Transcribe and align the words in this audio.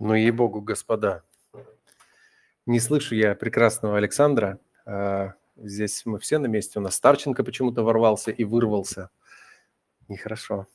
Ну, 0.00 0.14
ей-богу, 0.14 0.60
господа, 0.60 1.24
не 2.66 2.78
слышу 2.78 3.16
я 3.16 3.34
прекрасного 3.34 3.96
Александра. 3.96 4.60
А, 4.86 5.32
здесь 5.56 6.02
мы 6.04 6.20
все 6.20 6.38
на 6.38 6.46
месте. 6.46 6.78
У 6.78 6.82
нас 6.82 6.94
Старченко 6.94 7.42
почему-то 7.42 7.82
ворвался 7.82 8.30
и 8.30 8.44
вырвался. 8.44 9.10
Нехорошо. 10.06 10.66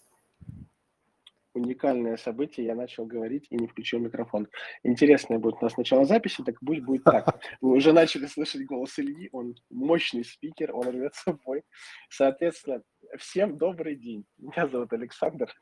Уникальное 1.54 2.18
событие, 2.18 2.66
я 2.66 2.76
начал 2.76 3.06
говорить 3.06 3.46
и 3.50 3.56
не 3.56 3.68
включил 3.68 4.00
микрофон. 4.00 4.48
Интересное 4.82 5.38
будет 5.38 5.58
у 5.62 5.66
нас 5.66 5.78
начало 5.78 6.04
записи, 6.04 6.44
так 6.44 6.56
пусть 6.60 6.82
будет 6.82 7.04
так. 7.04 7.40
Вы 7.62 7.78
уже 7.78 7.94
начали 7.94 8.26
слышать 8.26 8.66
голос 8.66 8.98
Ильи, 8.98 9.30
он 9.32 9.56
мощный 9.70 10.26
спикер, 10.26 10.76
он 10.76 10.90
рвет 10.90 11.14
собой. 11.16 11.64
Соответственно, 12.10 12.82
всем 13.18 13.58
добрый 13.58 13.96
день. 13.96 14.26
Меня 14.38 14.68
зовут 14.68 14.94
Александр, 14.94 15.54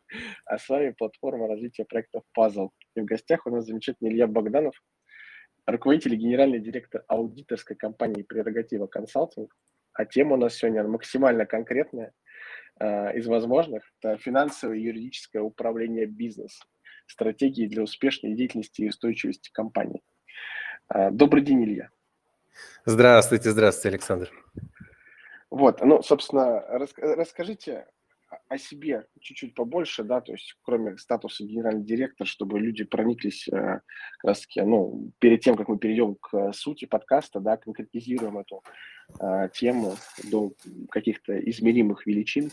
а 0.46 0.58
с 0.58 0.68
вами 0.70 0.92
платформа 0.92 1.48
развития 1.48 1.86
проектов 1.86 2.24
Puzzle. 2.38 2.70
И 2.96 3.02
в 3.02 3.06
гостях 3.06 3.46
у 3.46 3.50
нас 3.50 3.66
замечательный 3.66 4.12
Илья 4.12 4.28
Богданов, 4.28 4.76
руководитель 5.66 6.14
и 6.14 6.18
генеральный 6.18 6.60
директор 6.60 7.04
аудиторской 7.08 7.76
компании 7.76 8.24
«Прерогатива 8.24 8.88
консалтинг». 8.88 9.54
А 9.94 10.06
тема 10.06 10.36
у 10.36 10.38
нас 10.38 10.56
сегодня 10.56 10.84
максимально 10.84 11.46
конкретная 11.46 12.14
э, 12.80 13.18
из 13.18 13.28
возможных. 13.28 13.84
Это 14.02 14.18
финансовое 14.18 14.78
и 14.78 14.84
юридическое 14.84 15.42
управление 15.42 16.06
бизнесом, 16.06 16.68
стратегии 17.08 17.68
для 17.68 17.84
успешной 17.84 18.34
деятельности 18.34 18.82
и 18.82 18.90
устойчивости 18.90 19.52
компании. 19.52 20.02
Э, 20.94 21.12
добрый 21.12 21.44
день, 21.44 21.64
Илья. 21.66 21.90
Здравствуйте, 22.86 23.52
здравствуйте, 23.52 23.96
Александр. 23.96 24.32
Вот, 25.52 25.82
ну, 25.82 26.02
собственно, 26.02 26.62
рас, 26.62 26.94
расскажите 26.98 27.86
о 28.48 28.58
себе 28.58 29.06
чуть-чуть 29.20 29.54
побольше, 29.54 30.04
да, 30.04 30.22
то 30.22 30.32
есть 30.32 30.56
кроме 30.64 30.98
статуса 30.98 31.44
генеральный 31.44 31.84
директор, 31.84 32.26
чтобы 32.26 32.58
люди 32.58 32.86
прониклись 32.86 33.50
э, 33.50 33.52
как 33.52 34.24
раз 34.24 34.42
таки, 34.42 34.62
ну, 34.62 35.12
перед 35.20 35.42
тем, 35.42 35.58
как 35.58 35.68
мы 35.68 35.78
перейдем 35.78 36.16
к 36.16 36.54
сути 36.54 36.86
подкаста, 36.86 37.42
да, 37.42 37.58
конкретизируем 37.58 38.38
эту 38.38 38.64
э, 39.20 39.50
тему 39.54 39.96
до 40.24 40.54
каких-то 40.90 41.38
измеримых 41.38 42.08
величин. 42.08 42.52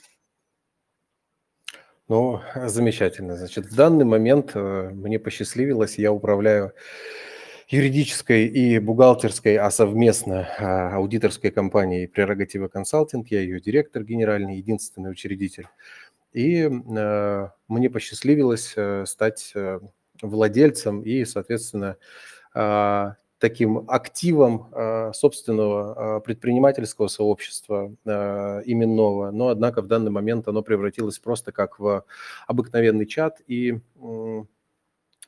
Ну, 2.09 2.41
замечательно. 2.57 3.37
Значит, 3.37 3.67
в 3.67 3.77
данный 3.77 4.05
момент 4.05 4.53
э, 4.57 4.91
мне 4.91 5.21
посчастливилось, 5.21 5.99
я 5.99 6.11
управляю 6.13 6.73
юридической 7.69 8.47
и 8.47 8.79
бухгалтерской, 8.79 9.57
а 9.57 9.71
совместно 9.71 10.49
а, 10.59 10.97
аудиторской 10.97 11.51
компании 11.51 12.07
«Прерогатива 12.07 12.69
консалтинг». 12.69 13.29
Я 13.29 13.41
ее 13.41 13.61
директор 13.61 14.03
генеральный, 14.05 14.57
единственный 14.57 15.11
учредитель. 15.11 15.67
И 16.33 16.63
э, 16.63 17.49
мне 17.69 17.91
посчастливилось 17.91 18.73
э, 18.77 19.05
стать 19.07 19.53
э, 19.55 19.81
владельцем 20.23 21.03
и, 21.03 21.25
соответственно, 21.25 21.97
э, 22.55 23.13
таким 23.39 23.85
активом 23.89 24.67
собственного 25.15 26.19
предпринимательского 26.19 27.07
сообщества 27.07 27.95
именного. 28.05 29.31
Но, 29.31 29.47
однако, 29.51 29.81
в 29.81 29.87
данный 29.87 30.11
момент 30.11 30.49
оно 30.49 30.61
превратилось 30.63 31.21
просто 31.21 31.53
как 31.53 31.79
в 31.79 32.05
обыкновенный 32.49 33.07
чат 33.07 33.41
и 33.47 33.79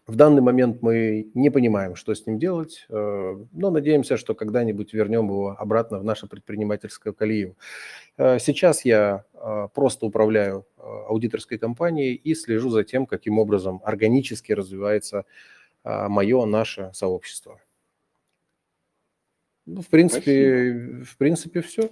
в 0.06 0.16
данный 0.16 0.42
момент 0.42 0.82
мы 0.82 1.30
не 1.34 1.50
понимаем, 1.50 1.94
что 1.94 2.14
с 2.14 2.26
ним 2.26 2.38
делать, 2.38 2.86
э, 2.88 3.44
но 3.52 3.70
надеемся, 3.70 4.16
что 4.16 4.34
когда-нибудь 4.34 4.92
вернем 4.92 5.26
его 5.26 5.56
обратно 5.58 5.98
в 5.98 6.04
наше 6.04 6.26
предпринимательское 6.26 7.12
колею. 7.12 7.56
Э, 8.16 8.38
сейчас 8.38 8.84
я 8.84 9.24
э, 9.34 9.68
просто 9.74 10.06
управляю 10.06 10.66
аудиторской 10.76 11.58
компанией 11.58 12.14
и 12.14 12.34
слежу 12.34 12.70
за 12.70 12.84
тем, 12.84 13.06
каким 13.06 13.38
образом 13.38 13.80
органически 13.84 14.52
развивается 14.52 15.24
мое, 15.82 16.44
наше 16.44 16.90
сообщество. 16.92 17.60
Ну, 19.64 19.82
в 19.82 19.88
принципе, 19.88 20.72
Спасибо. 20.72 21.04
в 21.04 21.16
принципе, 21.16 21.60
все. 21.62 21.90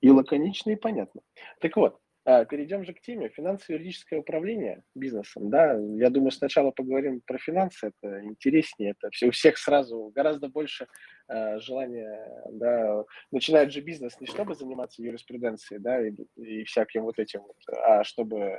И 0.00 0.10
лаконично, 0.10 0.70
и 0.70 0.76
понятно. 0.76 1.20
Так 1.60 1.76
вот, 1.76 2.00
перейдем 2.26 2.84
же 2.84 2.92
к 2.92 3.00
теме. 3.00 3.28
Финансово-юридическое 3.28 4.18
управление 4.18 4.82
бизнесом. 4.94 5.48
Да, 5.48 5.78
я 5.96 6.10
думаю, 6.10 6.32
сначала 6.32 6.72
поговорим 6.72 7.20
про 7.24 7.38
финансы, 7.38 7.92
это 8.00 8.24
интереснее, 8.24 8.94
это 8.98 9.10
все 9.10 9.28
у 9.28 9.30
всех 9.30 9.56
сразу 9.58 10.10
гораздо 10.14 10.48
больше 10.48 10.88
э, 11.28 11.58
желания, 11.60 12.28
да, 12.50 13.04
начинает 13.30 13.72
же 13.72 13.80
бизнес 13.80 14.20
не 14.20 14.26
чтобы 14.26 14.56
заниматься 14.56 15.02
юриспруденцией, 15.02 15.80
да, 15.80 16.04
и, 16.04 16.12
и 16.36 16.64
всяким 16.64 17.04
вот 17.04 17.18
этим, 17.18 17.42
вот, 17.42 17.56
а 17.84 18.02
чтобы, 18.02 18.58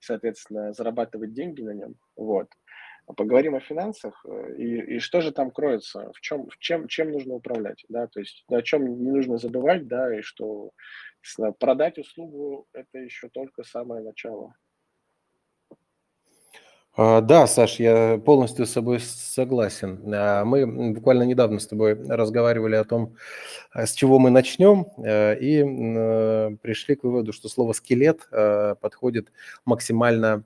соответственно, 0.00 0.72
зарабатывать 0.72 1.34
деньги 1.34 1.60
на 1.60 1.74
нем, 1.74 1.96
вот. 2.16 2.48
Поговорим 3.16 3.54
о 3.54 3.60
финансах 3.60 4.24
э, 4.26 4.54
и, 4.56 4.96
и 4.96 4.98
что 4.98 5.20
же 5.20 5.30
там 5.30 5.50
кроется, 5.50 6.10
в 6.14 6.20
чем, 6.20 6.48
в 6.48 6.58
чем, 6.58 6.88
чем 6.88 7.10
нужно 7.10 7.34
управлять, 7.34 7.84
да, 7.88 8.06
то 8.06 8.20
есть 8.20 8.44
о 8.48 8.62
чем 8.62 9.04
не 9.04 9.10
нужно 9.10 9.36
забывать, 9.36 9.86
да, 9.86 10.16
и 10.16 10.22
что 10.22 10.70
продать 11.58 11.98
услугу– 11.98 12.66
это 12.72 12.98
еще 12.98 13.28
только 13.28 13.62
самое 13.62 14.02
начало. 14.02 14.54
А, 16.96 17.20
да, 17.20 17.48
Саш, 17.48 17.80
я 17.80 18.20
полностью 18.24 18.66
с 18.66 18.70
собой 18.70 19.00
согласен. 19.00 20.00
А, 20.14 20.44
мы 20.44 20.92
буквально 20.92 21.24
недавно 21.24 21.58
с 21.58 21.66
тобой 21.66 21.94
разговаривали 21.94 22.76
о 22.76 22.84
том, 22.84 23.16
а, 23.72 23.86
с 23.86 23.94
чего 23.94 24.20
мы 24.20 24.30
начнем, 24.30 24.86
и 24.98 26.56
пришли 26.62 26.94
к 26.94 27.02
выводу, 27.02 27.32
что 27.32 27.48
слово 27.48 27.72
«скелет» 27.72 28.28
подходит 28.30 29.32
максимально 29.64 30.44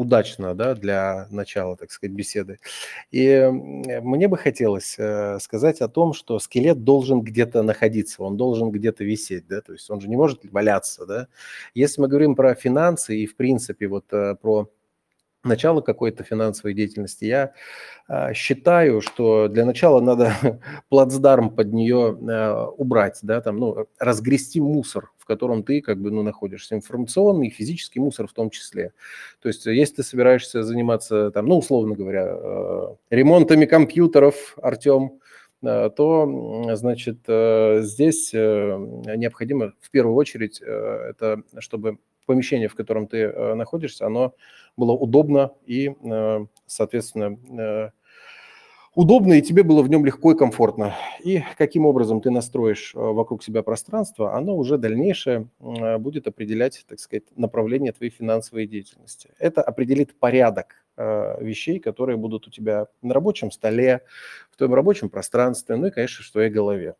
удачно 0.00 0.54
да, 0.54 0.74
для 0.74 1.26
начала, 1.30 1.76
так 1.76 1.90
сказать, 1.90 2.14
беседы. 2.14 2.58
И 3.10 3.48
мне 3.50 4.28
бы 4.28 4.38
хотелось 4.38 4.96
э, 4.98 5.38
сказать 5.40 5.80
о 5.80 5.88
том, 5.88 6.14
что 6.14 6.38
скелет 6.38 6.84
должен 6.84 7.20
где-то 7.20 7.62
находиться, 7.62 8.22
он 8.22 8.36
должен 8.36 8.70
где-то 8.70 9.04
висеть, 9.04 9.46
да, 9.46 9.60
то 9.60 9.72
есть 9.72 9.90
он 9.90 10.00
же 10.00 10.08
не 10.08 10.16
может 10.16 10.40
валяться, 10.50 11.06
да. 11.06 11.28
Если 11.74 12.00
мы 12.00 12.08
говорим 12.08 12.34
про 12.34 12.54
финансы 12.54 13.16
и, 13.16 13.26
в 13.26 13.36
принципе, 13.36 13.88
вот 13.88 14.06
э, 14.12 14.36
про 14.40 14.70
начало 15.44 15.80
какой-то 15.80 16.24
финансовой 16.24 16.74
деятельности, 16.74 17.24
я 17.24 17.52
э, 18.08 18.32
считаю, 18.34 19.00
что 19.00 19.48
для 19.48 19.64
начала 19.64 20.00
надо 20.00 20.32
плацдарм 20.88 21.50
под 21.50 21.72
нее 21.72 22.18
э, 22.20 22.66
убрать, 22.76 23.18
да, 23.22 23.40
там, 23.40 23.58
ну, 23.58 23.86
разгрести 23.98 24.60
мусор, 24.60 25.10
котором 25.30 25.62
ты 25.62 25.80
как 25.80 25.98
бы, 25.98 26.10
ну, 26.10 26.22
находишься, 26.22 26.74
информационный 26.74 27.46
и 27.46 27.50
физический 27.50 28.00
мусор 28.00 28.26
в 28.26 28.32
том 28.32 28.50
числе. 28.50 28.92
То 29.40 29.48
есть, 29.48 29.64
если 29.66 29.96
ты 29.96 30.02
собираешься 30.02 30.62
заниматься, 30.64 31.30
там, 31.30 31.46
ну, 31.46 31.58
условно 31.58 31.94
говоря, 31.94 32.26
э, 32.30 32.94
ремонтами 33.10 33.66
компьютеров, 33.66 34.56
Артем, 34.60 35.20
э, 35.62 35.90
то, 35.96 36.74
значит, 36.74 37.18
э, 37.28 37.82
здесь 37.82 38.34
э, 38.34 38.76
необходимо 39.16 39.72
в 39.80 39.90
первую 39.90 40.16
очередь 40.16 40.60
это, 40.60 41.42
чтобы 41.58 41.98
помещение, 42.26 42.68
в 42.68 42.74
котором 42.74 43.06
ты 43.06 43.18
э, 43.18 43.54
находишься, 43.54 44.06
оно 44.06 44.34
было 44.76 44.92
удобно 44.92 45.52
и, 45.66 45.90
э, 45.90 46.46
соответственно, 46.66 47.38
э, 47.58 47.90
удобно, 49.00 49.32
и 49.34 49.42
тебе 49.42 49.62
было 49.62 49.82
в 49.82 49.88
нем 49.88 50.04
легко 50.04 50.32
и 50.32 50.36
комфортно. 50.36 50.94
И 51.24 51.42
каким 51.56 51.86
образом 51.86 52.20
ты 52.20 52.30
настроишь 52.30 52.92
вокруг 52.94 53.42
себя 53.42 53.62
пространство, 53.62 54.36
оно 54.36 54.54
уже 54.54 54.76
дальнейшее 54.76 55.48
будет 55.58 56.26
определять, 56.26 56.84
так 56.86 57.00
сказать, 57.00 57.24
направление 57.34 57.92
твоей 57.92 58.12
финансовой 58.12 58.66
деятельности. 58.66 59.30
Это 59.38 59.62
определит 59.62 60.18
порядок 60.18 60.84
вещей, 60.96 61.78
которые 61.78 62.18
будут 62.18 62.46
у 62.46 62.50
тебя 62.50 62.88
на 63.00 63.14
рабочем 63.14 63.50
столе, 63.50 64.02
в 64.50 64.58
твоем 64.58 64.74
рабочем 64.74 65.08
пространстве, 65.08 65.76
ну 65.76 65.86
и, 65.86 65.90
конечно, 65.90 66.22
в 66.22 66.30
твоей 66.30 66.50
голове. 66.50 66.94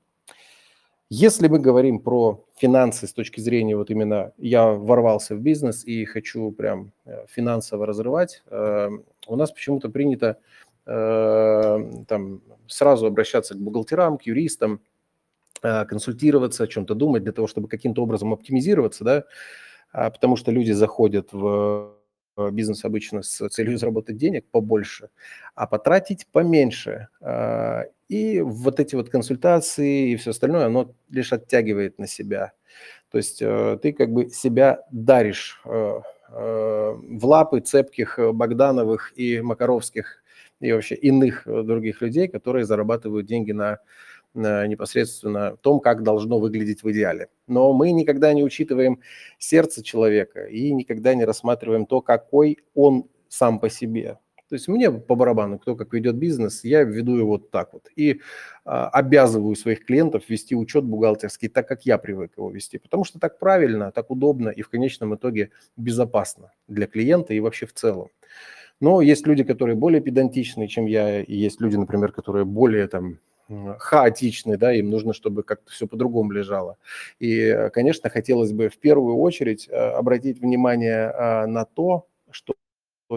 Если 1.12 1.48
мы 1.48 1.58
говорим 1.58 1.98
про 1.98 2.44
финансы 2.56 3.08
с 3.08 3.12
точки 3.12 3.40
зрения 3.40 3.76
вот 3.76 3.90
именно 3.90 4.32
я 4.38 4.66
ворвался 4.68 5.34
в 5.34 5.40
бизнес 5.40 5.84
и 5.84 6.04
хочу 6.04 6.52
прям 6.52 6.92
э, 7.04 7.26
финансово 7.28 7.84
разрывать, 7.84 8.44
э, 8.46 8.90
у 9.26 9.36
нас 9.36 9.50
почему-то 9.50 9.88
принято 9.88 10.26
э, 10.28 10.69
там 10.90 12.42
сразу 12.66 13.06
обращаться 13.06 13.54
к 13.54 13.58
бухгалтерам, 13.58 14.18
к 14.18 14.22
юристам, 14.22 14.80
консультироваться, 15.60 16.64
о 16.64 16.66
чем-то 16.66 16.94
думать 16.94 17.22
для 17.22 17.32
того, 17.32 17.46
чтобы 17.46 17.68
каким-то 17.68 18.02
образом 18.02 18.32
оптимизироваться, 18.32 19.04
да, 19.04 19.24
а 19.92 20.10
потому 20.10 20.36
что 20.36 20.50
люди 20.50 20.72
заходят 20.72 21.32
в 21.32 21.94
бизнес 22.50 22.84
обычно 22.84 23.22
с 23.22 23.48
целью 23.50 23.78
заработать 23.78 24.16
денег 24.16 24.46
побольше, 24.50 25.10
а 25.54 25.66
потратить 25.66 26.26
поменьше. 26.26 27.08
И 28.08 28.40
вот 28.40 28.80
эти 28.80 28.96
вот 28.96 29.08
консультации 29.08 30.10
и 30.10 30.16
все 30.16 30.30
остальное, 30.30 30.66
оно 30.66 30.94
лишь 31.10 31.32
оттягивает 31.32 31.98
на 31.98 32.08
себя. 32.08 32.52
То 33.10 33.18
есть 33.18 33.42
э, 33.42 33.78
ты 33.82 33.92
как 33.92 34.12
бы 34.12 34.30
себя 34.30 34.84
даришь 34.90 35.60
э, 35.64 36.00
э, 36.30 36.94
в 36.98 37.26
лапы 37.26 37.60
цепких 37.60 38.18
Богдановых 38.32 39.12
и 39.16 39.40
Макаровских 39.40 40.19
и 40.60 40.72
вообще 40.72 40.94
иных 40.94 41.44
других 41.46 42.02
людей, 42.02 42.28
которые 42.28 42.64
зарабатывают 42.64 43.26
деньги 43.26 43.52
на, 43.52 43.78
на 44.34 44.66
непосредственно 44.66 45.56
том, 45.56 45.80
как 45.80 46.02
должно 46.02 46.38
выглядеть 46.38 46.82
в 46.82 46.90
идеале. 46.92 47.28
Но 47.46 47.72
мы 47.72 47.92
никогда 47.92 48.32
не 48.32 48.44
учитываем 48.44 49.00
сердце 49.38 49.82
человека 49.82 50.44
и 50.44 50.72
никогда 50.72 51.14
не 51.14 51.24
рассматриваем 51.24 51.86
то, 51.86 52.00
какой 52.00 52.58
он 52.74 53.06
сам 53.28 53.58
по 53.58 53.68
себе. 53.70 54.18
То 54.50 54.54
есть 54.54 54.66
мне 54.66 54.90
по 54.90 55.14
барабану, 55.14 55.60
кто 55.60 55.76
как 55.76 55.92
ведет 55.92 56.16
бизнес, 56.16 56.64
я 56.64 56.82
веду 56.82 57.16
его 57.16 57.28
вот 57.28 57.52
так 57.52 57.72
вот. 57.72 57.88
И 57.94 58.20
а, 58.64 58.88
обязываю 58.88 59.54
своих 59.54 59.86
клиентов 59.86 60.28
вести 60.28 60.56
учет 60.56 60.84
бухгалтерский 60.84 61.48
так, 61.48 61.68
как 61.68 61.86
я 61.86 61.98
привык 61.98 62.32
его 62.36 62.50
вести. 62.50 62.78
Потому 62.78 63.04
что 63.04 63.20
так 63.20 63.38
правильно, 63.38 63.92
так 63.92 64.10
удобно 64.10 64.48
и 64.48 64.62
в 64.62 64.68
конечном 64.68 65.14
итоге 65.14 65.50
безопасно 65.76 66.50
для 66.66 66.88
клиента 66.88 67.32
и 67.32 67.38
вообще 67.38 67.66
в 67.66 67.74
целом. 67.74 68.08
Но 68.80 69.02
есть 69.02 69.26
люди, 69.26 69.44
которые 69.44 69.76
более 69.76 70.00
педантичные, 70.00 70.68
чем 70.68 70.86
я, 70.86 71.20
и 71.20 71.34
есть 71.34 71.60
люди, 71.60 71.76
например, 71.76 72.12
которые 72.12 72.44
более 72.44 72.88
там 72.88 73.18
хаотичны, 73.78 74.56
да, 74.56 74.72
им 74.72 74.90
нужно, 74.90 75.12
чтобы 75.12 75.42
как-то 75.42 75.70
все 75.70 75.86
по-другому 75.86 76.32
лежало. 76.32 76.76
И, 77.18 77.68
конечно, 77.72 78.08
хотелось 78.08 78.52
бы 78.52 78.68
в 78.68 78.78
первую 78.78 79.16
очередь 79.16 79.68
э, 79.68 79.74
обратить 79.74 80.40
внимание 80.40 81.10
а, 81.10 81.46
на 81.46 81.64
то, 81.64 82.06
что 82.30 82.54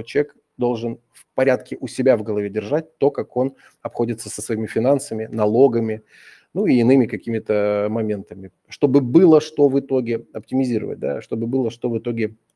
человек 0.04 0.36
должен 0.58 1.00
в 1.12 1.26
порядке 1.36 1.78
у 1.80 1.88
себя 1.88 2.18
в 2.18 2.24
голове 2.24 2.50
держать 2.50 2.98
то, 2.98 3.12
как 3.12 3.38
он 3.38 3.56
обходится 3.82 4.30
со 4.30 4.42
своими 4.42 4.66
финансами, 4.66 5.28
налогами, 5.32 6.04
ну 6.54 6.66
и 6.66 6.76
иными 6.76 7.06
какими-то 7.06 7.88
моментами, 7.90 8.52
чтобы 8.70 9.02
было 9.02 9.42
что 9.42 9.68
в 9.68 9.80
итоге 9.80 10.26
оптимизировать, 10.34 11.00
да, 11.00 11.22
чтобы 11.22 11.48
было 11.48 11.72
что 11.72 11.90
в 11.90 11.98
итоге 11.98 12.26
э, 12.26 12.53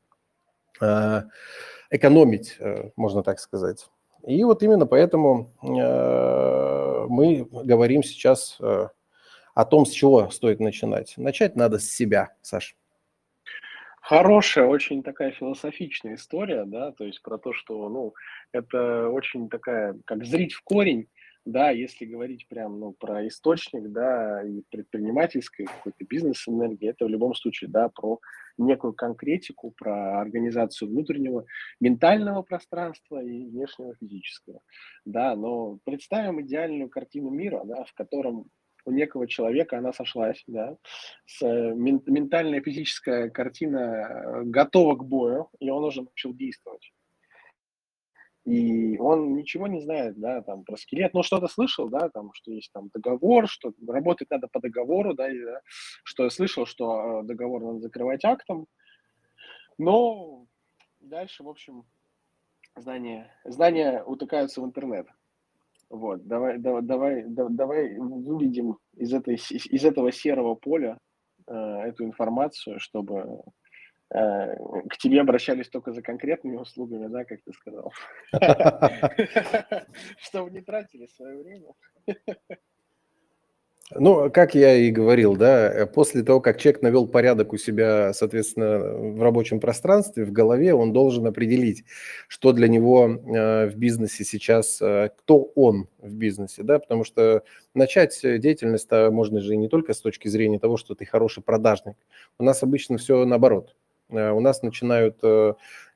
экономить, 1.90 2.56
э, 2.58 2.90
можно 2.96 3.22
так 3.22 3.38
сказать. 3.38 3.88
И 4.26 4.42
вот 4.44 4.62
именно 4.62 4.86
поэтому 4.86 5.52
э, 5.62 7.06
мы 7.08 7.48
говорим 7.50 8.02
сейчас 8.02 8.58
э, 8.60 8.88
о 9.54 9.64
том, 9.64 9.86
с 9.86 9.90
чего 9.90 10.28
стоит 10.30 10.60
начинать. 10.60 11.14
Начать 11.16 11.56
надо 11.56 11.78
с 11.78 11.88
себя, 11.88 12.34
Саша. 12.42 12.74
Хорошая, 14.00 14.66
очень 14.66 15.02
такая 15.02 15.32
философичная 15.32 16.14
история, 16.14 16.64
да, 16.64 16.92
то 16.92 17.04
есть 17.04 17.20
про 17.20 17.36
то, 17.36 17.52
что, 17.52 17.90
ну, 17.90 18.14
это 18.52 19.08
очень 19.10 19.50
такая, 19.50 19.96
как 20.06 20.24
зрить 20.24 20.54
в 20.54 20.62
корень, 20.62 21.08
да, 21.52 21.70
если 21.70 22.04
говорить 22.04 22.46
прям, 22.48 22.78
ну, 22.78 22.92
про 22.92 23.26
источник, 23.26 23.88
да, 23.90 24.42
и 24.42 24.62
предпринимательской 24.70 25.64
какой-то 25.64 26.04
бизнес-энергии, 26.04 26.88
это 26.90 27.06
в 27.06 27.08
любом 27.08 27.34
случае, 27.34 27.70
да, 27.70 27.88
про 27.88 28.20
некую 28.58 28.92
конкретику, 28.92 29.72
про 29.76 30.20
организацию 30.20 30.88
внутреннего 30.88 31.46
ментального 31.80 32.42
пространства 32.42 33.22
и 33.22 33.46
внешнего 33.46 33.94
физического, 33.96 34.60
да, 35.04 35.34
но 35.36 35.78
представим 35.84 36.40
идеальную 36.42 36.90
картину 36.90 37.30
мира, 37.30 37.62
да, 37.64 37.84
в 37.84 37.94
котором 37.94 38.50
у 38.84 38.90
некого 38.90 39.26
человека 39.26 39.78
она 39.78 39.92
сошлась, 39.92 40.42
да, 40.46 40.76
с, 41.26 41.42
э, 41.42 41.74
ментальная 41.74 42.60
физическая 42.60 43.30
картина 43.30 43.78
э, 43.78 44.42
готова 44.44 44.96
к 44.96 45.04
бою, 45.04 45.48
и 45.60 45.70
он 45.70 45.84
уже 45.84 46.02
начал 46.02 46.34
действовать. 46.34 46.92
И 48.48 48.96
он 48.96 49.34
ничего 49.34 49.66
не 49.66 49.78
знает, 49.78 50.18
да, 50.18 50.40
там, 50.40 50.64
про 50.64 50.78
скелет, 50.78 51.12
ну, 51.12 51.22
что-то 51.22 51.48
слышал, 51.48 51.90
да, 51.90 52.08
там, 52.08 52.32
что 52.32 52.50
есть 52.50 52.72
там 52.72 52.88
договор, 52.94 53.46
что 53.46 53.74
работать 53.86 54.30
надо 54.30 54.48
по 54.48 54.58
договору, 54.58 55.12
да, 55.12 55.30
и, 55.30 55.38
да 55.44 55.60
что 56.02 56.24
я 56.24 56.30
слышал, 56.30 56.64
что 56.64 57.20
э, 57.20 57.24
договор 57.24 57.62
надо 57.62 57.80
закрывать 57.80 58.24
актом, 58.24 58.66
но 59.76 60.46
дальше, 60.98 61.44
в 61.44 61.48
общем, 61.50 61.84
знания, 62.74 63.30
знания 63.44 64.02
утыкаются 64.02 64.62
в 64.62 64.64
интернет. 64.64 65.06
Вот, 65.90 66.26
давай, 66.26 66.56
давай, 66.56 66.80
давай, 66.80 67.24
давай 67.26 67.98
выведем 67.98 68.78
из, 68.94 69.12
этой, 69.12 69.34
из 69.34 69.84
этого 69.84 70.10
серого 70.10 70.54
поля 70.54 70.98
э, 71.46 71.52
эту 71.52 72.04
информацию, 72.06 72.80
чтобы 72.80 73.18
э, 73.18 73.50
к 74.10 74.96
тебе 74.98 75.20
обращались 75.20 75.68
только 75.68 75.92
за 75.92 76.02
конкретными 76.02 76.56
услугами, 76.56 77.08
да, 77.08 77.24
как 77.24 77.42
ты 77.42 77.52
сказал. 77.52 77.92
Чтобы 80.18 80.50
не 80.50 80.62
тратили 80.62 81.06
свое 81.06 81.42
время. 81.42 81.74
Ну, 83.94 84.30
как 84.30 84.54
я 84.54 84.74
и 84.76 84.90
говорил, 84.90 85.34
да, 85.34 85.72
э, 85.72 85.86
после 85.86 86.22
того, 86.22 86.42
как 86.42 86.58
человек 86.58 86.82
навел 86.82 87.08
порядок 87.08 87.54
у 87.54 87.56
себя, 87.56 88.12
соответственно, 88.12 88.78
в 88.78 89.22
рабочем 89.22 89.60
пространстве, 89.60 90.26
в 90.26 90.32
голове, 90.32 90.74
он 90.74 90.92
должен 90.92 91.26
определить, 91.26 91.84
что 92.28 92.52
для 92.52 92.68
него 92.68 93.08
э, 93.08 93.68
в 93.68 93.76
бизнесе 93.76 94.24
сейчас, 94.24 94.82
э, 94.82 95.08
кто 95.16 95.40
он 95.54 95.88
в 95.98 96.12
бизнесе, 96.14 96.62
да, 96.64 96.78
потому 96.78 97.02
что 97.02 97.44
начать 97.74 98.20
деятельность 98.22 98.90
можно 98.90 99.40
же 99.40 99.56
не 99.56 99.68
только 99.68 99.94
с 99.94 100.02
точки 100.02 100.28
зрения 100.28 100.58
того, 100.58 100.76
что 100.76 100.94
ты 100.94 101.06
хороший 101.06 101.42
продажник. 101.42 101.96
У 102.38 102.44
нас 102.44 102.62
обычно 102.62 102.98
все 102.98 103.24
наоборот. 103.24 103.74
У 104.10 104.40
нас 104.40 104.62
начинают 104.62 105.18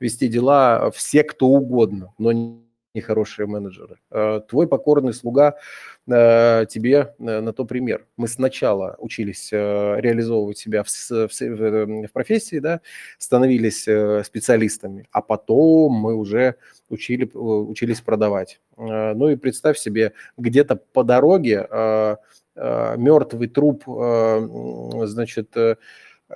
вести 0.01 0.29
дела 0.29 0.91
все, 0.91 1.25
кто 1.25 1.47
угодно, 1.47 2.13
но 2.19 2.61
нехорошие 2.95 3.47
менеджеры. 3.47 3.99
Э, 4.11 4.41
твой 4.47 4.67
покорный 4.69 5.15
слуга 5.15 5.57
э, 6.07 6.67
тебе 6.69 7.15
э, 7.19 7.41
на 7.41 7.53
то 7.53 7.65
пример. 7.65 8.07
Мы 8.17 8.29
сначала 8.29 8.97
учились 8.99 9.51
реализовывать 9.53 10.59
себя 10.59 10.83
в, 10.83 10.89
в, 10.89 11.31
в 11.31 12.13
профессии, 12.13 12.59
да, 12.59 12.81
становились 13.19 13.83
специалистами, 14.27 15.09
а 15.11 15.23
потом 15.23 15.93
мы 15.93 16.15
уже 16.15 16.57
учили, 16.89 17.25
учились 17.35 18.01
продавать. 18.01 18.61
Ну 18.77 19.29
и 19.29 19.37
представь 19.37 19.79
себе, 19.79 20.13
где-то 20.37 20.77
по 20.77 21.05
дороге 21.05 21.67
мертвый 22.55 23.49
труп, 23.49 23.85
значит, 25.07 25.57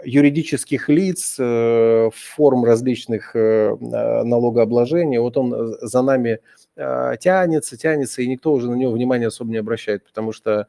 юридических 0.05 0.89
лиц, 0.89 1.37
э, 1.39 2.11
форм 2.15 2.65
различных 2.65 3.35
э, 3.35 3.77
налогообложения, 3.81 5.21
вот 5.21 5.37
он 5.37 5.77
за 5.81 6.03
нами 6.03 6.41
э, 6.77 7.13
тянется, 7.21 7.77
тянется, 7.77 8.23
и 8.23 8.27
никто 8.27 8.53
уже 8.53 8.71
на 8.71 8.75
него 8.75 8.93
внимания 8.93 9.29
особо 9.29 9.51
не 9.51 9.59
обращает, 9.59 10.05
потому 10.05 10.33
что 10.33 10.69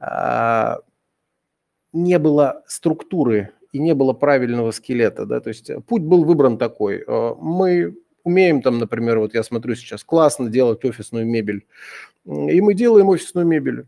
а, 0.00 0.78
не 1.92 2.18
было 2.18 2.62
структуры 2.66 3.50
и 3.72 3.78
не 3.78 3.94
было 3.94 4.12
правильного 4.12 4.70
скелета, 4.70 5.26
да, 5.26 5.40
то 5.40 5.48
есть 5.48 5.70
путь 5.86 6.02
был 6.02 6.24
выбран 6.24 6.58
такой. 6.58 7.04
Мы 7.06 7.94
умеем 8.24 8.62
там, 8.62 8.78
например, 8.78 9.18
вот 9.18 9.34
я 9.34 9.42
смотрю 9.42 9.74
сейчас, 9.74 10.04
классно 10.04 10.48
делать 10.48 10.84
офисную 10.84 11.26
мебель, 11.26 11.66
и 12.24 12.60
мы 12.60 12.74
делаем 12.74 13.08
офисную 13.08 13.46
мебель. 13.46 13.86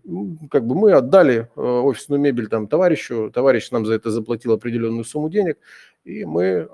Как 0.50 0.66
бы 0.66 0.74
мы 0.74 0.92
отдали 0.92 1.48
э, 1.54 1.60
офисную 1.60 2.20
мебель 2.20 2.48
там 2.48 2.66
товарищу, 2.66 3.30
товарищ 3.32 3.70
нам 3.70 3.86
за 3.86 3.94
это 3.94 4.10
заплатил 4.10 4.52
определенную 4.52 5.04
сумму 5.04 5.30
денег, 5.30 5.58
и 6.04 6.24
мы 6.24 6.42
э, 6.42 6.66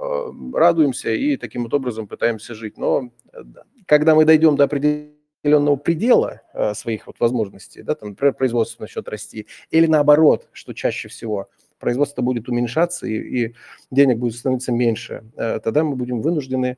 радуемся 0.54 1.11
и 1.11 1.37
таким 1.37 1.64
вот 1.64 1.75
образом 1.75 2.06
пытаемся 2.06 2.54
жить. 2.54 2.78
Но 2.78 3.11
э, 3.32 3.42
когда 3.85 4.14
мы 4.14 4.25
дойдем 4.25 4.56
до 4.56 4.64
определенного 4.64 5.76
предела 5.76 6.42
своих 6.75 7.06
вот 7.06 7.20
возможностей, 7.20 7.82
да, 7.82 7.94
там, 7.94 8.11
например, 8.11 8.35
производство 8.35 8.82
начнет 8.82 9.08
расти, 9.08 9.46
или 9.70 9.87
наоборот, 9.87 10.49
что 10.52 10.73
чаще 10.73 11.08
всего, 11.08 11.49
производство 11.80 12.22
будет 12.22 12.49
уменьшаться 12.49 13.06
и, 13.06 13.14
и 13.14 13.54
денег 13.90 14.18
будет 14.18 14.34
становиться 14.34 14.70
меньше, 14.70 15.25
тогда 15.37 15.82
мы 15.82 15.96
будем 15.96 16.20
вынуждены, 16.20 16.76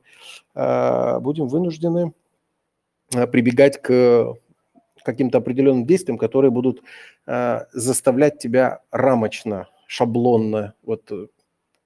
будем 0.55 1.47
вынуждены 1.47 2.13
прибегать 3.09 3.81
к 3.81 4.35
каким-то 5.03 5.37
определенным 5.37 5.85
действиям, 5.85 6.17
которые 6.17 6.51
будут 6.51 6.81
э, 7.27 7.59
заставлять 7.73 8.39
тебя 8.39 8.81
рамочно, 8.91 9.67
шаблонно, 9.87 10.73
вот 10.83 11.11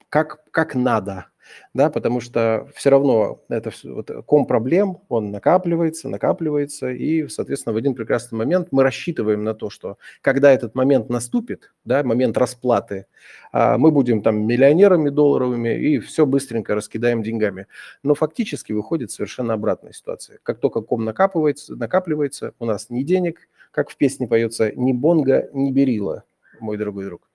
как, 0.08 0.44
как 0.50 0.74
надо 0.74 1.26
да, 1.74 1.90
потому 1.90 2.20
что 2.20 2.68
все 2.74 2.90
равно 2.90 3.40
это 3.48 3.72
вот, 3.84 4.10
ком 4.26 4.46
проблем, 4.46 4.98
он 5.08 5.30
накапливается, 5.30 6.08
накапливается, 6.08 6.90
и, 6.90 7.28
соответственно, 7.28 7.74
в 7.74 7.76
один 7.76 7.94
прекрасный 7.94 8.36
момент 8.36 8.68
мы 8.70 8.82
рассчитываем 8.82 9.44
на 9.44 9.54
то, 9.54 9.70
что 9.70 9.98
когда 10.20 10.52
этот 10.52 10.74
момент 10.74 11.08
наступит, 11.08 11.72
да, 11.84 12.02
момент 12.02 12.36
расплаты, 12.36 13.06
а, 13.52 13.78
мы 13.78 13.90
будем 13.90 14.22
там 14.22 14.46
миллионерами 14.46 15.08
долларовыми 15.10 15.78
и 15.78 15.98
все 15.98 16.26
быстренько 16.26 16.74
раскидаем 16.74 17.22
деньгами. 17.22 17.66
Но 18.02 18.14
фактически 18.14 18.72
выходит 18.72 19.10
совершенно 19.10 19.54
обратная 19.54 19.92
ситуация. 19.92 20.38
Как 20.42 20.60
только 20.60 20.80
ком 20.80 21.04
накапливается, 21.04 21.76
накапливается, 21.76 22.52
у 22.58 22.64
нас 22.64 22.90
ни 22.90 23.02
денег, 23.02 23.48
как 23.70 23.90
в 23.90 23.96
песне 23.96 24.26
поется, 24.26 24.72
ни 24.74 24.92
бонга, 24.92 25.48
ни 25.52 25.70
берила, 25.70 26.24
мой 26.60 26.76
дорогой 26.76 27.04
друг. 27.06 27.28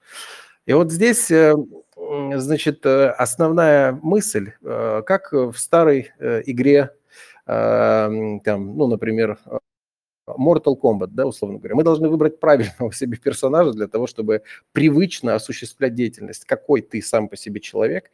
И 0.65 0.74
вот 0.74 0.91
здесь, 0.91 1.29
э, 1.29 1.53
значит, 2.36 2.86
э, 2.86 3.10
основная 3.10 3.91
мысль, 4.01 4.51
э, 4.62 5.01
как 5.05 5.34
в 5.34 5.55
старой 5.55 6.12
игре, 6.20 6.91
там, 7.46 8.77
ну, 8.77 8.88
например, 8.88 9.38
Mortal 10.25 10.79
Kombat, 10.82 11.08
да, 11.12 11.25
условно 11.27 11.58
говоря. 11.58 11.75
Мы 11.75 11.84
должны 11.84 12.08
выбрать 12.08 12.39
правильного 12.39 12.91
себе 12.93 13.17
персонажа 13.17 13.74
для 13.74 13.88
того, 13.88 14.08
чтобы 14.08 14.43
привычно 14.72 15.36
осуществлять 15.36 15.93
деятельность. 15.93 16.46
Какой 16.46 16.82
ты 16.82 17.01
сам 17.01 17.27
по 17.27 17.36
себе 17.36 17.60
человек, 17.60 18.12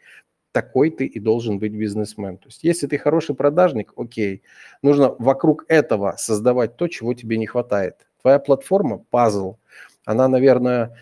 такой 0.51 0.89
ты 0.89 1.05
и 1.05 1.19
должен 1.19 1.59
быть 1.59 1.73
бизнесмен. 1.73 2.37
То 2.37 2.47
есть 2.47 2.63
если 2.63 2.87
ты 2.87 2.97
хороший 2.97 3.35
продажник, 3.35 3.93
окей, 3.95 4.41
нужно 4.81 5.15
вокруг 5.19 5.65
этого 5.67 6.15
создавать 6.17 6.75
то, 6.75 6.87
чего 6.87 7.13
тебе 7.13 7.37
не 7.37 7.45
хватает. 7.45 8.07
Твоя 8.21 8.39
платформа– 8.39 8.97
пазл. 9.11 9.57
Она, 10.05 10.27
наверное, 10.27 10.95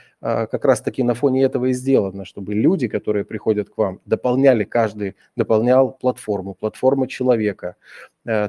как 0.52 0.66
раз-таки 0.66 1.04
на 1.04 1.14
фоне 1.14 1.44
этого 1.44 1.68
и 1.68 1.74
сделано, 1.74 2.26
чтобы 2.26 2.54
люди, 2.54 2.88
которые 2.88 3.24
приходят 3.24 3.70
к 3.70 3.78
вам, 3.78 4.02
дополняли 4.06 4.66
каждый, 4.66 5.16
дополнял 5.36 5.92
платформу, 5.92 6.54
платформа 6.54 7.08
человека, 7.08 7.76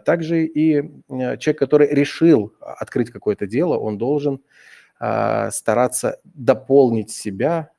Также 0.04 0.44
и 0.44 0.90
человек, 1.08 1.58
который 1.58 1.88
решил 1.94 2.52
открыть 2.60 3.10
какое-то 3.10 3.46
дело, 3.46 3.78
он 3.78 3.96
должен 3.96 4.40
стараться 4.98 6.18
дополнить 6.24 7.10
себя 7.10 7.70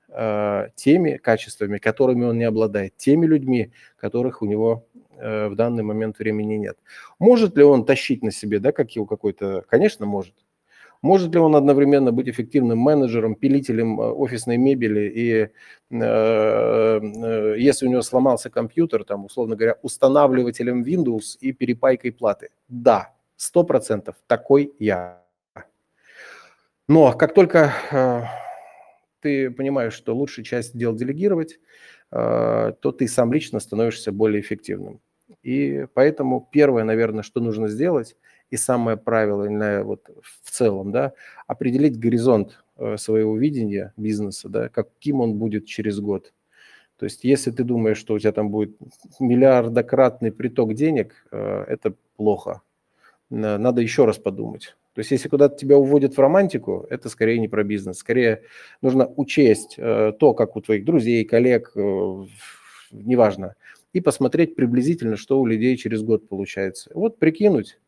теми 0.75 1.18
качествами, 1.18 1.77
которыми 1.77 2.24
он 2.24 2.38
не 2.38 2.46
обладает, 2.46 2.96
теми 2.96 3.25
людьми, 3.25 3.74
которых 3.98 4.41
у 4.41 4.46
него 4.46 4.86
в 5.18 5.56
данный 5.56 5.84
момент 5.84 6.20
времени 6.20 6.53
нет. 6.56 6.77
Может 7.20 7.58
ли 7.58 7.63
он 7.63 7.86
тащить 7.86 8.24
на 8.24 8.32
себе, 8.32 8.60
да, 8.60 8.72
как 8.72 8.91
его 8.91 9.06
какой-то? 9.06 9.65
Конечно, 9.68 10.06
может. 10.06 10.34
Может 11.01 11.34
ли 11.34 11.39
он 11.39 11.56
одновременно 11.56 12.12
быть 12.12 12.27
эффективным 12.27 12.77
менеджером, 12.77 13.36
пилителем 13.36 14.01
э, 14.01 14.12
офисной 14.12 14.58
мебели 14.58 15.10
и 15.10 15.32
э, 15.44 15.50
э, 15.91 17.56
если 17.58 17.88
у 17.88 17.89
него 17.89 18.01
сломался 18.01 18.50
компьютер, 18.50 19.06
там, 19.06 19.25
условно 19.25 19.56
говоря, 19.56 19.77
устанавливателем 19.82 20.84
Windows 20.84 21.38
и 21.39 21.53
перепайкой 21.53 22.12
платы? 22.12 22.50
Да, 22.68 23.13
сто 23.38 23.63
процентов 23.63 24.18
такой 24.27 24.74
я. 24.77 25.24
Но 26.89 27.13
как 27.13 27.34
только 27.34 27.72
э, 27.91 28.24
ты 29.22 29.51
понимаешь, 29.51 29.94
что 29.94 30.13
лучшая 30.13 30.44
часть 30.44 30.77
дел 30.77 30.94
делегировать, 30.94 31.60
э, 32.12 32.74
то 32.82 32.91
ты 32.91 33.08
сам 33.08 33.32
лично 33.32 33.62
становишься 33.62 34.12
более 34.12 34.41
эффективным. 34.41 35.00
И 35.44 35.86
поэтому 35.94 36.50
первое, 36.51 36.84
наверное, 36.84 37.24
что 37.24 37.39
нужно 37.39 37.70
сделать– 37.70 38.18
и 38.51 38.58
самое 38.58 38.98
правильное 38.98 39.84
вот 39.84 40.10
в 40.22 40.50
целом, 40.50 40.91
да, 40.91 41.13
определить 41.48 42.00
горизонт 42.00 42.63
э, 42.77 42.98
своего 42.98 43.38
видения 43.38 43.94
бизнеса, 43.98 44.50
да, 44.50 44.70
каким 44.70 45.22
он 45.22 45.36
будет 45.36 45.65
через 45.65 46.00
год. 46.00 46.34
То 46.98 47.06
есть 47.06 47.24
если 47.24 47.51
ты 47.51 47.63
думаешь, 47.63 47.98
что 47.98 48.13
у 48.13 48.20
тебя 48.20 48.32
там 48.32 48.50
будет 48.50 48.77
миллиардократный 49.20 50.32
приток 50.32 50.74
денег, 50.74 51.13
э, 51.32 51.65
это 51.68 51.94
плохо. 52.18 52.62
Надо 53.29 53.82
еще 53.82 54.06
раз 54.06 54.18
подумать. 54.18 54.75
То 54.94 55.00
есть 55.00 55.12
если 55.12 55.29
куда-то 55.29 55.56
тебя 55.56 55.77
уводят 55.77 56.18
в 56.18 56.20
романтику, 56.20 56.88
это 56.89 57.10
скорее 57.10 57.39
не 57.39 57.48
про 57.48 57.63
бизнес. 57.63 58.00
Скорее 58.00 58.41
нужно 58.82 59.08
учесть 59.15 59.75
э, 59.77 60.13
то, 60.20 60.34
как 60.34 60.56
у 60.56 60.62
твоих 60.62 60.84
друзей, 60.84 61.24
коллег, 61.25 61.72
неважно, 62.91 63.56
и 63.93 64.01
посмотреть 64.01 64.55
приблизительно, 64.55 65.17
что 65.17 65.39
у 65.39 65.46
людей 65.46 65.75
через 65.77 66.03
год 66.03 66.27
получается. 66.27 66.91
Вот 66.93 67.19
прикинуть, 67.19 67.79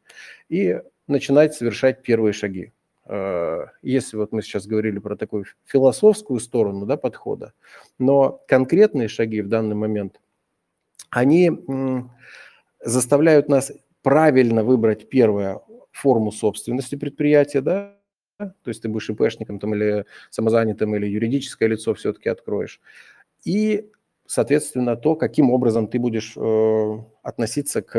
и 0.50 0.82
начинать 1.08 1.54
совершать 1.54 2.02
первые 2.02 2.34
шаги. 2.34 2.74
Э, 3.06 3.66
если 3.82 4.18
вот 4.18 4.32
мы 4.32 4.42
сейчас 4.42 4.68
говорили 4.68 5.00
про 5.00 5.16
такую 5.16 5.46
философскую 5.66 6.40
сторону 6.40 6.86
да, 6.86 6.98
подхода, 6.98 7.54
но 8.00 8.42
конкретные 8.48 9.08
шаги 9.08 9.42
в 9.42 9.48
данный 9.48 9.76
момент, 9.76 10.20
они 11.10 11.52
заставляют 12.80 13.50
нас 13.50 13.72
правильно 14.02 14.64
выбрать 14.64 15.10
первую 15.10 15.62
форму 15.92 16.32
собственности 16.32 16.96
предприятия, 16.96 17.62
да, 17.62 17.98
то 18.38 18.68
есть 18.68 18.82
ты 18.82 18.90
будешь 18.90 19.10
ИПшником 19.10 19.60
там, 19.60 19.76
или 19.76 20.06
самозанятым, 20.30 20.96
или 20.96 21.06
юридическое 21.06 21.70
лицо 21.70 21.94
все-таки 21.94 22.30
откроешь. 22.30 22.80
И, 23.44 23.92
соответственно, 24.32 24.96
то, 24.96 25.16
каким 25.16 25.52
образом 25.52 25.88
ты 25.88 26.00
будешь 26.00 26.38
э, 26.38 26.98
относиться 27.22 27.82
к 27.82 27.98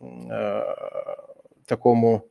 э, 0.00 0.64
такому 1.66 2.24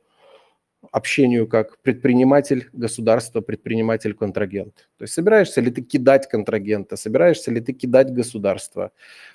общению 0.92 1.46
как 1.46 1.78
предприниматель 1.82 2.70
государства, 2.72 3.40
предприниматель 3.40 4.14
контрагент. 4.14 4.88
То 4.96 5.02
есть 5.04 5.12
собираешься 5.12 5.60
ли 5.60 5.70
ты 5.70 5.82
кидать 5.82 6.28
контрагента, 6.28 6.96
собираешься 6.96 7.50
ли 7.50 7.60
ты 7.60 7.72
кидать 7.72 8.12
государство. 8.14 8.92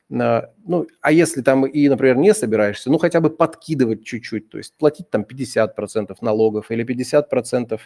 Ну, 0.09 0.87
а 1.01 1.11
если 1.11 1.41
там 1.41 1.65
и, 1.65 1.89
например, 1.89 2.17
не 2.17 2.33
собираешься, 2.33 2.89
ну 2.89 2.97
хотя 2.97 3.19
бы 3.19 3.29
подкидывать 3.29 4.03
чуть-чуть, 4.03 4.49
то 4.49 4.57
есть 4.57 4.73
платить 4.77 5.09
там 5.09 5.23
50% 5.23 6.15
налогов 6.21 6.71
или 6.71 6.83
50% 6.83 7.79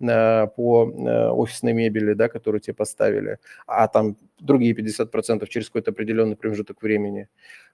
э, 0.00 0.46
по 0.56 0.90
э, 0.90 1.28
офисной 1.30 1.72
мебели, 1.72 2.14
да, 2.14 2.28
которую 2.28 2.60
тебе 2.60 2.74
поставили, 2.74 3.38
а 3.66 3.88
там 3.88 4.16
другие 4.38 4.74
50% 4.74 5.46
через 5.48 5.68
какой-то 5.68 5.90
определенный 5.90 6.36
промежуток 6.36 6.82
времени. 6.82 7.28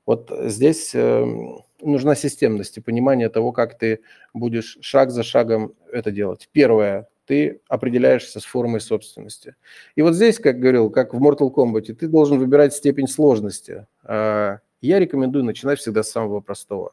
Вот 0.07 0.33
здесь 0.45 0.95
эм, 0.95 1.63
нужна 1.81 2.15
системность 2.15 2.77
и 2.77 2.81
понимание 2.81 3.29
того, 3.29 3.53
как 3.53 3.79
ты 3.79 4.01
будешь 4.35 4.79
шаг 4.81 5.11
за 5.11 5.23
шагом 5.23 5.75
это 5.93 6.11
делать. 6.11 6.49
Первое, 6.53 7.09
ты 7.27 7.61
определяешься 7.69 8.41
с 8.41 8.45
формой 8.45 8.81
собственности. 8.81 9.55
И 9.95 10.03
вот 10.03 10.15
здесь, 10.15 10.39
как 10.39 10.59
говорил, 10.59 10.91
как 10.91 11.15
в 11.15 11.23
Mortal 11.23 11.55
Kombat, 11.55 11.93
ты 11.95 12.09
должен 12.09 12.39
выбирать 12.39 12.75
степень 12.75 13.07
сложности. 13.07 13.87
А, 14.03 14.59
я 14.81 14.99
рекомендую 14.99 15.45
начинать 15.45 15.79
всегда 15.79 16.03
с 16.03 16.11
самого 16.11 16.41
простого. 16.41 16.93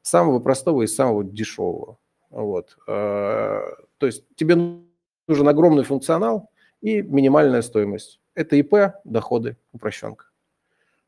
Самого 0.00 0.38
простого 0.38 0.82
и 0.82 0.86
самого 0.86 1.24
дешевого. 1.24 1.98
Вот. 2.30 2.76
А, 2.86 3.62
то 3.98 4.06
есть 4.06 4.24
тебе 4.36 4.56
нужен 5.26 5.48
огромный 5.48 5.82
функционал 5.84 6.50
и 6.80 7.02
минимальная 7.02 7.62
стоимость. 7.62 8.20
Это 8.34 8.56
ИП, 8.56 8.94
доходы, 9.04 9.56
упрощенка. 9.72 10.26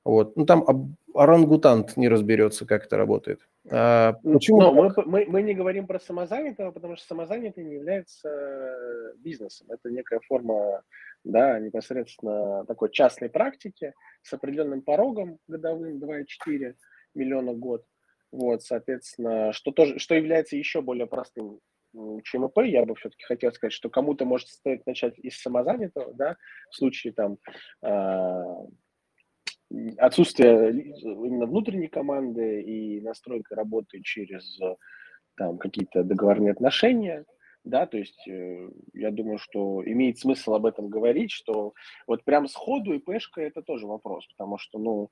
Вот. 0.04 0.36
Ну, 0.36 0.44
там 0.44 0.96
орангутант 1.14 1.96
не 1.96 2.08
разберется, 2.08 2.66
как 2.66 2.84
это 2.84 2.96
работает. 2.96 3.40
А, 3.70 4.14
почему? 4.22 4.60
Но 4.60 4.72
мы, 4.72 4.92
мы, 5.06 5.24
мы 5.26 5.42
не 5.42 5.54
говорим 5.54 5.86
про 5.86 5.98
самозанятого, 5.98 6.70
потому 6.72 6.96
что 6.96 7.06
самозанятый 7.06 7.64
не 7.64 7.74
является 7.74 8.28
э, 8.28 9.14
бизнесом. 9.16 9.68
Это 9.70 9.90
некая 9.90 10.20
форма 10.26 10.82
да, 11.24 11.58
непосредственно 11.58 12.64
такой 12.66 12.90
частной 12.90 13.30
практики 13.30 13.94
с 14.22 14.32
определенным 14.32 14.82
порогом 14.82 15.38
годовым 15.48 15.98
2,4 15.98 16.74
миллиона 17.14 17.52
в 17.52 17.58
год. 17.58 17.84
Вот, 18.30 18.62
соответственно, 18.62 19.52
что, 19.52 19.70
тоже, 19.70 19.98
что 19.98 20.14
является 20.14 20.56
еще 20.56 20.82
более 20.82 21.06
простым 21.06 21.60
чем 22.24 22.46
ИП, 22.46 22.58
я 22.64 22.84
бы 22.84 22.94
все-таки 22.94 23.24
хотел 23.24 23.52
сказать, 23.52 23.72
что 23.72 23.88
кому-то 23.88 24.24
может 24.24 24.48
стоит 24.48 24.86
начать 24.86 25.18
из 25.18 25.40
самозанятого, 25.40 26.12
да, 26.14 26.36
в 26.70 26.76
случае 26.76 27.12
там 27.12 27.38
а, 27.82 28.66
отсутствие 29.98 30.70
именно 30.70 31.46
внутренней 31.46 31.88
команды 31.88 32.62
и 32.62 33.00
настройка 33.00 33.54
работы 33.54 34.00
через 34.02 34.58
там 35.36 35.58
какие-то 35.58 36.04
договорные 36.04 36.52
отношения, 36.52 37.24
да, 37.64 37.86
то 37.86 37.96
есть 37.96 38.28
э, 38.28 38.68
я 38.92 39.10
думаю, 39.10 39.38
что 39.38 39.82
имеет 39.84 40.18
смысл 40.18 40.54
об 40.54 40.66
этом 40.66 40.88
говорить, 40.88 41.30
что 41.30 41.72
вот 42.06 42.22
прям 42.24 42.46
сходу 42.46 42.92
ИПшка 42.92 43.40
это 43.40 43.62
тоже 43.62 43.86
вопрос, 43.86 44.26
потому 44.36 44.58
что, 44.58 44.78
ну, 44.78 45.10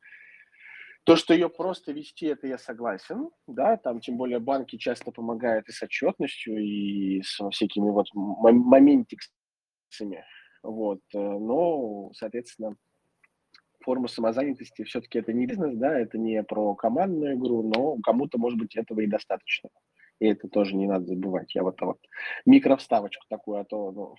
то, 1.05 1.17
что 1.17 1.35
ее 1.35 1.49
просто 1.49 1.93
вести, 1.93 2.27
это 2.27 2.47
я 2.47 2.59
согласен, 2.59 3.31
да, 3.47 3.77
там 3.77 4.01
тем 4.01 4.17
более 4.17 4.39
банки 4.39 4.77
часто 4.77 5.11
помогают 5.11 5.69
и 5.69 5.73
с 5.73 5.83
отчетностью, 5.83 6.57
и 6.59 7.23
с 7.23 7.41
всякими 7.51 7.91
вот 7.91 8.07
моментиксами, 8.15 9.33
вот, 10.63 11.01
э, 11.15 11.19
но, 11.19 12.13
соответственно, 12.15 12.77
форма 13.83 14.07
самозанятости 14.07 14.85
все-таки 14.85 15.19
это 15.19 15.33
не 15.33 15.47
бизнес, 15.47 15.77
да, 15.77 15.99
это 15.99 16.19
не 16.19 16.43
про 16.45 16.75
командную 16.77 17.35
игру, 17.35 17.63
но 17.63 17.97
кому-то, 18.03 18.39
может 18.39 18.59
быть, 18.59 18.77
этого 18.77 19.01
и 19.01 19.09
достаточно. 19.09 19.71
И 20.23 20.27
это 20.27 20.49
тоже 20.49 20.77
не 20.77 20.87
надо 20.87 21.07
забывать. 21.07 21.53
Я 21.53 21.65
вот, 21.65 21.81
вот 21.81 21.99
микровставочку 22.47 23.27
такую, 23.29 23.59
а 23.59 23.65
то 23.65 23.91
ну, 23.91 24.15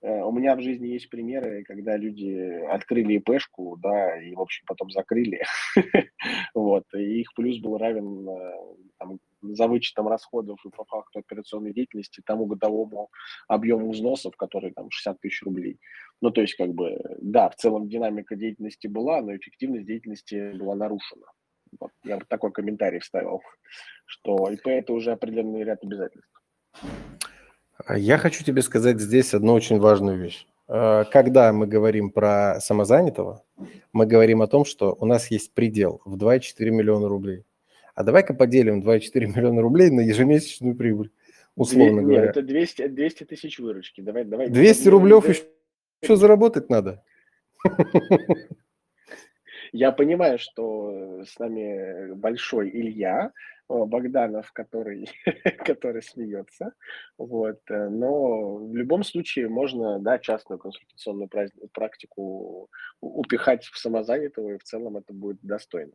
э, 0.00 0.22
у 0.22 0.32
меня 0.32 0.56
в 0.56 0.62
жизни 0.62 0.86
есть 0.86 1.10
примеры, 1.10 1.62
когда 1.64 1.94
люди 1.98 2.64
открыли 2.70 3.18
ИПшку, 3.18 3.76
да, 3.76 4.18
и, 4.22 4.34
в 4.34 4.40
общем, 4.40 4.64
потом 4.66 4.90
закрыли. 4.90 5.42
Вот, 6.54 6.84
и 6.94 7.20
их 7.20 7.34
плюс 7.34 7.58
был 7.58 7.76
равен 7.76 8.26
э, 8.28 9.18
за 9.42 9.66
вычетом 9.68 10.08
расходов 10.08 10.58
и 10.64 10.70
по 10.70 10.84
факту 10.84 11.18
операционной 11.18 11.74
деятельности 11.74 12.22
тому 12.24 12.46
годовому 12.46 13.10
объему 13.46 13.90
взносов, 13.90 14.34
который 14.36 14.72
там 14.72 14.90
60 14.90 15.20
тысяч 15.20 15.42
рублей. 15.42 15.78
Ну, 16.22 16.30
то 16.30 16.40
есть, 16.40 16.54
как 16.54 16.72
бы, 16.72 16.98
да, 17.20 17.50
в 17.50 17.56
целом 17.56 17.90
динамика 17.90 18.36
деятельности 18.36 18.86
была, 18.86 19.20
но 19.20 19.36
эффективность 19.36 19.84
деятельности 19.84 20.56
была 20.56 20.76
нарушена. 20.76 21.26
Вот, 21.80 21.90
я 22.04 22.18
бы 22.18 22.24
такой 22.28 22.52
комментарий 22.52 23.00
вставил, 23.00 23.40
что 24.06 24.50
ИП– 24.50 24.66
это 24.66 24.92
уже 24.92 25.12
определенный 25.12 25.64
ряд 25.64 25.82
обязательств. 25.82 26.28
Я 27.88 28.18
хочу 28.18 28.44
тебе 28.44 28.62
сказать 28.62 29.00
здесь 29.00 29.34
одну 29.34 29.54
очень 29.54 29.78
важную 29.78 30.18
вещь. 30.18 30.46
Э, 30.68 31.04
когда 31.10 31.52
мы 31.52 31.66
говорим 31.66 32.10
про 32.10 32.60
самозанятого, 32.60 33.44
мы 33.92 34.06
говорим 34.06 34.42
о 34.42 34.46
том, 34.46 34.64
что 34.64 34.96
у 34.98 35.06
нас 35.06 35.30
есть 35.30 35.52
предел 35.54 36.00
в 36.04 36.16
2,4 36.16 36.70
миллиона 36.70 37.08
рублей. 37.08 37.44
А 37.94 38.04
давай-ка 38.04 38.34
поделим 38.34 38.80
2,4 38.82 39.26
миллиона 39.26 39.60
рублей 39.60 39.90
на 39.90 40.00
ежемесячную 40.00 40.76
прибыль, 40.76 41.10
условно 41.56 42.00
Нет, 42.00 42.08
говоря. 42.08 42.30
это 42.30 42.42
200, 42.42 42.88
200 42.88 43.24
тысяч 43.24 43.58
выручки. 43.58 44.00
Давай, 44.00 44.24
давай, 44.24 44.48
200 44.48 44.88
рублев 44.88 45.28
еще, 45.28 45.42
еще 46.00 46.16
заработать 46.16 46.70
надо. 46.70 47.02
Я 49.72 49.90
понимаю, 49.90 50.38
что 50.38 51.22
с 51.24 51.38
нами 51.38 52.12
большой 52.12 52.68
Илья 52.68 53.32
Богданов, 53.68 54.52
который, 54.52 55.08
который 55.64 56.02
смеется. 56.02 56.74
Вот. 57.16 57.58
Э, 57.70 57.88
но 57.88 58.56
в 58.56 58.76
любом 58.76 59.02
случае 59.02 59.48
можно 59.48 59.98
да, 59.98 60.18
частную 60.18 60.58
консультационную 60.58 61.30
практику 61.72 62.68
упихать 63.00 63.64
в 63.64 63.78
самозанятого, 63.78 64.50
и 64.50 64.58
в 64.58 64.64
целом 64.64 64.98
это 64.98 65.12
будет 65.14 65.38
достойно. 65.42 65.92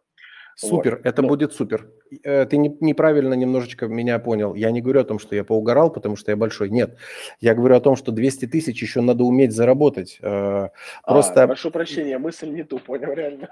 Супер, 0.60 0.96
вот. 0.96 1.06
это 1.06 1.22
ну, 1.22 1.28
будет 1.28 1.54
супер. 1.54 1.88
Э, 2.24 2.48
ты 2.48 2.58
не, 2.58 2.76
неправильно 2.80 3.36
немножечко 3.36 3.88
меня 3.88 4.18
понял. 4.18 4.56
Я 4.56 4.72
не 4.72 4.82
говорю 4.82 5.02
о 5.02 5.04
том, 5.04 5.20
что 5.20 5.36
я 5.36 5.44
поугорал, 5.44 5.92
потому 5.92 6.16
что 6.16 6.32
я 6.32 6.36
большой. 6.36 6.72
Нет, 6.72 6.98
я 7.40 7.54
говорю 7.54 7.76
о 7.76 7.80
том, 7.80 7.96
что 7.96 8.12
200 8.12 8.48
тысяч 8.48 8.82
еще 8.82 9.02
надо 9.02 9.24
уметь 9.24 9.52
заработать. 9.52 10.18
Э, 10.20 10.70
а, 11.04 11.14
просто... 11.14 11.44
А, 11.44 11.48
прошу 11.48 11.70
прощения, 11.70 12.18
мысль 12.18 12.50
не 12.50 12.64
ту, 12.64 12.80
понял, 12.80 13.14
реально. 13.14 13.50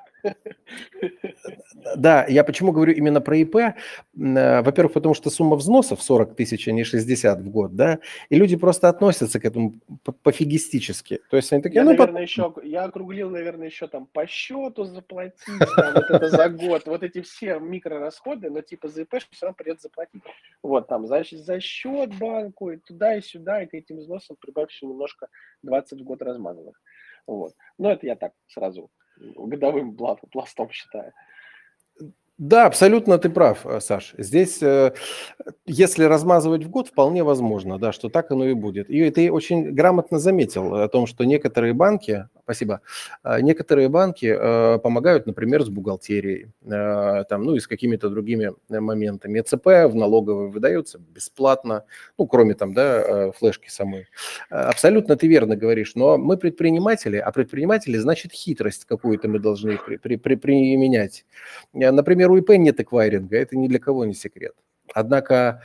Да, 1.96 2.26
я 2.28 2.44
почему 2.44 2.72
говорю 2.72 2.94
именно 2.94 3.22
про 3.22 3.38
ИП? 3.38 3.56
Э, 3.56 3.74
во-первых, 4.16 4.94
потому 4.94 5.14
что 5.14 5.30
сумма 5.30 5.56
взносов 5.56 6.02
40 6.02 6.36
тысяч, 6.36 6.68
а 6.68 6.72
не 6.72 6.84
60 6.84 7.40
в 7.42 7.50
год, 7.50 7.76
да, 7.76 8.00
и 8.30 8.36
люди 8.36 8.56
просто 8.56 8.90
относятся 8.90 9.40
к 9.40 9.46
этому 9.46 9.76
пофигистически. 10.24 11.20
То 11.30 11.38
есть 11.38 11.54
они 11.54 11.62
такие, 11.62 11.76
я, 11.76 11.84
ну, 11.84 11.92
наверное, 11.92 12.22
по... 12.22 12.24
еще, 12.24 12.54
я 12.64 12.86
округлил, 12.86 13.30
наверное, 13.30 13.68
еще 13.68 13.88
там 13.88 14.08
по 14.12 14.26
счету 14.26 14.86
заплатить, 14.86 15.36
там, 15.76 15.94
вот 15.94 16.10
это 16.10 16.30
за 16.30 16.50
год, 16.50 16.88
вот 16.96 17.04
эти 17.04 17.22
все 17.22 17.60
микрорасходы, 17.60 18.50
но 18.50 18.62
типа 18.62 18.88
за 18.88 19.02
ИП 19.04 19.16
все 19.32 19.46
равно 19.46 19.56
придется 19.56 19.90
заплатить. 19.90 20.24
Вот 20.64 20.88
там, 20.88 21.06
значит, 21.08 21.40
за 21.40 21.60
счет 21.60 22.18
банку 22.18 22.72
и 22.72 22.78
туда 22.78 23.16
и 23.16 23.22
сюда, 23.22 23.62
и 23.62 23.68
к 23.68 23.74
этим 23.74 23.98
взносам 23.98 24.38
прибавь 24.38 24.70
немножко 24.82 25.28
20 25.64 26.02
в 26.02 26.04
год 26.04 26.22
размазанных. 26.22 26.82
Вот. 27.28 27.54
Но 27.78 27.92
это 27.92 28.06
я 28.06 28.16
так 28.16 28.34
сразу 28.48 28.90
годовым 29.18 29.96
пластом 30.32 30.70
считаю. 30.72 31.14
Да, 32.38 32.66
абсолютно 32.66 33.18
ты 33.18 33.30
прав, 33.30 33.66
э, 33.66 33.80
Саш. 33.80 34.14
Здесь, 34.18 34.62
э, 34.62 34.94
если 35.66 36.04
размазывать 36.04 36.66
в 36.66 36.70
год, 36.70 36.90
вполне 36.90 37.24
возможно, 37.24 37.80
да, 37.80 37.94
что 37.94 38.10
так 38.10 38.30
оно 38.30 38.46
и 38.46 38.54
будет. 38.54 38.90
И 38.90 39.10
ты 39.10 39.32
очень 39.32 39.72
грамотно 39.72 40.20
заметил 40.20 40.76
о 40.76 40.90
том, 40.90 41.08
что 41.08 41.24
некоторые 41.24 41.74
банки, 41.74 42.28
спасибо, 42.46 42.82
а, 43.24 43.42
некоторые 43.42 43.90
банки 43.90 44.26
э, 44.26 44.80
помогают, 44.80 45.28
например, 45.28 45.64
с 45.64 45.70
бухгалтерией, 45.70 46.52
там, 46.64 47.44
ну 47.44 47.56
и 47.56 47.60
с 47.60 47.68
какими-то 47.68 48.10
другими 48.10 48.54
моментами. 48.70 49.42
ЦП 49.42 49.66
в 49.66 49.96
налоговой 49.96 50.50
выдаются 50.50 51.00
бесплатно, 51.00 51.84
ну, 52.18 52.28
кроме 52.28 52.54
там, 52.56 52.74
да, 52.74 53.32
флешки 53.34 53.70
самой. 53.70 54.08
Абсолютно 54.50 55.16
ты 55.16 55.28
верно 55.28 55.56
говоришь, 55.56 55.96
но 55.96 56.18
мы 56.18 56.38
предприниматели, 56.38 57.18
а 57.18 57.32
предприниматели, 57.32 57.98
значит, 57.98 58.32
хитрость 58.32 58.86
какую-то 58.86 59.28
мы 59.28 59.40
должны 59.40 59.78
при, 59.78 59.98
при, 59.98 60.16
при, 60.16 60.36
применять. 60.36 61.26
Например, 61.74 62.16
например, 62.16 62.32
у 62.32 62.38
ИП 62.38 62.58
нет 62.58 62.80
эквайринга, 62.80 63.38
это 63.38 63.58
ни 63.58 63.68
для 63.68 63.80
кого 63.80 64.06
не 64.06 64.14
секрет. 64.14 64.54
Однако 64.94 65.36
а, 65.36 65.60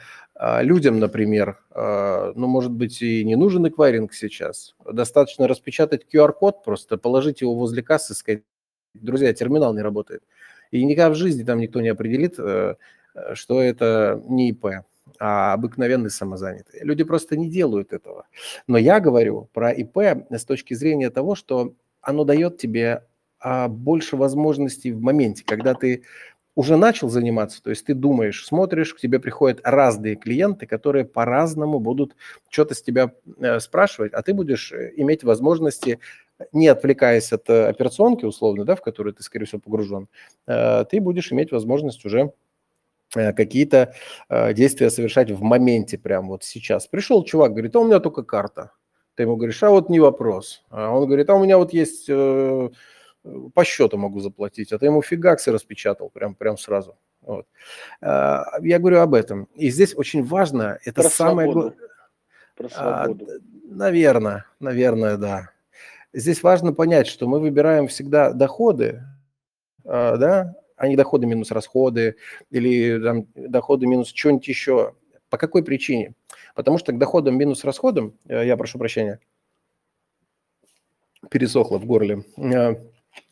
людям, 0.62 0.98
например, 0.98 1.58
а, 1.70 2.32
ну, 2.34 2.46
может 2.46 2.72
быть, 2.72 3.02
и 3.02 3.24
не 3.24 3.36
нужен 3.36 3.68
эквайринг 3.68 4.14
сейчас. 4.14 4.74
Достаточно 4.90 5.46
распечатать 5.46 6.06
QR-код, 6.10 6.64
просто 6.64 6.96
положить 6.96 7.42
его 7.42 7.54
возле 7.54 7.82
кассы, 7.82 8.14
сказать, 8.14 8.42
друзья, 8.94 9.32
терминал 9.34 9.74
не 9.74 9.82
работает. 9.82 10.22
И 10.70 10.84
никогда 10.84 11.10
в 11.10 11.14
жизни 11.14 11.42
там 11.42 11.58
никто 11.58 11.80
не 11.80 11.88
определит, 11.88 12.38
э, 12.38 12.76
что 13.34 13.60
это 13.60 14.22
не 14.28 14.50
ИП, 14.50 14.66
а 15.18 15.52
обыкновенный 15.52 16.10
самозанятый. 16.10 16.80
Люди 16.82 17.04
просто 17.04 17.36
не 17.36 17.50
делают 17.50 17.92
этого. 17.92 18.26
Но 18.66 18.78
я 18.78 19.00
говорю 19.00 19.50
про 19.52 19.72
ИП 19.72 20.26
с 20.30 20.44
точки 20.44 20.74
зрения 20.74 21.10
того, 21.10 21.34
что 21.34 21.74
оно 22.00 22.24
дает 22.24 22.56
тебе 22.56 23.04
а, 23.40 23.68
больше 23.68 24.16
возможностей 24.16 24.92
в 24.92 25.00
моменте, 25.00 25.44
когда 25.44 25.74
ты 25.74 26.04
уже 26.60 26.76
начал 26.76 27.08
заниматься, 27.08 27.62
то 27.62 27.70
есть 27.70 27.86
ты 27.86 27.94
думаешь, 27.94 28.44
смотришь, 28.44 28.92
к 28.92 29.00
тебе 29.00 29.18
приходят 29.18 29.60
разные 29.64 30.14
клиенты, 30.14 30.66
которые 30.66 31.06
по-разному 31.06 31.80
будут 31.80 32.16
что-то 32.50 32.74
с 32.74 32.82
тебя 32.82 33.12
э, 33.38 33.60
спрашивать, 33.60 34.12
а 34.12 34.20
ты 34.20 34.34
будешь 34.34 34.70
э, 34.70 34.92
иметь 34.96 35.24
возможности, 35.24 36.00
не 36.52 36.68
отвлекаясь 36.68 37.32
от 37.32 37.48
э, 37.48 37.68
операционки 37.68 38.26
условно, 38.26 38.66
да, 38.66 38.74
в 38.74 38.82
которую 38.82 39.14
ты, 39.14 39.22
скорее 39.22 39.46
всего, 39.46 39.62
погружен, 39.62 40.08
ты 40.46 41.00
будешь 41.00 41.32
иметь 41.32 41.50
возможность 41.50 42.04
уже 42.04 42.32
какие-то 43.12 43.94
действия 44.52 44.90
совершать 44.90 45.30
в 45.30 45.42
моменте, 45.42 45.96
прямо 45.96 46.28
вот 46.28 46.44
сейчас. 46.44 46.86
Пришел 46.86 47.24
чувак, 47.24 47.52
говорит, 47.52 47.74
а 47.74 47.80
у 47.80 47.86
меня 47.86 48.00
только 48.00 48.22
карта. 48.22 48.72
Ты 49.14 49.22
ему 49.22 49.36
говоришь, 49.36 49.62
а 49.62 49.70
вот 49.70 49.88
не 49.88 49.98
вопрос. 49.98 50.62
А 50.70 50.90
он 50.90 51.06
говорит, 51.06 51.30
а 51.30 51.34
у 51.34 51.42
меня 51.42 51.56
вот 51.56 51.72
есть 51.72 52.08
по 53.54 53.64
счету 53.64 53.98
могу 53.98 54.20
заплатить, 54.20 54.72
а 54.72 54.78
ты 54.78 54.86
ему 54.86 55.02
фигаксы 55.02 55.52
распечатал 55.52 56.10
прям, 56.10 56.34
прям 56.34 56.56
сразу. 56.56 56.96
Вот. 57.22 57.46
А, 58.00 58.44
я 58.62 58.78
говорю 58.78 59.00
об 59.00 59.14
этом. 59.14 59.44
И 59.54 59.70
здесь 59.70 59.94
очень 59.94 60.24
важно, 60.24 60.78
это 60.84 61.02
Про 61.02 61.10
самое 61.10 61.52
главное. 61.52 61.76
А, 62.74 63.08
наверное, 63.64 64.46
наверное, 64.58 65.16
да. 65.16 65.50
Здесь 66.12 66.42
важно 66.42 66.72
понять, 66.72 67.06
что 67.06 67.28
мы 67.28 67.40
выбираем 67.40 67.88
всегда 67.88 68.32
доходы, 68.32 69.02
а, 69.84 70.16
да, 70.16 70.54
а 70.76 70.88
не 70.88 70.96
доходы 70.96 71.26
минус 71.26 71.50
расходы 71.50 72.16
или 72.50 72.98
там, 73.02 73.26
доходы 73.34 73.86
минус 73.86 74.12
что-нибудь 74.14 74.48
еще. 74.48 74.94
По 75.28 75.36
какой 75.36 75.62
причине? 75.62 76.14
Потому 76.54 76.78
что 76.78 76.92
к 76.92 76.98
доходам 76.98 77.38
минус 77.38 77.64
расходам, 77.64 78.14
э, 78.26 78.46
я 78.46 78.56
прошу 78.56 78.78
прощения, 78.78 79.20
пересохло 81.30 81.78
в 81.78 81.84
горле, 81.84 82.24
э, 82.36 82.74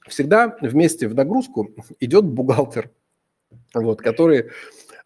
всегда 0.06 0.56
вместе 0.60 1.08
в 1.08 1.14
нагрузку 1.14 1.74
идет 2.00 2.24
бухгалтер, 2.24 2.90
вот, 3.74 4.00
который 4.00 4.50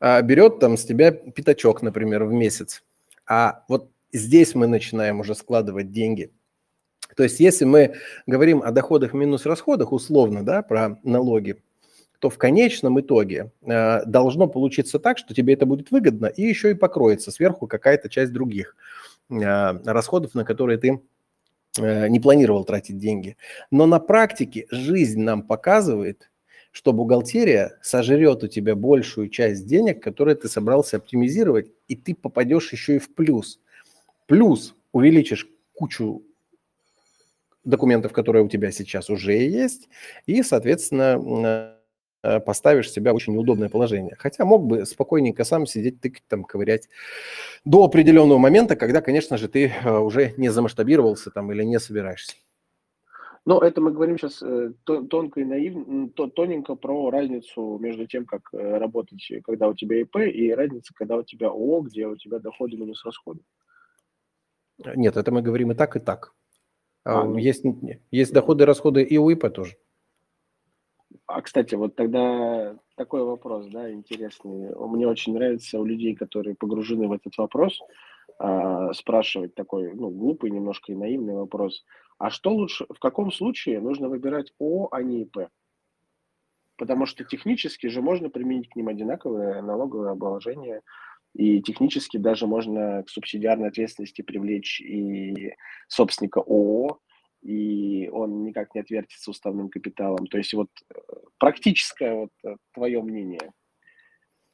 а, 0.01 0.21
берет 0.23 0.59
там 0.59 0.77
с 0.77 0.85
тебя 0.85 1.13
пятачок, 1.13 1.83
например, 1.83 2.25
в 2.25 2.33
месяц. 2.33 2.83
А 3.27 3.65
вот 3.69 3.91
здесь 4.13 4.55
мы 4.55 4.67
начинаем 4.67 5.21
уже 5.21 5.35
складывать 5.35 5.93
деньги. 5.93 6.33
То 7.17 7.23
есть 7.23 7.41
если 7.41 7.65
мы 7.65 7.95
говорим 8.27 8.63
о 8.63 8.71
доходах 8.71 9.13
минус 9.13 9.47
расходах, 9.47 9.93
условно, 9.93 10.45
да, 10.45 10.63
про 10.63 10.99
налоги, 11.03 11.63
то 12.19 12.31
в 12.31 12.39
конечном 12.39 13.01
итоге 13.01 13.51
э, 13.63 14.05
должно 14.07 14.47
получиться 14.47 14.99
так, 14.99 15.19
что 15.19 15.35
тебе 15.35 15.55
это 15.55 15.67
будет 15.67 15.91
выгодно, 15.91 16.27
и 16.27 16.43
еще 16.43 16.71
и 16.71 16.75
покроется 16.75 17.31
сверху 17.33 17.67
какая-то 17.67 18.09
часть 18.09 18.33
других 18.33 18.77
э, 19.29 19.35
расходов, 19.85 20.35
на 20.35 20.45
которые 20.45 20.79
ты 20.79 21.01
не 21.79 22.21
планировал 22.21 22.65
тратить 22.65 22.99
деньги. 22.99 23.37
Но 23.71 23.87
на 23.87 23.99
практике 23.99 24.67
жизнь 24.71 25.21
нам 25.21 25.43
показывает, 25.43 26.31
что 26.71 26.93
бухгалтерия 26.93 27.79
сожрет 27.83 28.45
у 28.45 28.49
тебя 28.49 28.75
большую 28.75 29.29
часть 29.29 29.67
денег, 29.67 30.03
которые 30.03 30.35
ты 30.37 30.49
собрался 30.49 30.97
оптимизировать, 30.97 31.71
и 31.89 31.97
ты 31.97 32.15
попадешь 32.15 32.73
еще 32.73 32.97
и 32.97 32.99
в 32.99 33.15
плюс. 33.15 33.61
Плюс 34.27 34.75
увеличишь 34.93 35.49
кучу 35.75 36.23
документов, 37.65 38.13
которые 38.13 38.45
у 38.45 38.49
тебя 38.49 38.71
сейчас 38.71 39.11
уже 39.11 39.35
есть, 39.35 39.89
и, 40.27 40.43
соответственно, 40.43 41.19
Э, 41.45 41.77
поставишь 42.23 42.91
себя 42.91 43.13
в 43.13 43.17
очень 43.17 43.33
неудобное 43.33 43.69
положение. 43.69 44.17
Хотя 44.19 44.45
мог 44.45 44.65
бы 44.65 44.87
спокойненько 44.87 45.45
сам 45.45 45.67
сидеть, 45.67 46.01
тыкать, 46.01 46.23
там, 46.29 46.45
ковырять 46.45 46.89
до 47.65 47.85
определенного 47.85 48.39
момента, 48.39 48.77
когда, 48.77 49.01
конечно 49.01 49.37
же, 49.37 49.49
ты 49.49 49.69
э, 49.69 49.99
уже 49.99 50.35
не 50.37 50.49
замасштабировался 50.49 51.31
там 51.31 51.51
или 51.53 51.63
не 51.65 51.79
собираешься. 51.81 52.37
Ну, 53.45 53.59
это 53.59 53.81
мы 53.81 53.91
говорим 53.91 54.19
сейчас 54.19 54.41
э, 54.43 54.73
тонко 54.85 55.41
и 55.41 55.45
наивно, 55.45 56.09
тоненько 56.11 56.77
про 56.77 57.11
разницу 57.11 57.79
между 57.81 58.07
тем, 58.07 58.25
как 58.25 58.43
работать, 58.53 59.33
когда 59.45 59.69
у 59.69 59.75
тебя 59.75 60.01
ИП, 60.01 60.17
и 60.19 60.55
разница, 60.55 60.95
когда 60.95 61.17
у 61.17 61.25
тебя 61.25 61.49
ООО, 61.49 61.83
где 61.83 62.07
у 62.07 62.17
тебя 62.17 62.39
доходы 62.39 62.77
минус 62.77 63.05
расходы. 63.05 63.41
Нет, 64.95 65.17
это 65.17 65.33
мы 65.33 65.43
говорим 65.43 65.73
и 65.73 65.75
так, 65.75 65.97
и 65.97 65.99
так. 66.01 66.35
А, 67.05 67.25
ну... 67.25 67.37
есть, 67.37 67.65
есть 68.11 68.33
доходы 68.33 68.65
и 68.65 68.67
расходы 68.67 69.03
и 69.03 69.19
у 69.19 69.29
ИП 69.31 69.53
тоже. 69.53 69.77
А, 71.27 71.41
кстати, 71.41 71.75
вот 71.75 71.95
тогда 71.97 72.77
такой 72.97 73.25
вопрос, 73.25 73.67
да, 73.69 73.91
интересный. 73.91 74.75
Мне 74.77 75.07
очень 75.07 75.35
нравится 75.35 75.79
у 75.81 75.85
людей, 75.85 76.15
которые 76.15 76.55
погружены 76.55 77.09
в 77.09 77.13
этот 77.13 77.37
вопрос, 77.39 77.81
а, 78.39 78.93
спрашивать 78.93 79.55
такой, 79.55 79.95
ну, 79.95 80.11
глупый 80.11 80.51
немножко 80.51 80.93
и 80.93 80.97
наивный 80.97 81.35
вопрос. 81.35 81.85
А 82.19 82.31
что 82.31 82.53
лучше, 82.53 82.87
в 82.89 82.99
каком 82.99 83.33
случае 83.33 83.81
нужно 83.81 84.09
выбирать 84.09 84.53
О, 84.59 84.89
а 84.91 85.03
не 85.03 85.23
ИП? 85.23 85.49
Потому 86.77 87.07
что 87.07 87.25
технически 87.25 87.87
же 87.87 88.03
можно 88.03 88.29
применить 88.31 88.69
к 88.69 88.77
ним 88.77 88.89
одинаковое 88.89 89.63
налоговое 89.63 90.13
обложение, 90.13 90.83
и 91.35 91.63
технически 91.63 92.19
даже 92.19 92.47
можно 92.47 93.03
к 93.05 93.09
субсидиарной 93.09 93.69
ответственности 93.69 94.23
привлечь 94.23 94.81
и 94.81 95.55
собственника 95.89 96.41
ООО, 96.41 96.99
и 97.43 98.09
он 98.09 98.45
никак 98.45 98.75
не 98.75 98.81
отвертится 98.81 99.31
уставным 99.31 99.69
капиталом. 99.69 100.27
То 100.27 100.39
есть 100.39 100.55
вот 100.55 100.71
э, 100.91 100.99
практическое 101.39 102.15
вот 102.15 102.31
э, 102.45 102.57
твое 102.73 103.03
мнение. 103.03 103.53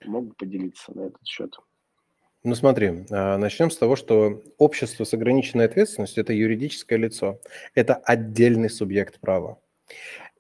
Мог 0.05 0.29
бы 0.29 0.35
поделиться 0.35 0.97
на 0.97 1.03
этот 1.03 1.27
счет? 1.27 1.57
Ну 2.45 2.55
смотри, 2.55 3.05
а, 3.11 3.37
начнем 3.37 3.71
с 3.71 3.77
того, 3.77 3.97
что 3.97 4.43
общество 4.59 5.05
с 5.05 5.13
ограниченной 5.13 5.67
ответственностью– 5.67 6.23
это 6.25 6.33
юридическое 6.33 6.99
лицо, 6.99 7.41
это 7.75 7.97
отдельный 7.97 8.71
субъект 8.71 9.21
права. 9.21 9.59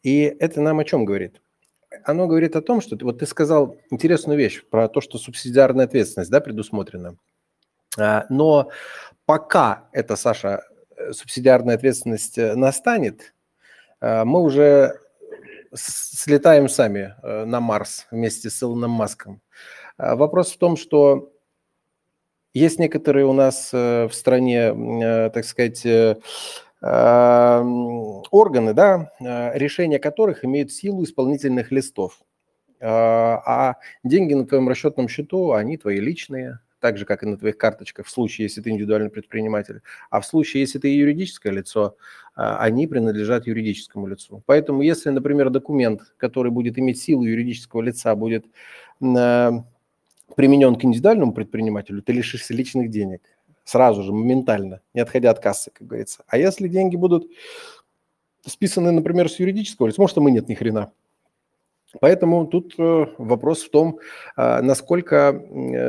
И 0.02 0.20
это 0.22 0.60
нам 0.60 0.78
о 0.78 0.84
чем 0.84 1.04
говорит? 1.04 1.42
Оно 2.04 2.28
говорит 2.28 2.54
о 2.54 2.62
том, 2.62 2.80
что 2.80 2.96
вот 3.00 3.18
ты 3.18 3.26
сказал 3.26 3.78
интересную 3.90 4.38
вещь 4.38 4.62
про 4.64 4.88
то, 4.88 5.00
что 5.00 5.18
субсидиарная 5.18 5.86
ответственность 5.86 6.30
да, 6.30 6.40
предусмотрена. 6.40 7.16
А, 7.98 8.26
но 8.30 8.70
пока 9.26 9.88
это, 9.92 10.14
Саша, 10.14 10.62
субсидиарная 11.12 11.74
ответственность 11.74 12.38
э, 12.38 12.54
настанет, 12.54 13.34
э, 14.00 14.24
мы 14.24 14.42
уже 14.42 14.98
слетаем 15.74 16.68
сами 16.68 17.14
э, 17.22 17.44
на 17.44 17.60
Марс 17.60 18.06
вместе 18.10 18.50
с 18.50 18.62
Илоном 18.62 18.90
Маском. 18.92 19.40
Вопрос 19.96 20.52
в 20.52 20.58
том, 20.58 20.76
что 20.76 21.32
есть 22.54 22.78
некоторые 22.78 23.26
у 23.26 23.32
нас 23.32 23.72
в 23.72 24.10
стране, 24.12 25.30
так 25.30 25.44
сказать, 25.44 25.84
органы, 26.80 28.74
да, 28.74 29.10
решения 29.18 29.98
которых 29.98 30.44
имеют 30.44 30.70
силу 30.70 31.02
исполнительных 31.02 31.72
листов. 31.72 32.20
А 32.80 33.74
деньги 34.04 34.34
на 34.34 34.46
твоем 34.46 34.68
расчетном 34.68 35.08
счету, 35.08 35.52
они 35.52 35.76
твои 35.78 35.98
личные, 35.98 36.60
так 36.80 36.98
же, 36.98 37.04
как 37.04 37.22
и 37.22 37.26
на 37.26 37.36
твоих 37.36 37.58
карточках, 37.58 38.06
в 38.06 38.10
случае, 38.10 38.44
если 38.44 38.60
ты 38.60 38.70
индивидуальный 38.70 39.10
предприниматель. 39.10 39.80
А 40.10 40.20
в 40.20 40.26
случае, 40.26 40.62
если 40.62 40.78
ты 40.78 40.88
юридическое 40.88 41.52
лицо, 41.52 41.96
а, 42.34 42.58
они 42.58 42.86
принадлежат 42.86 43.46
юридическому 43.46 44.06
лицу. 44.06 44.42
Поэтому, 44.46 44.82
если, 44.82 45.10
например, 45.10 45.50
документ, 45.50 46.02
который 46.16 46.52
будет 46.52 46.78
иметь 46.78 47.00
силу 47.00 47.24
юридического 47.24 47.82
лица, 47.82 48.14
будет 48.14 48.46
э, 49.00 49.50
применен 50.36 50.76
к 50.76 50.84
индивидуальному 50.84 51.32
предпринимателю, 51.32 52.02
ты 52.02 52.12
лишишься 52.12 52.54
личных 52.54 52.90
денег 52.90 53.22
сразу 53.64 54.02
же, 54.02 54.12
моментально, 54.12 54.80
не 54.94 55.00
отходя 55.02 55.30
от 55.30 55.40
кассы, 55.40 55.70
как 55.70 55.86
говорится. 55.86 56.24
А 56.26 56.38
если 56.38 56.68
деньги 56.68 56.96
будут 56.96 57.26
списаны, 58.46 58.92
например, 58.92 59.28
с 59.28 59.38
юридического 59.38 59.88
лица, 59.88 60.00
может, 60.00 60.14
там 60.14 60.28
и 60.28 60.32
нет 60.32 60.48
ни 60.48 60.54
хрена. 60.54 60.90
Поэтому 62.00 62.46
тут 62.46 62.74
э, 62.78 63.06
вопрос 63.16 63.62
в 63.62 63.70
том, 63.70 63.98
а, 64.36 64.60
насколько 64.60 65.42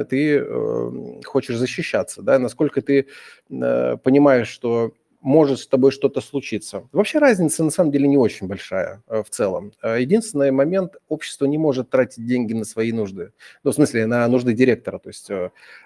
ты 0.09 0.37
э, 0.37 0.91
хочешь 1.25 1.57
защищаться, 1.57 2.21
да, 2.21 2.39
насколько 2.39 2.81
ты 2.81 3.07
э, 3.49 3.97
понимаешь, 3.97 4.47
что 4.47 4.93
может 5.21 5.59
с 5.59 5.67
тобой 5.67 5.91
что-то 5.91 6.21
случиться. 6.21 6.87
Вообще 6.93 7.19
разница 7.19 7.61
на 7.65 7.71
самом 7.71 7.91
деле 7.91 8.07
не 8.07 8.15
очень 8.15 8.47
большая 8.47 9.03
в 9.05 9.25
целом. 9.29 9.73
Единственный 9.83 10.49
момент, 10.51 10.95
общество 11.09 11.43
не 11.43 11.57
может 11.57 11.89
тратить 11.89 12.25
деньги 12.25 12.53
на 12.53 12.63
свои 12.63 12.93
нужды. 12.93 13.33
Ну, 13.65 13.71
в 13.71 13.75
смысле, 13.75 14.05
на 14.05 14.25
нужды 14.29 14.53
директора. 14.53 14.97
То 14.97 15.09
есть 15.09 15.29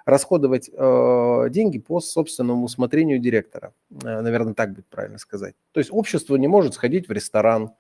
расходовать 0.06 0.70
деньги 1.52 1.80
по 1.80 2.00
собственному 2.00 2.66
усмотрению 2.66 3.18
директора. 3.18 3.74
Наверное, 3.90 4.54
так 4.54 4.74
будет 4.74 4.86
правильно 4.86 5.18
сказать. 5.18 5.56
То 5.72 5.80
есть 5.80 5.90
общество 5.92 6.36
не 6.36 6.48
может 6.48 6.76
сходить 6.76 7.08
в 7.08 7.12
ресторан, 7.12 7.72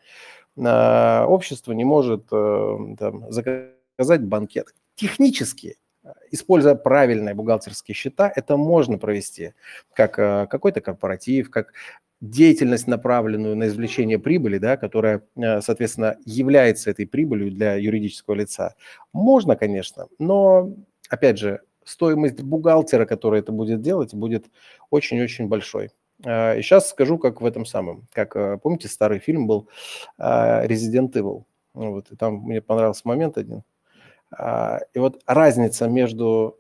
общество 0.56 1.72
не 1.72 1.84
может 1.84 2.26
э, 2.32 2.78
там, 3.00 3.32
заказать 3.32 4.24
банкет. 4.24 4.74
Технически, 4.96 5.78
используя 6.32 6.76
правильные 6.76 7.34
бухгалтерские 7.34 7.96
счета, 7.96 8.32
это 8.36 8.58
можно 8.58 8.98
провести 8.98 9.54
как 9.94 10.20
э, 10.20 10.48
какой-то 10.50 10.82
корпоратив, 10.82 11.50
как 11.50 11.74
деятельность, 12.22 12.88
направленную 12.88 13.56
на 13.56 13.68
извлечение 13.68 14.18
прибыли, 14.18 14.58
да, 14.58 14.78
которая, 14.78 15.24
э, 15.36 15.62
соответственно, 15.62 16.18
является 16.26 16.90
этой 16.90 17.06
прибылью 17.06 17.52
для 17.52 17.76
юридического 17.76 18.36
лица. 18.36 18.76
Можно, 19.12 19.56
конечно, 19.56 20.08
но, 20.20 20.74
опять 21.10 21.38
же, 21.38 21.62
стоимость 21.84 22.42
бухгалтера, 22.42 23.06
который 23.06 23.42
это 23.42 23.52
будет 23.52 23.82
делать, 23.82 24.14
будет 24.14 24.46
очень-очень 24.90 25.48
большой. 25.48 25.92
А, 26.26 26.56
и 26.56 26.62
сейчас 26.62 26.90
скажу, 26.90 27.18
как 27.18 27.42
в 27.42 27.46
этом 27.46 27.66
самом, 27.66 28.08
как, 28.12 28.36
э, 28.36 28.58
помните, 28.62 28.88
старый 28.88 29.20
фильм 29.20 29.48
был 29.48 29.70
а, 30.18 30.66
Resident 30.66 31.12
Evil, 31.14 31.44
вот, 31.74 32.12
и 32.12 32.16
там 32.16 32.36
мне 32.36 32.62
понравился 32.62 33.02
момент 33.06 33.38
один. 33.38 33.64
А, 34.32 34.80
и 34.94 35.00
вот 35.00 35.22
разница 35.26 35.88
между 35.88 36.58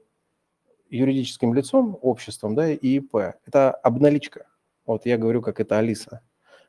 юридическим 0.89 1.53
лицом, 1.53 1.97
обществом, 2.01 2.55
да, 2.55 2.69
и 2.69 2.75
ИП, 2.75 3.15
это 3.45 3.71
обналичка. 3.71 4.45
Вот 4.85 5.05
я 5.05 5.17
говорю, 5.17 5.41
как 5.41 5.59
это 5.59 5.79
Алиса. 5.79 6.21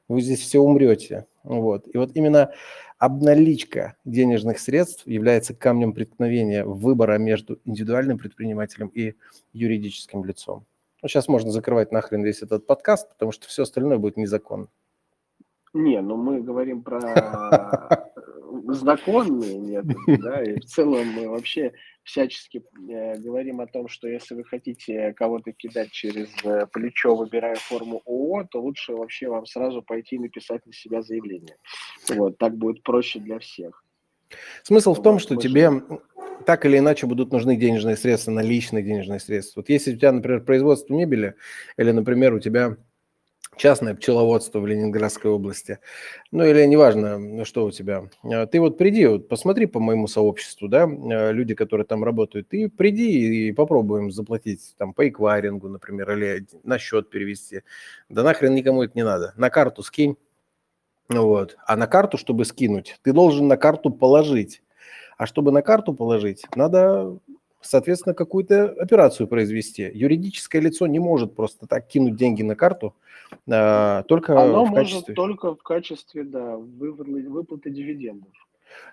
Вы 0.09 0.21
здесь 0.21 0.41
все 0.41 0.61
умрете. 0.61 1.27
Вот. 1.43 1.87
И 1.93 1.99
вот 1.99 2.13
именно 2.15 2.53
обналичка 2.99 3.97
денежных 4.05 4.59
средств 4.59 5.07
является 5.07 5.55
камнем 5.55 5.93
преткновения 5.93 6.65
выбора 6.65 7.19
между 7.19 7.59
индивидуальным 7.65 8.19
предпринимателем 8.19 8.89
и 8.89 9.15
юридическим 9.53 10.25
лицом. 10.25 10.65
Ну, 11.05 11.09
сейчас 11.09 11.29
можно 11.29 11.51
закрывать 11.51 11.93
нахрен 11.93 12.23
весь 12.23 12.41
этот 12.41 12.67
подкаст, 12.67 13.11
потому 13.11 13.31
что 13.31 13.47
все 13.47 13.65
остальное 13.65 13.99
будет 13.99 14.17
незаконно. 14.17 14.69
Не, 15.75 16.01
ну 16.01 16.17
мы 16.17 16.41
говорим 16.41 16.83
про 16.83 16.99
э, 16.99 18.73
законные 18.73 19.59
методы, 19.59 20.17
да, 20.23 20.43
и 20.43 20.59
в 20.59 20.65
целом 20.65 21.07
мы 21.09 21.29
вообще 21.29 21.75
всячески 22.05 22.65
э, 22.89 23.19
говорим 23.19 23.61
о 23.61 23.67
том, 23.67 23.89
что 23.89 24.09
если 24.09 24.35
вы 24.35 24.45
хотите 24.45 25.13
кого-то 25.13 25.53
кидать 25.53 25.91
через 25.91 26.31
э, 26.43 26.67
плечо, 26.73 27.15
выбирая 27.15 27.57
форму 27.57 28.01
ООО, 28.07 28.45
то 28.51 28.63
лучше 28.63 28.95
вообще 28.95 29.29
вам 29.29 29.45
сразу 29.45 29.83
пойти 29.83 30.17
и 30.17 30.21
написать 30.21 30.65
на 30.65 30.73
себя 30.73 31.03
заявление. 31.03 31.59
Вот, 32.09 32.39
так 32.39 32.57
будет 32.57 32.83
проще 32.83 33.19
для 33.19 33.39
всех. 33.41 33.85
Смысл 34.63 34.95
в 34.95 35.03
том, 35.03 35.19
что 35.19 35.37
тебе 35.37 35.71
так 36.47 36.67
или 36.67 36.79
иначе 36.79 37.07
будут 37.07 37.33
нужны 37.33 37.57
денежные 37.57 37.97
средства, 37.97 38.31
наличные 38.31 38.83
денежные 38.83 39.21
средства. 39.21 39.61
Вот 39.61 39.69
если 39.69 39.95
у 39.95 39.97
тебя, 39.97 40.13
например, 40.13 40.43
производство 40.43 40.95
мебели, 40.95 41.35
или, 41.77 41.91
например, 41.91 42.35
у 42.35 42.41
тебя 42.41 42.77
частное 43.57 43.95
пчеловодство 43.95 44.59
в 44.59 44.67
Ленинградской 44.67 45.31
области, 45.31 45.79
ну 46.33 46.45
или 46.45 46.65
неважно, 46.65 47.45
что 47.45 47.67
у 47.67 47.71
тебя, 47.71 48.09
а, 48.25 48.47
ты 48.47 48.61
вот 48.61 48.79
приди, 48.79 49.07
вот 49.07 49.29
посмотри 49.29 49.67
по 49.67 49.81
моему 49.81 50.07
сообществу, 50.09 50.69
да, 50.69 50.85
а, 50.85 51.31
люди, 51.31 51.55
которые 51.55 51.87
там 51.87 52.05
работают, 52.05 52.49
ты 52.49 52.69
приди 52.69 53.49
и 53.49 53.53
попробуем 53.53 54.11
заплатить 54.11 54.75
там 54.77 54.93
по 54.93 55.09
эквайрингу, 55.09 55.69
например, 55.69 56.13
или 56.13 56.47
на 56.65 56.79
счет 56.79 57.11
перевести. 57.11 57.63
Да 58.09 58.23
нахрен 58.23 58.55
никому 58.55 58.83
это 58.83 58.93
не 58.97 59.05
надо. 59.05 59.35
На 59.37 59.51
карту 59.51 59.83
скинь, 59.83 60.17
вот. 61.09 61.57
А 61.67 61.77
на 61.77 61.87
карту, 61.87 62.17
чтобы 62.17 62.45
скинуть, 62.45 62.99
ты 63.03 63.13
должен 63.13 63.47
на 63.47 63.57
карту 63.57 63.91
положить. 63.91 64.63
А 65.17 65.27
чтобы 65.27 65.53
на 65.53 65.63
карту 65.63 65.95
положить, 65.95 66.45
надо, 66.55 67.19
соответственно, 67.61 68.15
какую-то 68.15 68.71
операцию 68.79 69.29
произвести. 69.29 69.91
Юридическое 69.93 70.61
лицо 70.61 70.87
не 70.87 70.99
может 70.99 71.35
просто 71.35 71.67
так 71.67 71.87
кинуть 71.87 72.17
деньги 72.17 72.43
на 72.43 72.57
карту, 72.57 72.95
а, 73.51 74.03
только 74.05 74.41
Оно 74.41 74.65
в 74.65 74.71
может 74.71 74.93
качестве... 74.93 75.15
только 75.15 75.55
в 75.55 75.63
качестве, 75.63 76.25
да, 76.25 76.57
выплаты, 76.57 77.29
выплаты 77.29 77.71
дивидендов. 77.71 78.31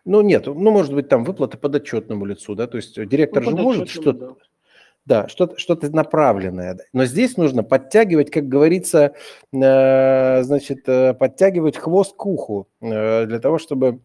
Ну, 0.05 0.21
нет, 0.21 0.45
ну, 0.45 0.71
может 0.71 0.93
быть, 0.93 1.09
там 1.09 1.23
выплаты 1.23 1.57
подотчетному 1.57 2.25
лицу, 2.25 2.55
да, 2.55 2.67
то 2.67 2.77
есть 2.77 3.03
директор 3.07 3.43
ну, 3.43 3.51
же 3.51 3.55
может 3.57 3.89
что-то... 3.89 4.13
Да. 4.13 4.35
Да, 5.03 5.27
что-то 5.27 5.57
что 5.57 5.75
направленное. 5.89 6.77
Но 6.93 7.05
здесь 7.05 7.35
нужно 7.35 7.63
подтягивать, 7.63 8.29
как 8.29 8.47
говорится, 8.47 9.15
э, 9.51 10.43
значит, 10.43 10.87
э, 10.87 11.15
подтягивать 11.15 11.75
хвост 11.75 12.15
к 12.15 12.23
уху 12.23 12.67
э, 12.81 13.25
для 13.25 13.39
того, 13.39 13.57
чтобы 13.57 13.99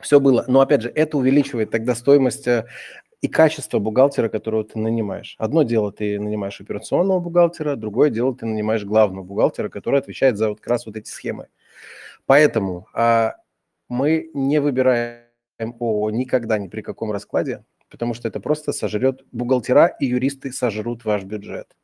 все 0.00 0.20
было. 0.20 0.44
Но 0.48 0.60
опять 0.60 0.82
же, 0.82 0.90
это 0.90 1.16
увеличивает 1.16 1.70
тогда 1.70 1.94
стоимость 1.94 2.46
э, 2.46 2.66
и 3.24 3.28
качество 3.28 3.78
бухгалтера, 3.78 4.28
которого 4.28 4.64
ты 4.64 4.78
нанимаешь. 4.78 5.36
Одно 5.38 5.62
дело, 5.62 5.92
ты 5.92 6.20
нанимаешь 6.20 6.60
операционного 6.60 7.20
бухгалтера, 7.20 7.74
другое 7.74 8.10
дело, 8.10 8.34
ты 8.36 8.44
нанимаешь 8.44 8.84
главного 8.84 9.24
бухгалтера, 9.24 9.68
который 9.68 10.00
отвечает 10.00 10.36
за 10.36 10.50
вот 10.50 10.60
как 10.60 10.68
раз 10.68 10.86
вот 10.86 10.96
эти 10.96 11.08
схемы. 11.08 11.48
Поэтому 12.26 12.86
а, 12.92 13.36
мы 13.88 14.30
не 14.34 14.60
выбираем 14.60 15.24
ООО 15.58 16.10
никогда 16.10 16.58
ни 16.58 16.68
при 16.68 16.82
каком 16.82 17.12
раскладе, 17.12 17.64
потому 17.88 18.12
что 18.12 18.28
это 18.28 18.40
просто 18.40 18.72
сожрет 18.72 19.22
бухгалтера 19.32 19.86
и 19.86 20.06
юристы 20.06 20.52
сожрут 20.52 21.04
ваш 21.04 21.24
бюджет. 21.24 21.74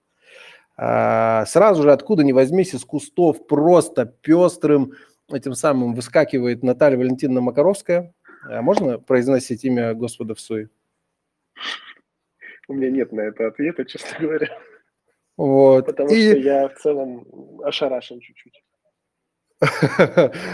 А, 0.76 1.44
сразу 1.46 1.82
же 1.82 1.92
откуда 1.92 2.22
ни 2.22 2.32
возьмись 2.32 2.74
из 2.74 2.84
кустов 2.84 3.46
просто 3.46 4.06
пестрым 4.06 4.92
этим 5.34 5.54
самым 5.54 5.94
выскакивает 5.94 6.62
Наталья 6.62 6.96
Валентиновна 6.96 7.40
Макаровская. 7.40 8.14
А 8.44 8.62
можно 8.62 8.98
произносить 8.98 9.64
имя 9.64 9.94
Господа 9.94 10.34
в 10.34 10.40
суе? 10.40 10.70
У 12.68 12.74
меня 12.74 12.90
нет 12.90 13.12
на 13.12 13.22
это 13.22 13.48
ответа, 13.48 13.84
честно 13.84 14.18
говоря. 14.20 14.58
Вот. 15.36 15.86
Потому 15.86 16.10
и... 16.10 16.30
что 16.30 16.38
я 16.38 16.68
в 16.68 16.74
целом 16.76 17.60
ошарашен 17.64 18.20
чуть-чуть. 18.20 18.62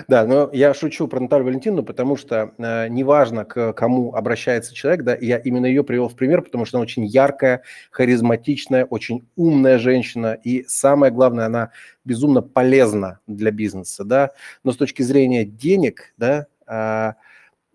Да, 0.08 0.26
но 0.26 0.50
я 0.52 0.74
шучу 0.74 1.06
про 1.08 1.20
Наталью 1.20 1.46
Валентиновну, 1.46 1.84
потому 1.84 2.16
что 2.16 2.52
э, 2.58 2.88
неважно, 2.88 3.44
к 3.44 3.72
кому 3.72 4.14
обращается 4.14 4.74
человек, 4.74 5.02
да, 5.04 5.16
я 5.20 5.38
именно 5.38 5.66
ее 5.66 5.84
привел 5.84 6.08
в 6.08 6.16
пример, 6.16 6.42
потому 6.42 6.64
что 6.64 6.78
она 6.78 6.82
очень 6.82 7.04
яркая, 7.06 7.62
харизматичная, 7.90 8.84
очень 8.84 9.26
умная 9.36 9.78
женщина, 9.78 10.36
и 10.42 10.64
самое 10.66 11.12
главное, 11.12 11.46
она 11.46 11.70
безумно 12.04 12.42
полезна 12.42 13.20
для 13.28 13.50
бизнеса, 13.52 14.04
да, 14.04 14.32
но 14.64 14.72
с 14.72 14.76
точки 14.76 15.02
зрения 15.02 15.44
денег, 15.44 16.12
да, 16.16 16.46
э, 16.66 17.12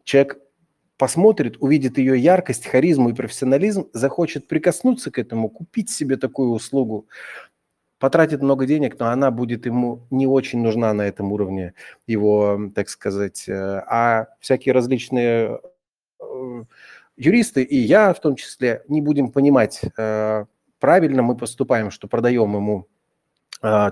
человек 0.03 0.37
посмотрит, 0.97 1.57
увидит 1.59 1.97
ее 1.97 2.19
яркость, 2.19 2.67
харизму 2.67 3.09
и 3.09 3.13
профессионализм, 3.13 3.87
захочет 3.93 4.47
прикоснуться 4.47 5.11
к 5.11 5.17
этому, 5.17 5.49
купить 5.49 5.89
себе 5.89 6.15
такую 6.17 6.51
услугу, 6.51 7.07
потратит 8.01 8.41
много 8.41 8.65
денег, 8.65 8.99
но 8.99 9.09
она 9.09 9.29
будет 9.29 9.67
ему 9.67 10.07
не 10.09 10.25
очень 10.25 10.59
нужна 10.59 10.91
на 10.91 11.03
этом 11.03 11.31
уровне 11.31 11.75
его, 12.07 12.59
так 12.73 12.89
сказать, 12.89 13.47
э, 13.47 13.53
а 13.53 14.25
всякие 14.39 14.73
различные 14.73 15.59
э, 16.19 16.63
юристы 17.15 17.61
и 17.61 17.77
я 17.77 18.13
в 18.13 18.19
том 18.19 18.35
числе 18.35 18.83
не 18.87 19.01
будем 19.01 19.31
понимать, 19.31 19.81
э, 19.97 20.45
правильно 20.79 21.21
мы 21.21 21.37
поступаем, 21.37 21.91
что 21.91 22.07
продаем 22.07 22.55
ему 22.55 22.87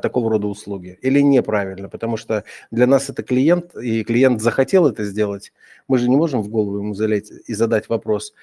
такого 0.02 0.32
рода 0.32 0.48
услуги 0.48 0.98
или 1.04 1.22
неправильно, 1.22 1.89
потому 1.89 2.17
что 2.17 2.43
для 2.72 2.88
нас 2.88 3.12
это 3.12 3.22
клиент, 3.22 3.76
и 3.76 4.04
клиент 4.04 4.41
захотел 4.41 4.88
это 4.88 5.04
сделать, 5.04 5.54
мы 5.88 6.00
же 6.00 6.10
не 6.10 6.15
можем 6.15 6.41
в 6.41 6.50
голову 6.50 6.80
ему 6.80 6.95
залезть 6.95 7.32
и 7.45 7.54
задать 7.54 7.88
вопрос, 7.88 8.34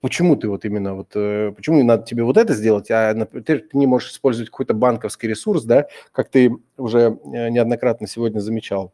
почему 0.00 0.36
ты 0.36 0.48
вот 0.48 0.64
именно 0.64 0.94
вот, 0.94 1.12
э, 1.14 1.52
почему 1.56 1.82
надо 1.82 2.04
тебе 2.04 2.24
вот 2.24 2.36
это 2.36 2.54
сделать, 2.54 2.90
а 2.90 3.12
например, 3.14 3.44
ты 3.44 3.76
не 3.76 3.86
можешь 3.86 4.12
использовать 4.12 4.50
какой-то 4.50 4.74
банковский 4.74 5.28
ресурс, 5.28 5.64
да, 5.64 5.88
как 6.12 6.30
ты 6.30 6.52
уже 6.76 7.18
э, 7.24 7.50
неоднократно 7.50 8.06
сегодня 8.06 8.40
замечал, 8.40 8.92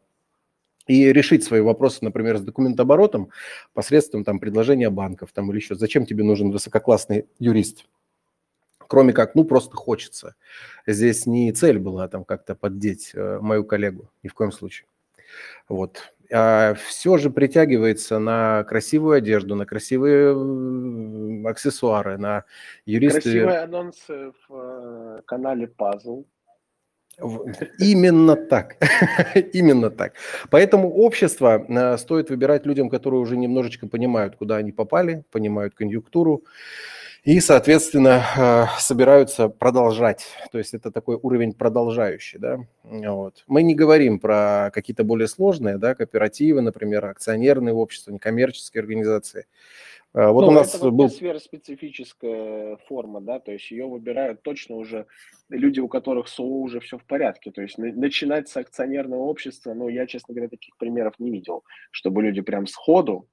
и 0.87 1.11
решить 1.11 1.43
свои 1.43 1.61
вопросы, 1.61 1.99
например, 2.01 2.37
с 2.37 2.41
документооборотом 2.41 3.29
посредством 3.73 4.23
там 4.23 4.39
предложения 4.39 4.89
банков 4.89 5.31
там 5.33 5.51
или 5.51 5.57
еще. 5.57 5.75
Зачем 5.75 6.05
тебе 6.05 6.23
нужен 6.23 6.51
высококлассный 6.51 7.25
юрист? 7.39 7.85
кроме 8.87 9.13
как, 9.13 9.35
ну, 9.35 9.43
просто 9.43 9.75
хочется. 9.75 10.35
Здесь 10.85 11.25
не 11.25 11.51
цель 11.51 11.79
была 11.79 12.07
там 12.07 12.23
как-то 12.23 12.55
поддеть 12.55 13.11
э, 13.13 13.39
мою 13.41 13.63
коллегу, 13.63 14.09
ни 14.23 14.29
в 14.29 14.33
коем 14.33 14.51
случае. 14.51 14.87
Вот. 15.67 16.13
А 16.31 16.73
все 16.73 17.17
же 17.17 17.29
притягивается 17.29 18.19
на 18.19 18.63
красивую 18.65 19.17
одежду, 19.17 19.55
на 19.55 19.65
красивые 19.65 20.31
аксессуары, 21.47 22.17
на 22.17 22.43
юристы. 22.85 23.21
Красивые 23.21 23.59
анонсы 23.59 24.31
в 24.47 25.17
э, 25.19 25.21
канале 25.25 25.71
Puzzle. 25.77 26.25
Именно 27.79 28.35
так. 28.35 28.75
Именно 29.53 29.89
так. 29.89 30.13
Поэтому 30.51 30.93
общество 30.93 31.65
э, 31.67 31.97
стоит 31.97 32.29
выбирать 32.29 32.65
людям, 32.65 32.89
которые 32.89 33.21
уже 33.21 33.37
немножечко 33.37 33.87
понимают, 33.87 34.35
куда 34.35 34.57
они 34.57 34.71
попали, 34.71 35.23
понимают 35.31 35.73
конъюнктуру, 35.73 36.43
и, 37.27 37.41
соответственно, 37.41 38.23
э, 38.37 38.79
собираются 38.79 39.49
продолжать. 39.49 40.27
То 40.49 40.59
есть 40.59 40.73
это 40.73 40.91
такой 40.91 41.19
уровень 41.21 41.51
продолжающий. 41.51 42.39
Да? 42.39 42.59
Вот. 42.85 43.43
Мы 43.47 43.63
не 43.63 43.75
говорим 43.75 44.17
про 44.21 44.71
какие-то 44.73 45.03
более 45.03 45.27
сложные 45.27 45.77
да, 45.77 45.93
кооперативы, 45.93 46.61
например, 46.61 47.03
акционерные 47.03 47.73
общества, 47.73 48.13
некоммерческие 48.13 48.79
организации. 48.79 49.45
Э, 50.13 50.29
вот 50.29 50.43
ну, 50.43 50.47
у 50.47 50.51
нас 50.51 50.73
это 50.73 50.89
был... 50.89 51.09
сфероспецифическая 51.09 52.77
форма, 52.87 53.19
да, 53.19 53.41
то 53.41 53.51
есть 53.51 53.69
ее 53.71 53.87
выбирают 53.87 54.41
точно 54.41 54.77
уже 54.77 55.05
люди, 55.49 55.81
у 55.81 55.89
которых 55.89 56.29
СОО 56.29 56.61
уже 56.61 56.79
все 56.79 56.97
в 56.97 57.03
порядке. 57.03 57.51
То 57.51 57.61
есть 57.61 57.77
начинать 57.77 58.47
с 58.47 58.55
акционерного 58.55 59.23
общества, 59.23 59.73
ну, 59.73 59.89
я, 59.89 60.07
честно 60.07 60.33
говоря, 60.33 60.47
таких 60.47 60.77
примеров 60.77 61.15
не 61.19 61.29
видел, 61.29 61.65
чтобы 61.91 62.23
люди 62.23 62.39
прям 62.39 62.67
сходу 62.67 63.27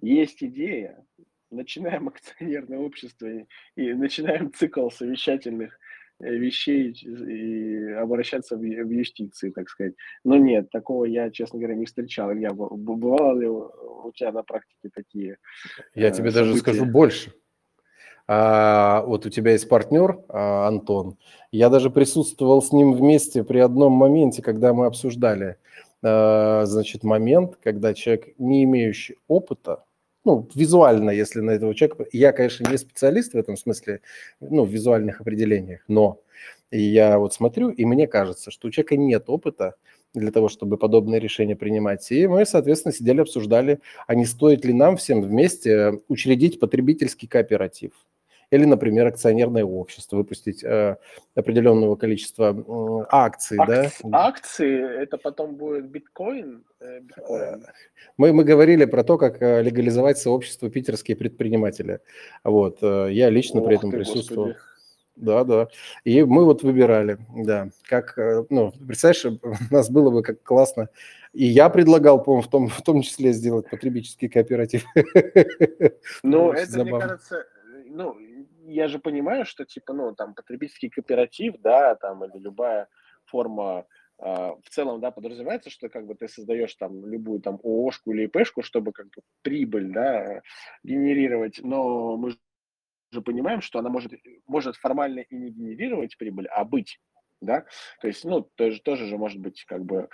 есть 0.00 0.44
идея, 0.44 1.04
начинаем 1.50 2.08
акционерное 2.08 2.78
общество 2.78 3.26
и, 3.26 3.46
и 3.76 3.92
начинаем 3.94 4.52
цикл 4.52 4.90
совещательных 4.90 5.78
э, 6.20 6.34
вещей 6.34 6.92
и 6.92 7.92
обращаться 7.92 8.56
в, 8.56 8.60
в 8.60 8.90
юстиции, 8.90 9.50
так 9.50 9.68
сказать. 9.68 9.94
Но 10.24 10.36
нет, 10.36 10.70
такого 10.70 11.04
я, 11.04 11.30
честно 11.30 11.58
говоря, 11.58 11.76
не 11.76 11.86
встречал. 11.86 12.32
Я 12.32 12.52
бывало 12.52 13.38
ли 13.38 13.48
у 13.48 14.12
тебя 14.14 14.32
на 14.32 14.42
практике 14.42 14.90
такие 14.94 15.38
Я 15.94 16.08
э, 16.08 16.12
тебе 16.12 16.30
события? 16.30 16.38
даже 16.38 16.56
скажу 16.56 16.84
больше. 16.84 17.32
А, 18.28 19.02
вот 19.06 19.24
у 19.24 19.30
тебя 19.30 19.52
есть 19.52 19.68
партнер 19.68 20.18
а, 20.28 20.66
Антон. 20.66 21.16
Я 21.52 21.68
даже 21.68 21.90
присутствовал 21.90 22.60
с 22.60 22.72
ним 22.72 22.92
вместе 22.92 23.44
при 23.44 23.58
одном 23.58 23.92
моменте, 23.92 24.42
когда 24.42 24.74
мы 24.74 24.86
обсуждали, 24.86 25.58
а, 26.02 26.64
значит, 26.66 27.04
момент, 27.04 27.56
когда 27.62 27.94
человек, 27.94 28.34
не 28.38 28.64
имеющий 28.64 29.16
опыта, 29.28 29.84
ну, 30.26 30.48
визуально, 30.54 31.10
если 31.10 31.40
на 31.40 31.52
этого 31.52 31.74
человека... 31.74 32.04
Я, 32.12 32.32
конечно, 32.32 32.68
не 32.68 32.76
специалист 32.76 33.32
в 33.32 33.38
этом 33.38 33.56
смысле, 33.56 34.00
ну, 34.40 34.64
в 34.64 34.70
визуальных 34.70 35.20
определениях, 35.20 35.82
но 35.88 36.20
я 36.72 37.18
вот 37.18 37.32
смотрю, 37.32 37.70
и 37.70 37.84
мне 37.84 38.08
кажется, 38.08 38.50
что 38.50 38.68
у 38.68 38.70
человека 38.70 38.96
нет 38.96 39.24
опыта 39.28 39.76
для 40.14 40.32
того, 40.32 40.48
чтобы 40.48 40.78
подобные 40.78 41.20
решения 41.20 41.54
принимать. 41.54 42.10
И 42.10 42.26
мы, 42.26 42.44
соответственно, 42.44 42.92
сидели, 42.92 43.20
обсуждали, 43.20 43.78
а 44.06 44.14
не 44.14 44.24
стоит 44.24 44.64
ли 44.64 44.72
нам 44.72 44.96
всем 44.96 45.22
вместе 45.22 46.00
учредить 46.08 46.58
потребительский 46.58 47.28
кооператив 47.28 47.92
или, 48.50 48.64
например, 48.64 49.06
акционерное 49.06 49.64
общество, 49.64 50.16
выпустить 50.16 50.62
э, 50.64 50.96
определенного 51.34 51.96
количества 51.96 52.54
э, 52.56 53.06
акций. 53.10 53.58
Ак- 53.58 53.68
да? 53.68 53.90
Акции, 54.12 55.02
это 55.02 55.18
потом 55.18 55.56
будет 55.56 55.88
биткоин? 55.88 56.64
Э, 56.80 57.00
биткоин. 57.00 57.66
Мы, 58.16 58.32
мы 58.32 58.44
говорили 58.44 58.84
про 58.84 59.04
то, 59.04 59.18
как 59.18 59.42
э, 59.42 59.62
легализовать 59.62 60.18
сообщество 60.18 60.70
питерские 60.70 61.16
предприниматели. 61.16 62.00
Вот, 62.44 62.78
э, 62.82 63.08
я 63.12 63.30
лично 63.30 63.60
Ох 63.60 63.66
при 63.66 63.76
этом 63.76 63.90
ты, 63.90 63.98
присутствовал. 63.98 64.48
Господи. 64.48 64.66
Да, 65.16 65.44
да. 65.44 65.68
И 66.04 66.22
мы 66.22 66.44
вот 66.44 66.62
выбирали, 66.62 67.18
да, 67.34 67.70
как, 67.84 68.18
э, 68.18 68.44
ну, 68.50 68.72
представляешь, 68.86 69.24
у 69.24 69.40
нас 69.74 69.90
было 69.90 70.10
бы 70.10 70.22
как 70.22 70.42
классно. 70.42 70.88
И 71.32 71.46
я 71.46 71.68
предлагал, 71.70 72.22
по-моему, 72.22 72.42
в 72.42 72.50
том, 72.50 72.68
в 72.68 72.82
том 72.82 73.02
числе 73.02 73.32
сделать 73.32 73.68
потребительский 73.68 74.28
кооператив. 74.28 74.84
Ну, 76.22 76.52
это, 76.52 76.84
мне 76.84 76.98
кажется, 76.98 77.46
ну, 77.86 78.14
я 78.66 78.88
же 78.88 78.98
понимаю, 78.98 79.44
что 79.44 79.64
типа, 79.64 79.92
ну, 79.92 80.14
там, 80.14 80.34
потребительский 80.34 80.88
кооператив, 80.88 81.54
да, 81.60 81.94
там, 81.94 82.24
или 82.24 82.38
любая 82.38 82.88
форма 83.24 83.86
Uh, 84.18 84.58
в 84.62 84.70
целом, 84.70 84.98
да, 84.98 85.10
подразумевается, 85.10 85.68
что 85.68 85.90
как 85.90 86.06
бы 86.06 86.14
ты 86.14 86.26
создаешь 86.26 86.74
там 86.76 87.04
любую 87.04 87.42
там 87.42 87.60
ООшку 87.62 88.12
или 88.12 88.24
ИПшку, 88.24 88.62
чтобы 88.62 88.92
как 88.92 89.08
бы 89.08 89.20
прибыль, 89.42 89.92
да, 89.92 90.40
генерировать, 90.82 91.60
но 91.62 92.16
мы 92.16 92.34
же 93.10 93.20
понимаем, 93.20 93.60
что 93.60 93.78
она 93.78 93.90
может, 93.90 94.12
может 94.46 94.76
формально 94.76 95.20
и 95.20 95.36
не 95.36 95.50
генерировать 95.50 96.16
прибыль, 96.16 96.46
а 96.46 96.64
быть, 96.64 96.98
да, 97.42 97.66
то 98.00 98.08
есть, 98.08 98.24
ну, 98.24 98.40
тоже, 98.40 98.80
тоже 98.80 99.04
же 99.04 99.18
может 99.18 99.38
быть 99.38 99.62
как 99.66 99.84
бы 99.84 100.08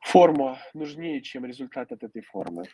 форма 0.00 0.58
нужнее, 0.74 1.22
чем 1.22 1.44
результат 1.44 1.92
от 1.92 2.02
этой 2.02 2.22
формы. 2.22 2.64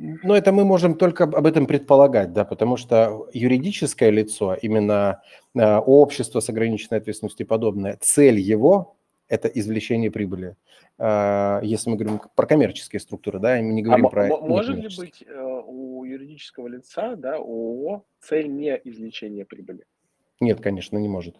Но 0.00 0.34
это 0.34 0.50
мы 0.50 0.64
можем 0.64 0.94
только 0.94 1.24
об 1.24 1.46
этом 1.46 1.66
предполагать, 1.66 2.32
да, 2.32 2.46
потому 2.46 2.78
что 2.78 3.28
юридическое 3.34 4.08
лицо, 4.08 4.54
именно 4.54 5.20
э, 5.54 5.76
общество 5.76 6.40
с 6.40 6.48
ограниченной 6.48 6.98
ответственностью 7.00 7.44
и 7.44 7.48
подобное, 7.48 7.98
цель 8.00 8.38
его– 8.38 8.96
это 9.28 9.48
извлечение 9.48 10.10
прибыли. 10.10 10.56
Э, 10.96 11.60
если 11.62 11.90
мы 11.90 11.96
говорим 11.96 12.20
про 12.34 12.46
коммерческие 12.46 12.98
структуры, 12.98 13.40
да, 13.40 13.56
мы 13.56 13.74
не 13.74 13.82
говорим 13.82 14.06
а 14.06 14.08
про… 14.08 14.28
Может 14.38 14.76
ли 14.76 14.88
быть 14.96 15.22
э, 15.26 15.62
у 15.66 16.04
юридического 16.04 16.68
лица, 16.68 17.14
да, 17.16 17.34
ООО, 17.34 18.02
цель 18.20 18.48
не 18.48 18.80
извлечение 18.82 19.44
прибыли? 19.44 19.84
Нет, 20.40 20.62
конечно, 20.62 20.96
не 20.96 21.08
может. 21.08 21.36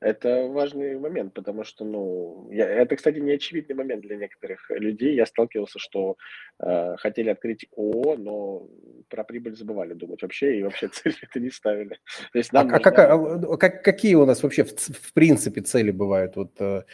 Это 0.00 0.46
важный 0.46 0.96
момент, 0.96 1.34
потому 1.34 1.64
что, 1.64 1.84
ну, 1.84 2.48
я, 2.52 2.68
это, 2.68 2.94
кстати, 2.94 3.18
не 3.18 3.32
очевидный 3.32 3.74
момент 3.74 4.02
для 4.02 4.16
некоторых 4.16 4.70
людей. 4.70 5.14
Я 5.16 5.26
сталкивался, 5.26 5.80
что 5.80 6.16
э, 6.60 6.96
хотели 6.98 7.30
открыть 7.30 7.66
ООО, 7.76 8.16
но 8.16 8.68
про 9.08 9.24
прибыль 9.24 9.56
забывали 9.56 9.94
думать 9.94 10.22
вообще, 10.22 10.58
и 10.58 10.62
вообще 10.62 10.88
цели 10.92 11.16
это 11.20 11.40
не 11.40 11.50
ставили. 11.50 11.98
То 12.32 12.38
есть 12.38 12.52
нам 12.52 12.68
а, 12.68 12.70
нужна... 12.70 12.90
как, 12.90 12.98
а, 12.98 13.56
как, 13.56 13.82
какие 13.82 14.14
у 14.14 14.24
нас 14.24 14.42
вообще 14.42 14.62
в, 14.62 14.70
в 14.70 15.12
принципе 15.12 15.62
цели 15.62 15.90
бывают? 15.90 16.36
Вот, 16.36 16.52
э, 16.60 16.84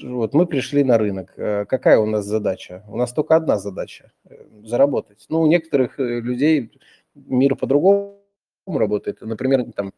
вот 0.00 0.32
мы 0.32 0.46
пришли 0.46 0.84
на 0.84 0.96
рынок. 0.96 1.34
Э, 1.36 1.66
какая 1.66 1.98
у 1.98 2.06
нас 2.06 2.24
задача? 2.24 2.82
У 2.88 2.96
нас 2.96 3.12
только 3.12 3.36
одна 3.36 3.58
задача 3.58 4.12
э,– 4.24 4.36
заработать. 4.64 5.26
Ну, 5.28 5.42
у 5.42 5.46
некоторых 5.46 5.98
людей 5.98 6.72
мир 7.14 7.56
по-другому 7.56 8.18
работает. 8.66 9.20
Например, 9.20 9.64
там 9.72 9.92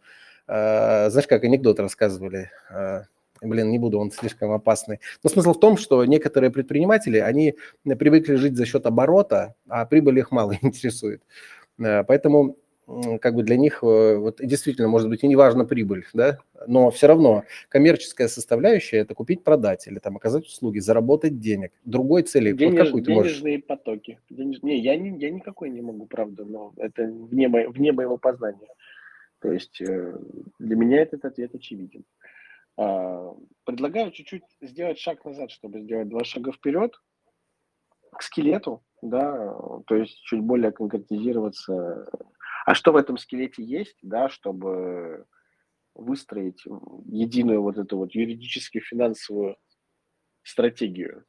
знаешь, 0.51 1.29
как 1.29 1.45
анекдот 1.45 1.79
рассказывали, 1.79 2.51
а, 2.71 3.05
блин, 3.41 3.71
не 3.71 3.79
буду, 3.79 3.99
он 3.99 4.11
слишком 4.11 4.51
опасный. 4.51 5.01
Но 5.23 5.31
смысл 5.31 5.53
в 5.53 5.61
том, 5.61 5.77
что 5.77 6.05
некоторые 6.05 6.51
предприниматели, 6.51 7.19
они 7.19 7.55
привыкли 7.85 8.35
жить 8.35 8.57
за 8.57 8.67
счет 8.67 8.87
оборота, 8.87 9.55
а 9.69 9.87
прибыль 9.87 10.19
их 10.19 10.31
мало 10.31 10.55
интересует. 10.63 11.23
А, 11.79 12.03
поэтому 12.05 12.57
как 13.21 13.35
бы 13.35 13.43
для 13.43 13.57
них 13.57 13.81
э, 13.83 14.17
вот, 14.17 14.39
действительно, 14.41 14.89
может 14.89 15.09
быть, 15.09 15.23
и 15.23 15.29
не 15.29 15.37
важна 15.37 15.65
прибыль, 15.65 16.05
да, 16.13 16.39
но 16.67 16.91
все 16.91 17.07
равно 17.07 17.45
коммерческая 17.69 18.29
составляющая– 18.29 18.97
это 18.99 19.15
купить, 19.15 19.45
продать 19.45 19.87
или 19.87 19.99
там 19.99 20.17
оказать 20.17 20.47
услуги, 20.47 20.81
заработать 20.81 21.39
денег. 21.39 21.73
Другой 21.85 22.23
цели 22.23 22.53
Денеж, 22.53 22.73
вот 22.73 22.87
какую 22.87 23.05
ты 23.05 23.13
денежные 23.13 23.55
можешь? 23.59 23.67
потоки. 23.67 24.19
Денеж... 24.29 24.63
Не, 24.63 24.81
я, 24.81 24.97
не, 24.97 25.17
я 25.19 25.31
никакой 25.31 25.71
не 25.71 25.81
могу, 25.83 26.07
правда, 26.07 26.45
но 26.45 26.73
это 26.77 27.05
вне, 27.05 27.49
мо... 27.49 27.69
вне 27.69 27.93
моего 27.93 28.17
познания. 28.17 28.69
То 29.41 29.53
есть 29.53 29.81
э, 29.81 30.19
для 30.59 30.77
меня 30.77 31.03
этот 31.03 31.25
ответ 31.25 31.55
очевиден. 31.55 32.05
А, 32.77 33.35
предлагаю 33.65 34.11
чуть-чуть 34.11 34.45
сделать 34.61 34.99
шаг 34.99 35.25
назад, 35.25 35.51
чтобы 35.51 35.81
сделать 35.81 36.09
два 36.09 36.25
шага 36.25 36.53
вперед 36.53 36.95
к 38.13 38.23
скелету, 38.23 38.85
да, 39.03 39.55
то 39.87 39.97
есть 39.97 40.21
чуть 40.23 40.41
более 40.41 40.73
конкретизироваться. 40.73 42.11
А 42.67 42.75
что 42.75 42.93
в 42.93 42.97
этом 42.97 43.17
скелете 43.17 43.63
есть, 43.63 43.97
да, 44.03 44.29
чтобы 44.29 45.27
выстроить 45.95 46.65
единую 47.07 47.63
вот 47.63 47.79
эту 47.79 47.97
вот 47.97 48.15
юридически 48.15 48.81
финансовую 48.81 49.57
стратегию? 50.43 51.25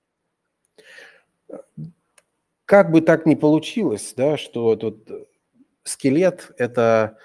Как 2.65 2.91
бы 2.91 3.01
так 3.01 3.25
ни 3.25 3.35
получилось, 3.35 4.13
да, 4.15 4.37
что 4.37 4.75
тут 4.75 5.09
скелет– 5.83 6.51
это 6.57 7.17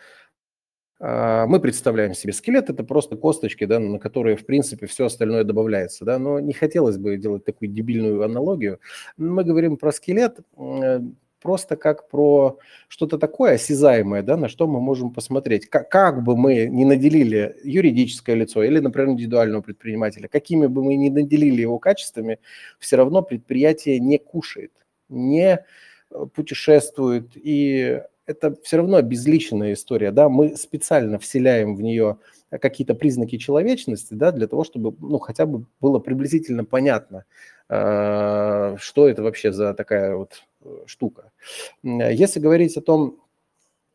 мы 0.98 1.60
представляем 1.60 2.14
себе 2.14 2.32
скелет, 2.32 2.70
это 2.70 2.82
просто 2.82 3.16
косточки, 3.16 3.66
да, 3.66 3.78
на 3.78 3.98
которые, 3.98 4.36
в 4.36 4.46
принципе, 4.46 4.86
все 4.86 5.06
остальное 5.06 5.44
добавляется, 5.44 6.04
да, 6.06 6.18
но 6.18 6.40
не 6.40 6.54
хотелось 6.54 6.96
бы 6.96 7.16
делать 7.18 7.44
такую 7.44 7.70
дебильную 7.70 8.22
аналогию. 8.22 8.80
Мы 9.18 9.44
говорим 9.44 9.76
про 9.76 9.92
скелет 9.92 10.38
э, 10.56 11.00
просто 11.46 11.76
как 11.76 12.08
про 12.08 12.58
что-то 12.88 13.18
такое 13.18 13.52
осязаемое, 13.54 14.22
да, 14.22 14.36
на 14.36 14.48
что 14.48 14.66
мы 14.66 14.80
можем 14.80 15.12
посмотреть. 15.12 15.68
Как, 15.68 15.88
как 15.88 16.24
бы 16.24 16.36
мы 16.36 16.66
не 16.66 16.84
наделили 16.84 17.56
юридическое 17.62 18.34
лицо 18.34 18.64
или, 18.64 18.78
например, 18.80 19.10
индивидуального 19.10 19.62
предпринимателя, 19.62 20.28
какими 20.28 20.66
бы 20.66 20.82
мы 20.82 20.96
ни 20.96 21.08
наделили 21.08 21.60
его 21.60 21.78
качествами, 21.78 22.38
все 22.78 22.96
равно 22.96 23.22
предприятие 23.22 24.00
не 24.00 24.18
кушает, 24.18 24.72
не 25.08 25.60
э, 26.10 26.26
путешествует 26.34 27.32
и 27.36 28.02
это 28.26 28.56
все 28.62 28.78
равно 28.78 28.96
обезличенная 28.96 29.72
история, 29.72 30.10
да, 30.10 30.28
мы 30.28 30.56
специально 30.56 31.18
вселяем 31.18 31.76
в 31.76 31.82
нее 31.82 32.18
какие-то 32.50 32.94
признаки 32.94 33.38
человечности, 33.38 34.14
да, 34.14 34.32
для 34.32 34.46
того, 34.46 34.64
чтобы, 34.64 34.94
ну, 35.00 35.18
хотя 35.18 35.46
бы 35.46 35.66
было 35.80 35.98
приблизительно 35.98 36.64
понятно, 36.64 37.24
э, 37.68 38.76
что 38.78 39.08
это 39.08 39.22
вообще 39.22 39.52
за 39.52 39.74
такая 39.74 40.16
вот 40.16 40.42
э, 40.64 40.84
штука. 40.86 41.30
Если 41.82 42.40
говорить 42.40 42.76
о 42.76 42.82
том, 42.82 43.20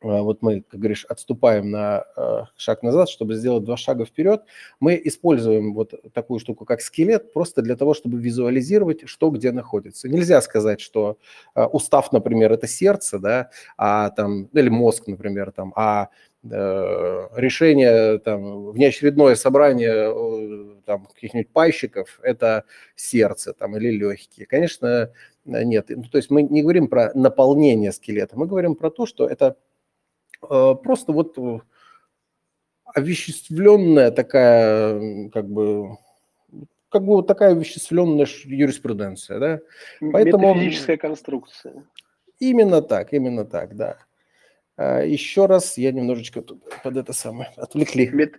вот 0.01 0.41
мы, 0.41 0.61
как 0.61 0.79
говоришь, 0.79 1.05
отступаем 1.05 1.69
на 1.69 2.03
а, 2.15 2.45
шаг 2.57 2.81
назад, 2.81 3.07
чтобы 3.09 3.35
сделать 3.35 3.63
два 3.63 3.77
шага 3.77 4.05
вперед, 4.05 4.43
мы 4.79 4.99
используем 5.03 5.75
вот 5.75 5.93
такую 6.13 6.39
штуку, 6.39 6.65
как 6.65 6.81
скелет, 6.81 7.31
просто 7.33 7.61
для 7.61 7.75
того, 7.75 7.93
чтобы 7.93 8.19
визуализировать, 8.19 9.07
что 9.07 9.29
где 9.29 9.51
находится. 9.51 10.09
Нельзя 10.09 10.41
сказать, 10.41 10.81
что 10.81 11.17
а, 11.53 11.67
устав, 11.67 12.11
например, 12.11 12.51
это 12.51 12.67
сердце, 12.67 13.19
да, 13.19 13.49
а 13.77 14.09
там, 14.09 14.45
или 14.45 14.69
мозг, 14.69 15.05
например, 15.05 15.51
там, 15.51 15.71
а 15.75 16.09
э, 16.43 17.27
решение, 17.35 18.17
там, 18.19 18.71
внеочередное 18.71 19.35
собрание 19.35 20.81
там, 20.85 21.05
каких-нибудь 21.05 21.49
пайщиков– 21.49 22.19
это 22.23 22.63
сердце 22.95 23.53
там, 23.53 23.77
или 23.77 23.91
легкие. 23.91 24.47
Конечно, 24.47 25.11
нет. 25.45 25.89
Ну, 25.89 26.03
то 26.03 26.17
есть 26.17 26.31
мы 26.31 26.41
не 26.41 26.63
говорим 26.63 26.87
про 26.87 27.11
наполнение 27.13 27.91
скелета, 27.91 28.35
мы 28.35 28.47
говорим 28.47 28.73
про 28.73 28.89
то, 28.89 29.05
что 29.05 29.27
это 29.27 29.57
Э, 29.70 29.70
просто 30.41 31.13
вот 31.13 31.37
э, 31.37 31.59
овеществленная 32.85 34.11
такая, 34.11 35.29
как 35.29 35.47
бы, 35.47 35.97
как 36.89 37.03
бы 37.03 37.15
вот 37.15 37.27
такая 37.27 37.51
овеществленная 37.51 38.27
юриспруденция, 38.45 39.39
да. 39.39 39.59
Поэтому 40.11 40.53
Метафизическая 40.53 40.97
конструкция. 40.97 41.83
Именно 42.39 42.81
так, 42.81 43.13
именно 43.13 43.45
так, 43.45 43.75
да. 43.75 43.97
А, 44.77 45.03
еще 45.03 45.45
раз, 45.45 45.77
я 45.77 45.91
немножечко 45.91 46.41
тут 46.41 46.63
под 46.83 46.97
это 46.97 47.13
самое 47.13 47.51
отвлекли. 47.57 48.09
Мет... 48.09 48.35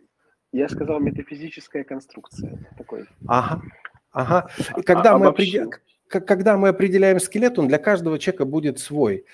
Я 0.53 0.69
сказал 0.69 1.01
метафизическая 1.01 1.85
конструкция. 1.85 2.59
Такой. 2.77 3.07
Ага, 3.27 3.63
ага. 4.11 4.51
И 4.77 4.83
когда, 4.83 5.15
а, 5.15 5.19
мы 5.19 5.27
определ... 5.29 5.71
когда 6.09 6.57
мы 6.57 6.69
определяем 6.69 7.21
скелет, 7.21 7.59
он 7.59 7.69
для 7.69 7.79
каждого 7.79 8.19
человека 8.19 8.45
будет 8.45 8.79
свой. 8.79 9.25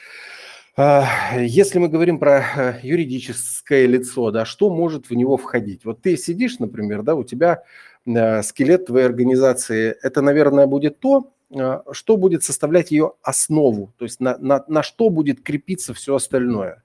А, 0.81 1.37
если 1.37 1.81
мы 1.81 1.89
говорим 1.89 2.21
про 2.21 2.39
э, 2.39 2.81
юридическое 2.85 3.87
лицо, 3.87 4.31
да, 4.31 4.45
что 4.45 4.71
может 4.71 5.11
в 5.11 5.15
него 5.15 5.37
входить? 5.37 5.85
Вот 5.85 6.03
ты 6.03 6.17
сидишь, 6.17 6.61
например, 6.61 7.03
да, 7.03 7.17
у 7.17 7.25
тебя 7.25 7.65
э, 8.07 8.43
скелет 8.45 8.87
твоей 8.87 9.05
организации, 9.05 9.97
это, 10.01 10.23
наверное, 10.23 10.69
будет 10.69 11.01
то, 11.01 11.33
э, 11.51 11.81
что 11.91 12.17
будет 12.17 12.45
составлять 12.45 12.93
ее 12.93 13.15
основу, 13.23 13.93
то 13.99 14.05
есть 14.05 14.21
на, 14.21 14.39
на, 14.39 14.65
на 14.69 14.85
что 14.85 15.11
будет 15.11 15.43
крепиться 15.43 15.95
все 15.95 16.15
остальное. 16.15 16.85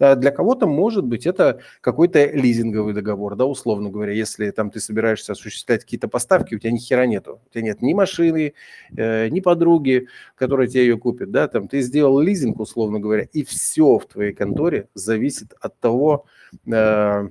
Для 0.00 0.30
кого-то, 0.30 0.66
может 0.66 1.04
быть, 1.04 1.26
это 1.26 1.60
какой-то 1.82 2.24
лизинговый 2.24 2.94
договор, 2.94 3.36
да, 3.36 3.44
условно 3.44 3.90
говоря, 3.90 4.12
если 4.12 4.50
там 4.50 4.70
ты 4.70 4.80
собираешься 4.80 5.32
осуществлять 5.32 5.84
какие-то 5.84 6.08
поставки, 6.08 6.54
у 6.54 6.58
тебя 6.58 6.72
ни 6.72 6.78
хера 6.78 7.04
нету. 7.04 7.42
У 7.46 7.52
тебя 7.52 7.62
нет 7.62 7.82
ни 7.82 7.92
машины, 7.92 8.54
э, 8.96 9.28
ни 9.28 9.40
подруги, 9.40 10.08
которая 10.36 10.68
тебе 10.68 10.82
ее 10.84 10.98
купит, 10.98 11.30
да, 11.30 11.48
там 11.48 11.68
ты 11.68 11.82
сделал 11.82 12.18
лизинг, 12.18 12.58
условно 12.60 12.98
говоря, 12.98 13.28
и 13.32 13.44
все 13.44 13.98
в 13.98 14.06
твоей 14.06 14.32
конторе 14.32 14.88
зависит 14.94 15.52
от 15.60 15.78
того, 15.78 16.24
э, 16.66 17.28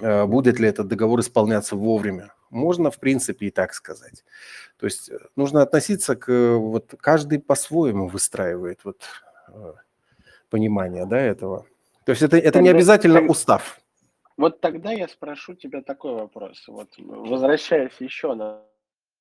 э, 0.00 0.26
будет 0.26 0.60
ли 0.60 0.68
этот 0.68 0.88
договор 0.88 1.20
исполняться 1.20 1.74
вовремя. 1.74 2.34
Можно, 2.50 2.90
в 2.90 2.98
принципе, 2.98 3.46
и 3.46 3.50
так 3.50 3.72
сказать. 3.72 4.24
То 4.78 4.84
есть 4.84 5.08
э, 5.08 5.16
нужно 5.36 5.62
относиться 5.62 6.16
к... 6.16 6.30
Вот 6.58 6.94
каждый 7.00 7.38
по-своему 7.38 8.08
выстраивает 8.08 8.80
вот 8.84 9.00
э, 9.48 9.72
понимание 10.52 11.06
да, 11.06 11.18
этого. 11.18 11.64
То 12.04 12.12
есть 12.12 12.22
это, 12.22 12.36
это 12.36 12.60
не 12.60 12.68
обязательно 12.68 13.20
тогда, 13.20 13.32
устав. 13.32 13.80
Вот 14.36 14.60
тогда 14.60 14.92
я 14.92 15.08
спрошу 15.08 15.54
тебя 15.54 15.80
такой 15.82 16.12
вопрос. 16.12 16.62
Вот 16.68 16.88
возвращаясь 16.98 17.96
еще 18.00 18.34
на, 18.34 18.62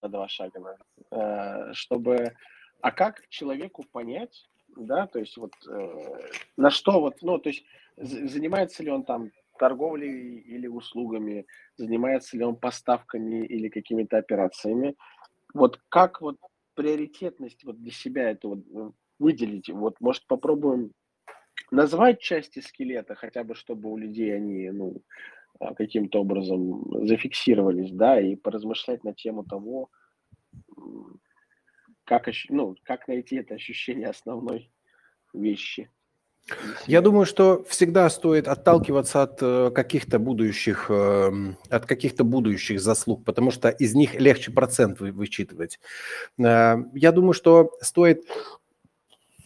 на 0.04 0.10
два 0.10 0.28
шага, 0.28 0.78
э, 1.12 1.74
чтобы... 1.74 2.36
А 2.82 2.92
как 2.92 3.28
человеку 3.30 3.86
понять, 3.92 4.50
да, 4.76 5.08
то 5.08 5.20
есть 5.20 5.38
вот 5.38 5.54
э, 5.70 6.20
на 6.58 6.70
что 6.72 7.00
вот, 7.00 7.22
ну, 7.22 7.38
то 7.38 7.50
есть 7.50 7.64
занимается 7.98 8.84
ли 8.84 8.92
он 8.92 9.04
там 9.04 9.32
торговлей 9.60 10.40
или 10.40 10.68
услугами, 10.68 11.46
занимается 11.78 12.36
ли 12.38 12.44
он 12.44 12.56
поставками 12.56 13.46
или 13.46 13.70
какими-то 13.70 14.18
операциями, 14.18 14.96
вот 15.54 15.80
как 15.90 16.22
вот 16.22 16.38
приоритетность 16.74 17.64
вот 17.64 17.80
для 17.80 17.92
себя 17.92 18.32
это 18.32 18.48
вот 18.48 18.60
э, 18.74 18.92
выделить, 19.20 19.70
вот 19.70 20.02
может 20.02 20.26
попробуем 20.26 20.92
назвать 21.72 22.20
части 22.20 22.60
скелета, 22.60 23.16
хотя 23.16 23.44
бы 23.44 23.56
чтобы 23.56 23.92
у 23.92 23.98
людей 23.98 24.36
они 24.36 24.72
ну, 24.72 25.02
а, 25.60 25.76
каким-то 25.76 26.22
образом 26.22 26.86
зафиксировались, 27.08 27.92
да, 27.92 28.20
и 28.20 28.36
поразмышлять 28.36 29.04
на 29.04 29.14
тему 29.14 29.44
того, 29.44 29.90
как, 32.04 32.28
ну, 32.50 32.76
как 32.84 33.08
найти 33.08 33.38
это 33.38 33.56
ощущение 33.56 34.08
основной 34.08 34.72
вещи. 35.34 35.90
Я 36.88 37.02
думаю, 37.02 37.26
что 37.26 37.64
всегда 37.66 38.10
стоит 38.10 38.48
отталкиваться 38.48 39.22
от 39.22 39.38
э, 39.42 39.72
каких-то 39.74 40.18
будущих, 40.18 40.90
эм, 40.90 41.56
от 41.70 41.86
каких-то 41.86 42.24
будущих 42.24 42.82
заслуг, 42.82 43.24
потому 43.24 43.52
что 43.52 43.70
из 43.70 43.94
них 43.94 44.20
легче 44.20 44.52
процент 44.52 45.00
вычитывать. 45.00 45.80
Э, 46.40 46.78
я 46.94 47.12
думаю, 47.12 47.34
что 47.34 47.72
стоит, 47.82 48.26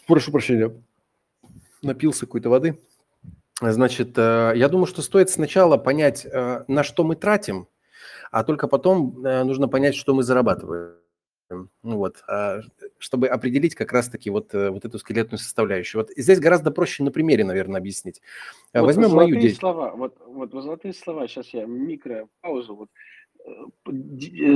прошу 0.07 0.31
прощения, 0.31 0.71
напился 1.85 2.25
какой-то 2.25 2.49
воды. 2.49 2.79
Значит, 3.61 4.17
э, 4.17 4.53
я 4.55 4.67
думаю, 4.67 4.85
что 4.85 5.01
стоит 5.01 5.29
сначала 5.29 5.77
понять, 5.77 6.25
э, 6.25 6.65
на 6.67 6.83
что 6.83 7.03
мы 7.03 7.15
тратим, 7.15 7.67
а 8.31 8.43
только 8.43 8.67
потом 8.67 9.25
э, 9.25 9.43
нужно 9.43 9.69
понять, 9.69 9.95
что 9.95 10.13
мы 10.13 10.23
зарабатываем. 10.23 10.95
Ну 11.83 11.97
вот, 11.97 12.23
а, 12.27 12.61
чтобы 12.97 13.27
определить 13.27 13.75
как 13.75 13.93
раз-таки 13.93 14.31
вот, 14.31 14.51
вот 14.51 14.83
эту 14.83 14.97
скелетную 14.97 15.37
составляющую. 15.37 16.01
Вот 16.01 16.09
здесь 16.17 16.39
гораздо 16.39 16.71
проще 16.71 17.03
на 17.03 17.11
примере, 17.11 17.45
наверное, 17.45 17.79
объяснить. 17.79 18.19
Вот 18.73 18.81
Возьмем 18.81 19.11
мою 19.11 19.29
деятельность. 19.35 19.59
слова, 19.59 19.91
вот, 19.91 20.17
вот 20.25 20.51
золотые 20.51 20.95
слова, 20.95 21.27
сейчас 21.27 21.49
я 21.49 21.65
микро 21.65 22.27
паузу. 22.41 22.75
Вот 22.75 22.89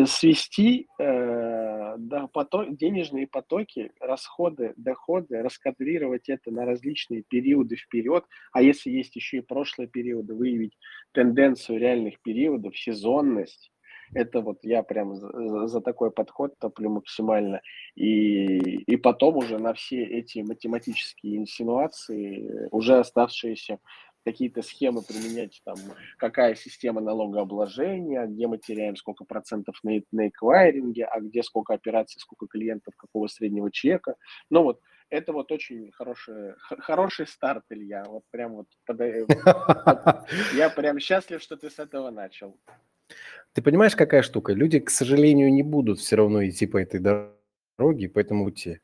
свести 0.08 0.88
э, 0.98 1.96
да, 1.98 2.18
поток, 2.27 2.75
денежные 2.75 3.27
потоки, 3.27 3.91
расходы, 3.99 4.73
доходы, 4.77 5.41
раскадрировать 5.41 6.29
это 6.29 6.51
на 6.51 6.65
различные 6.65 7.23
периоды 7.23 7.75
вперед, 7.75 8.25
а 8.51 8.62
если 8.62 8.89
есть 8.89 9.15
еще 9.15 9.38
и 9.38 9.41
прошлые 9.41 9.88
периоды, 9.88 10.34
выявить 10.34 10.77
тенденцию 11.12 11.79
реальных 11.79 12.21
периодов, 12.21 12.77
сезонность, 12.77 13.71
это 14.13 14.41
вот 14.41 14.60
я 14.63 14.84
прям 14.84 15.15
за, 15.15 15.67
за 15.67 15.82
такой 15.82 16.12
подход 16.12 16.58
топлю 16.60 16.89
максимально. 16.89 17.62
И, 17.95 18.58
и 18.58 18.97
потом 18.97 19.38
уже 19.38 19.60
на 19.60 19.73
все 19.73 20.03
эти 20.03 20.39
математические 20.39 21.38
инсинуации, 21.38 22.67
уже 22.71 22.97
оставшиеся 22.97 23.79
какие-то 24.25 24.62
схемы 24.62 25.01
применять, 25.01 25.62
там, 25.65 25.75
какая 26.17 26.55
система 26.55 27.01
налогообложения, 27.01 28.25
где 28.25 28.48
мы 28.48 28.58
теряем 28.58 28.96
сколько 28.96 29.25
процентов 29.25 29.75
на, 29.83 30.02
на 30.12 30.27
эквайринге, 30.27 31.06
а 31.06 31.19
где 31.19 31.44
сколько 31.44 31.73
операций, 31.73 32.19
сколько 32.19 32.48
клиентов, 32.48 32.94
какого 32.98 33.27
среднего 33.27 33.71
чека. 33.71 34.15
Ну 34.50 34.63
вот, 34.63 34.79
это 35.10 35.33
вот 35.33 35.52
очень 35.52 35.91
хороший, 35.91 36.54
хороший 36.58 37.27
старт, 37.27 37.63
Илья. 37.69 38.04
Вот 38.06 38.23
прям 38.31 38.56
вот, 38.56 38.67
я 40.56 40.69
прям 40.69 41.00
счастлив, 41.00 41.41
что 41.41 41.58
ты 41.58 41.69
с 41.69 41.79
этого 41.79 42.10
начал. 42.12 42.58
Ты 43.54 43.63
понимаешь, 43.63 43.96
какая 43.96 44.21
штука? 44.21 44.54
Люди, 44.54 44.79
к 44.79 44.89
сожалению, 44.89 45.52
не 45.52 45.63
будут 45.63 46.00
все 46.00 46.15
равно 46.15 46.48
идти 46.48 46.67
по 46.67 46.77
этой 46.77 47.00
дороге 47.00 47.38
дороги, 47.80 48.08
поэтому 48.08 48.46
пути. 48.46 48.80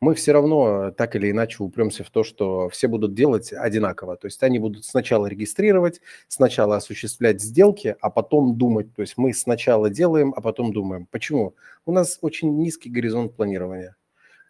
Мы 0.00 0.14
все 0.14 0.32
равно 0.32 0.90
так 0.90 1.16
или 1.16 1.30
иначе 1.30 1.62
упремся 1.62 2.04
в 2.04 2.10
то, 2.10 2.24
что 2.24 2.68
все 2.68 2.88
будут 2.88 3.14
делать 3.14 3.52
одинаково. 3.52 4.16
То 4.16 4.26
есть 4.28 4.42
они 4.42 4.58
будут 4.58 4.84
сначала 4.84 5.26
регистрировать, 5.26 6.00
сначала 6.28 6.76
осуществлять 6.76 7.42
сделки, 7.42 7.96
а 8.00 8.10
потом 8.10 8.56
думать. 8.56 8.94
То 8.94 9.02
есть 9.02 9.18
мы 9.18 9.34
сначала 9.34 9.90
делаем, 9.90 10.32
а 10.36 10.40
потом 10.40 10.72
думаем. 10.72 11.06
Почему? 11.10 11.54
У 11.86 11.92
нас 11.92 12.18
очень 12.22 12.58
низкий 12.58 12.90
горизонт 12.90 13.34
планирования 13.34 13.96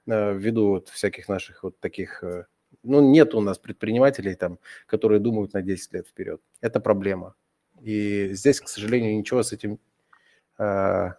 э, 0.07 0.35
ввиду 0.37 0.69
вот 0.69 0.89
всяких 0.89 1.29
наших 1.29 1.63
вот 1.63 1.81
таких 1.81 2.23
э, 2.23 2.45
ну, 2.83 3.01
нет 3.01 3.35
у 3.35 3.41
нас 3.41 3.59
предпринимателей, 3.59 4.35
там, 4.35 4.59
которые 4.87 5.21
думают 5.21 5.55
на 5.55 5.63
10 5.63 5.95
лет 5.95 6.07
вперед. 6.07 6.41
Это 6.61 6.81
проблема. 6.81 7.35
И 7.83 8.31
здесь, 8.33 8.61
к 8.61 8.69
сожалению, 8.69 9.17
ничего 9.17 9.43
с 9.43 9.53
этим 9.53 9.79
э, 10.59 11.11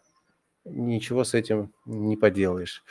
ничего 0.69 1.23
с 1.23 1.33
этим 1.33 1.71
не 1.85 2.17
поделаешь. 2.17 2.83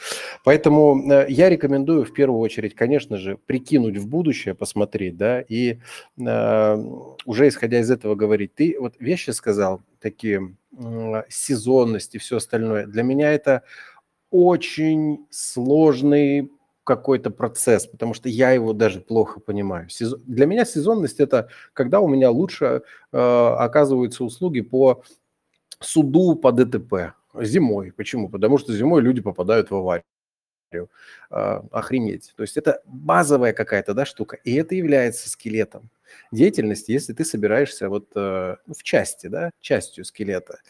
Поэтому 0.44 1.10
э, 1.10 1.26
я 1.28 1.48
рекомендую 1.48 2.04
в 2.04 2.12
первую 2.12 2.40
очередь, 2.40 2.74
конечно 2.74 3.16
же, 3.16 3.38
прикинуть 3.46 3.96
в 3.96 4.08
будущее, 4.08 4.54
посмотреть, 4.54 5.16
да, 5.16 5.40
и 5.40 5.78
э, 6.18 6.76
уже 7.24 7.48
исходя 7.48 7.80
из 7.80 7.90
этого 7.90 8.14
говорить. 8.14 8.54
Ты 8.54 8.76
вот 8.78 8.94
вещи 8.98 9.30
сказал, 9.30 9.82
такие 10.00 10.56
э, 10.78 11.22
сезонности, 11.28 12.18
все 12.18 12.36
остальное. 12.36 12.86
Для 12.86 13.02
меня 13.02 13.32
это 13.32 13.62
очень 14.30 15.26
сложный 15.30 16.50
какой-то 16.84 17.30
процесс, 17.30 17.86
потому 17.86 18.14
что 18.14 18.28
я 18.28 18.52
его 18.52 18.72
даже 18.72 19.00
плохо 19.00 19.40
понимаю. 19.40 19.88
Сезон... 19.88 20.22
Для 20.24 20.46
меня 20.46 20.64
сезонность 20.64 21.18
это 21.18 21.48
когда 21.72 22.00
у 22.00 22.06
меня 22.06 22.30
лучше 22.30 22.82
э, 23.12 23.18
оказываются 23.18 24.22
услуги 24.22 24.60
по 24.60 25.02
суду 25.80 26.36
по 26.36 26.52
ДТП 26.52 27.14
зимой. 27.40 27.92
Почему? 27.92 28.28
Потому 28.28 28.58
что 28.58 28.72
зимой 28.72 29.02
люди 29.02 29.20
попадают 29.20 29.70
в 29.70 29.74
аварию. 29.74 30.04
А, 31.30 31.64
охренеть. 31.70 32.32
То 32.36 32.42
есть 32.42 32.56
это 32.56 32.82
базовая 32.86 33.52
какая-то 33.52 33.94
да, 33.94 34.04
штука, 34.04 34.36
и 34.44 34.54
это 34.54 34.74
является 34.74 35.30
скелетом 35.30 35.90
деятельности, 36.32 36.92
если 36.92 37.12
ты 37.12 37.24
собираешься 37.24 37.88
вот 37.88 38.08
э, 38.14 38.56
ну, 38.66 38.74
в 38.74 38.82
части, 38.82 39.26
да, 39.26 39.50
частью 39.60 40.04
скелета. 40.04 40.60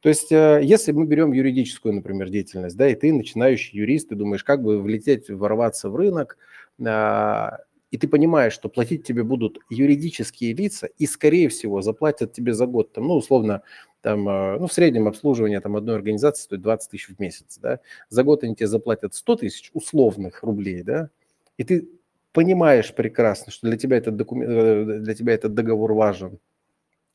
То 0.00 0.08
есть 0.08 0.30
э, 0.32 0.60
если 0.62 0.92
мы 0.92 1.06
берем 1.06 1.32
юридическую, 1.32 1.94
например, 1.94 2.28
деятельность, 2.28 2.76
да, 2.76 2.88
и 2.88 2.94
ты 2.94 3.12
начинающий 3.12 3.78
юрист, 3.78 4.10
ты 4.10 4.14
думаешь, 4.14 4.44
как 4.44 4.62
бы 4.62 4.80
влететь, 4.80 5.28
ворваться 5.28 5.90
в 5.90 5.96
рынок, 5.96 6.38
а, 6.84 7.58
и 7.90 7.98
ты 7.98 8.08
понимаешь, 8.08 8.52
что 8.52 8.68
платить 8.68 9.06
тебе 9.06 9.22
будут 9.22 9.58
юридические 9.70 10.54
лица, 10.54 10.86
и, 10.98 11.06
скорее 11.06 11.48
всего, 11.48 11.82
заплатят 11.82 12.32
тебе 12.32 12.52
за 12.52 12.66
год, 12.66 12.92
там, 12.92 13.06
ну, 13.06 13.14
условно, 13.14 13.62
там, 14.06 14.28
э, 14.28 14.58
ну, 14.60 14.68
в 14.68 14.72
среднем 14.72 15.08
обслуживание 15.08 15.60
там 15.60 15.74
одной 15.74 15.96
организации 15.96 16.44
стоит 16.44 16.62
20 16.62 16.90
тысяч 16.92 17.08
в 17.08 17.18
месяц, 17.18 17.58
да, 17.60 17.80
за 18.08 18.22
год 18.22 18.44
они 18.44 18.54
тебе 18.54 18.68
заплатят 18.68 19.14
100 19.14 19.34
тысяч 19.34 19.70
условных 19.74 20.44
рублей, 20.44 20.84
да, 20.84 21.10
и 21.56 21.64
ты 21.64 21.88
понимаешь 22.30 22.94
прекрасно, 22.94 23.50
что 23.50 23.66
для 23.66 23.76
тебя 23.76 23.96
этот, 23.96 24.14
документ, 24.14 24.48
э, 24.48 24.98
для 25.00 25.12
тебя 25.12 25.34
этот 25.34 25.54
договор 25.54 25.92
важен, 25.92 26.38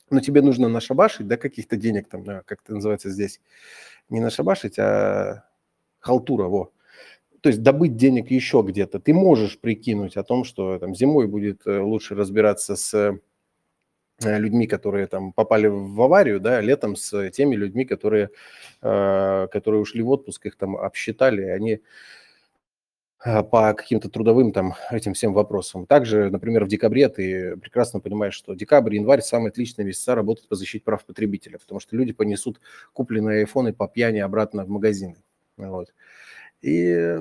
но 0.10 0.20
тебе 0.20 0.42
нужно 0.42 0.68
нашабашить, 0.68 1.30
да, 1.30 1.38
каких-то 1.38 1.78
денег 1.78 2.10
там, 2.10 2.26
как 2.26 2.60
это 2.62 2.74
называется 2.74 3.10
здесь, 3.10 3.40
не 4.10 4.20
нашабашить, 4.20 4.78
а 4.78 5.46
халтура, 6.00 6.50
во, 6.50 6.74
то 7.40 7.48
есть 7.48 7.64
добыть 7.64 7.96
денег 7.96 8.32
еще 8.32 8.66
где-то. 8.68 9.00
Ты 9.00 9.14
можешь 9.14 9.58
прикинуть 9.58 10.18
о 10.18 10.24
том, 10.24 10.44
что 10.44 10.78
там 10.78 10.94
зимой 10.94 11.28
будет 11.28 11.66
э, 11.66 11.80
лучше 11.80 12.16
разбираться 12.16 12.76
с 12.76 12.94
Э, 12.94 13.18
людьми, 14.24 14.68
которые 14.68 15.08
там 15.08 15.34
попали 15.34 15.68
в 15.68 16.02
аварию, 16.02 16.40
да, 16.40 16.62
летом 16.62 16.96
с 16.96 17.30
теми 17.32 17.56
людьми, 17.56 17.86
которые, 17.86 18.30
э, 18.82 19.48
которые 19.52 19.82
ушли 19.82 20.02
в 20.02 20.10
отпуск, 20.10 20.46
их 20.46 20.56
там 20.58 20.78
обсчитали, 20.78 21.44
они 21.44 21.82
э, 23.26 23.44
по 23.44 23.74
каким-то 23.74 24.10
трудовым 24.10 24.52
там 24.52 24.74
этим 24.92 25.14
всем 25.14 25.34
вопросам. 25.34 25.86
Также, 25.86 26.30
например, 26.30 26.66
в 26.66 26.68
декабре 26.68 27.10
ты 27.10 27.58
прекрасно 27.58 28.00
понимаешь, 28.00 28.34
что 28.34 28.54
декабрь, 28.54 28.96
январь 28.96 29.22
самые 29.22 29.50
отличные 29.50 29.86
месяца 29.86 30.16
работать 30.16 30.48
по 30.48 30.56
защите 30.56 30.84
прав 30.84 31.06
потребителя, 31.06 31.58
потому 31.58 31.80
что 31.80 31.96
люди 31.96 32.14
понесут 32.14 32.60
купленные 32.94 33.40
айфоны 33.40 33.74
по 33.74 33.88
пьяни 33.88 34.20
обратно 34.20 34.66
в 34.66 34.70
магазины. 34.70 35.18
Вот. 35.58 35.94
И 36.62 37.18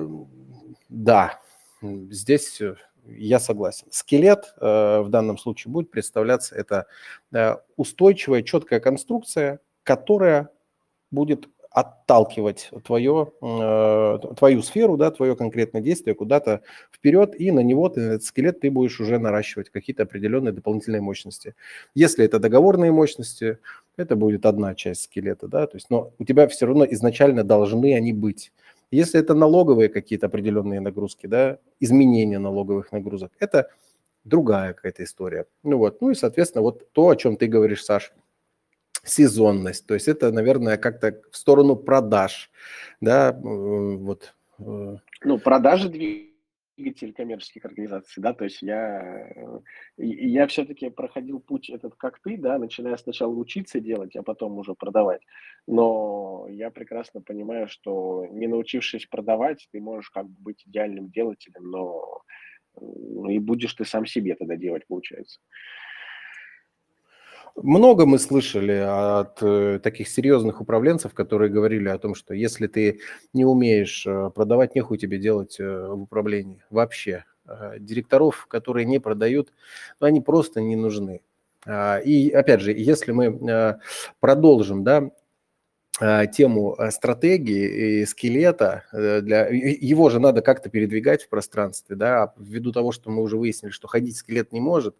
да, 0.89 1.39
здесь 1.81 2.61
я 3.05 3.39
согласен. 3.39 3.87
Скелет 3.91 4.53
э, 4.59 5.01
в 5.01 5.09
данном 5.09 5.37
случае 5.37 5.71
будет 5.71 5.91
представляться 5.91 6.55
это 6.55 6.87
э, 7.31 7.55
устойчивая, 7.75 8.43
четкая 8.43 8.79
конструкция, 8.79 9.59
которая 9.83 10.49
будет 11.09 11.47
отталкивать 11.71 12.69
твое, 12.83 13.31
э, 13.41 14.19
твою 14.37 14.61
сферу, 14.61 14.97
да, 14.97 15.09
твое 15.09 15.37
конкретное 15.37 15.81
действие 15.81 16.15
куда-то 16.15 16.61
вперед, 16.91 17.33
и 17.39 17.49
на 17.51 17.61
него 17.61 17.87
ты, 17.87 18.01
этот 18.01 18.25
скелет 18.25 18.59
ты 18.59 18.69
будешь 18.69 18.99
уже 18.99 19.19
наращивать 19.19 19.69
какие-то 19.69 20.03
определенные 20.03 20.51
дополнительные 20.51 21.01
мощности. 21.01 21.55
Если 21.95 22.25
это 22.25 22.39
договорные 22.39 22.91
мощности, 22.91 23.57
это 23.95 24.17
будет 24.17 24.45
одна 24.45 24.75
часть 24.75 25.03
скелета, 25.03 25.47
да, 25.47 25.65
то 25.65 25.77
есть, 25.77 25.89
но 25.89 26.11
у 26.19 26.25
тебя 26.25 26.49
все 26.49 26.65
равно 26.65 26.85
изначально 26.85 27.45
должны 27.45 27.95
они 27.95 28.11
быть. 28.11 28.51
Если 28.91 29.19
это 29.19 29.33
налоговые 29.33 29.89
какие-то 29.89 30.27
определенные 30.27 30.81
нагрузки, 30.81 31.27
да, 31.27 31.57
изменения 31.79 32.39
налоговых 32.39 32.91
нагрузок, 32.91 33.31
это 33.39 33.69
другая 34.25 34.73
какая-то 34.73 35.03
история. 35.03 35.45
Ну 35.63 35.77
вот, 35.77 36.01
ну 36.01 36.11
и, 36.11 36.15
соответственно, 36.15 36.61
вот 36.61 36.91
то, 36.91 37.09
о 37.09 37.15
чем 37.15 37.37
ты 37.37 37.47
говоришь, 37.47 37.83
Саш, 37.83 38.11
сезонность. 39.03 39.85
То 39.87 39.93
есть 39.93 40.07
это, 40.07 40.31
наверное, 40.31 40.77
как-то 40.77 41.21
в 41.31 41.37
сторону 41.37 41.75
продаж, 41.75 42.51
да, 42.99 43.31
вот. 43.33 44.33
Э. 44.59 44.97
Ну, 45.23 45.39
продажи 45.39 45.89
двигаются 45.89 46.30
двигатель 46.77 47.13
коммерческих 47.13 47.65
организаций, 47.65 48.21
да, 48.21 48.33
то 48.33 48.43
есть 48.45 48.61
я, 48.61 49.29
э, 49.35 49.59
я 49.97 50.47
все-таки 50.47 50.89
проходил 50.89 51.39
путь 51.39 51.69
этот 51.69 51.95
как 51.95 52.19
ты, 52.19 52.37
да, 52.37 52.57
начиная 52.57 52.97
сначала 52.97 53.33
учиться 53.33 53.79
делать, 53.79 54.15
а 54.15 54.23
потом 54.23 54.57
уже 54.57 54.73
продавать, 54.73 55.21
но 55.67 56.47
я 56.49 56.71
прекрасно 56.71 57.21
понимаю, 57.21 57.67
что 57.67 58.25
не 58.31 58.47
научившись 58.47 59.05
продавать, 59.05 59.67
ты 59.71 59.79
можешь 59.79 60.09
как 60.09 60.27
бы 60.27 60.35
быть 60.39 60.63
идеальным 60.65 61.09
делателем, 61.09 61.69
но 61.69 62.23
ну, 62.79 63.29
и 63.29 63.39
будешь 63.39 63.73
ты 63.73 63.85
сам 63.85 64.05
себе 64.05 64.35
тогда 64.35 64.55
делать, 64.55 64.87
получается. 64.87 65.39
Много 67.55 68.05
мы 68.05 68.17
слышали 68.17 68.73
от 68.73 69.41
э, 69.41 69.79
таких 69.83 70.07
серьезных 70.07 70.61
управленцев, 70.61 71.13
которые 71.13 71.51
говорили 71.51 71.89
о 71.89 71.97
том, 71.97 72.15
что 72.15 72.33
если 72.33 72.67
ты 72.67 72.99
не 73.33 73.45
умеешь 73.45 74.05
э, 74.07 74.31
продавать, 74.33 74.75
нехуй 74.75 74.97
тебе 74.97 75.17
делать 75.17 75.59
э, 75.59 75.87
в 75.87 76.03
управлении 76.03 76.63
вообще. 76.69 77.25
Директоров, 77.79 78.45
которые 78.47 78.85
не 78.85 78.99
продают, 78.99 79.51
ну, 79.99 80.07
они 80.07 80.21
просто 80.21 80.61
не 80.61 80.77
нужны. 80.77 81.21
А, 81.65 81.97
и 81.97 82.29
опять 82.29 82.61
же, 82.61 82.71
если 82.71 83.11
мы 83.11 83.77
продолжим, 84.21 84.83
да, 84.85 85.11
тему 86.01 86.75
а, 86.77 86.89
стратегии 86.89 88.01
и 88.01 88.05
скелета, 88.05 88.85
э, 88.91 89.21
для, 89.21 89.47
его 89.49 90.09
же 90.09 90.19
надо 90.19 90.41
как-то 90.41 90.69
передвигать 90.69 91.23
в 91.23 91.29
пространстве, 91.29 91.95
да, 91.95 92.23
а 92.23 92.33
ввиду 92.37 92.71
того, 92.71 92.91
что 92.91 93.11
мы 93.11 93.21
уже 93.21 93.37
выяснили, 93.37 93.71
что 93.71 93.87
ходить 93.87 94.17
скелет 94.17 94.51
не 94.51 94.59
может, 94.59 94.95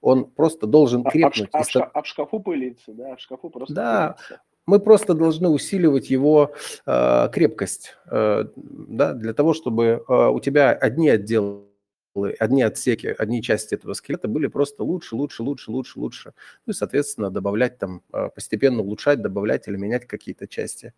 он 0.00 0.24
просто 0.24 0.66
должен 0.66 1.02
крепнуть. 1.02 1.48
А, 1.52 1.58
а, 1.58 1.62
в, 1.62 1.66
ста... 1.66 1.84
а 1.92 2.02
в 2.02 2.06
шкафу 2.06 2.38
пылиться, 2.38 2.92
да, 2.92 3.16
в 3.16 3.20
шкафу 3.20 3.50
просто 3.50 3.74
Да, 3.74 4.16
пылиться. 4.16 4.42
мы 4.66 4.78
просто 4.78 5.14
должны 5.14 5.48
усиливать 5.48 6.10
его 6.10 6.52
э, 6.86 7.28
крепкость, 7.32 7.96
э, 8.10 8.44
да, 8.54 9.14
для 9.14 9.34
того, 9.34 9.52
чтобы 9.52 10.04
э, 10.08 10.28
у 10.28 10.38
тебя 10.38 10.72
одни 10.72 11.08
отделы 11.08 11.66
одни 12.24 12.62
отсеки, 12.62 13.14
одни 13.18 13.42
части 13.42 13.74
этого 13.74 13.92
скелета 13.92 14.28
были 14.28 14.46
просто 14.46 14.82
лучше, 14.84 15.16
лучше, 15.16 15.42
лучше, 15.42 15.70
лучше, 15.70 15.98
лучше. 15.98 16.32
Ну 16.66 16.72
и, 16.72 16.74
соответственно, 16.74 17.30
добавлять 17.30 17.78
там, 17.78 18.02
а, 18.12 18.28
постепенно 18.28 18.82
улучшать, 18.82 19.22
добавлять 19.22 19.68
или 19.68 19.76
менять 19.76 20.06
какие-то 20.06 20.48
части. 20.48 20.92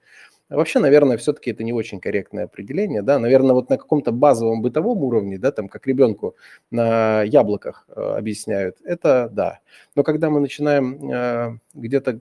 Вообще, 0.49 0.79
наверное, 0.79 1.19
все-таки 1.19 1.51
это 1.51 1.63
не 1.63 1.73
очень 1.73 2.01
корректное 2.01 2.45
определение, 2.45 3.03
да, 3.03 3.19
наверное, 3.19 3.55
вот 3.55 3.69
на 3.69 3.77
каком-то 3.77 4.13
базовом 4.13 4.63
бытовом 4.63 5.05
уровне, 5.05 5.39
да, 5.39 5.53
там, 5.53 5.69
как 5.69 5.87
ребенку 5.87 6.37
на 6.71 7.23
яблоках 7.23 7.87
э, 7.89 8.01
объясняют, 8.01 8.79
это 8.85 9.29
да. 9.31 9.61
Но 9.95 10.03
когда 10.03 10.31
мы 10.31 10.41
начинаем 10.41 11.11
э, 11.13 11.59
где-то 11.75 12.21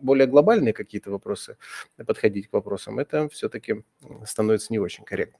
более 0.00 0.26
глобальные 0.26 0.72
какие-то 0.72 1.10
вопросы 1.10 1.56
подходить 2.06 2.48
к 2.48 2.52
вопросам, 2.52 2.98
это 2.98 3.28
все-таки 3.28 3.84
становится 4.24 4.72
не 4.72 4.78
очень 4.78 5.04
корректно. 5.04 5.38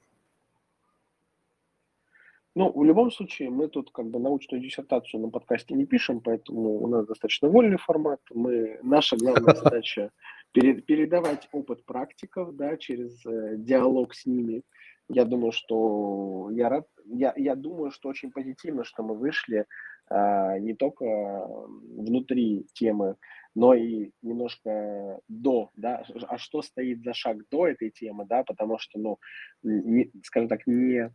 Ну, 2.55 2.71
в 2.71 2.83
любом 2.83 3.09
случае, 3.11 3.49
мы 3.49 3.67
тут 3.67 3.91
как 3.91 4.05
бы 4.11 4.19
научную 4.19 4.61
диссертацию 4.61 5.19
на 5.21 5.29
подкасте 5.29 5.73
не 5.73 5.87
пишем, 5.87 6.21
поэтому 6.21 6.83
у 6.83 6.87
нас 6.87 7.07
достаточно 7.07 7.49
вольный 7.49 7.77
формат. 7.77 8.19
Мы, 8.29 8.79
наша 8.83 9.17
главная 9.17 9.55
задача 9.55 10.11
перед, 10.51 10.85
передавать 10.85 11.49
опыт 11.51 11.83
практиков, 11.83 12.55
да, 12.55 12.77
через 12.77 13.25
э, 13.25 13.55
диалог 13.57 14.13
с 14.13 14.27
ними. 14.27 14.61
Я 15.09 15.25
думаю, 15.25 15.51
что 15.51 16.49
я 16.51 16.69
рад, 16.69 16.87
я, 17.05 17.33
я 17.35 17.55
думаю, 17.55 17.91
что 17.91 18.09
очень 18.09 18.31
позитивно, 18.31 18.83
что 18.83 19.01
мы 19.01 19.15
вышли 19.15 19.65
а, 20.09 20.59
не 20.59 20.75
только 20.75 21.05
внутри 21.05 22.67
темы, 22.73 23.15
но 23.55 23.73
и 23.73 24.11
немножко 24.21 25.19
до, 25.27 25.71
да, 25.75 26.03
а 26.27 26.37
что 26.37 26.61
стоит 26.61 27.03
за 27.03 27.13
шаг 27.13 27.37
до 27.49 27.67
этой 27.67 27.89
темы, 27.89 28.25
да, 28.25 28.43
потому 28.43 28.77
что, 28.79 28.99
ну, 28.99 29.17
не, 29.63 30.11
скажем 30.23 30.47
так, 30.49 30.65
не 30.67 31.11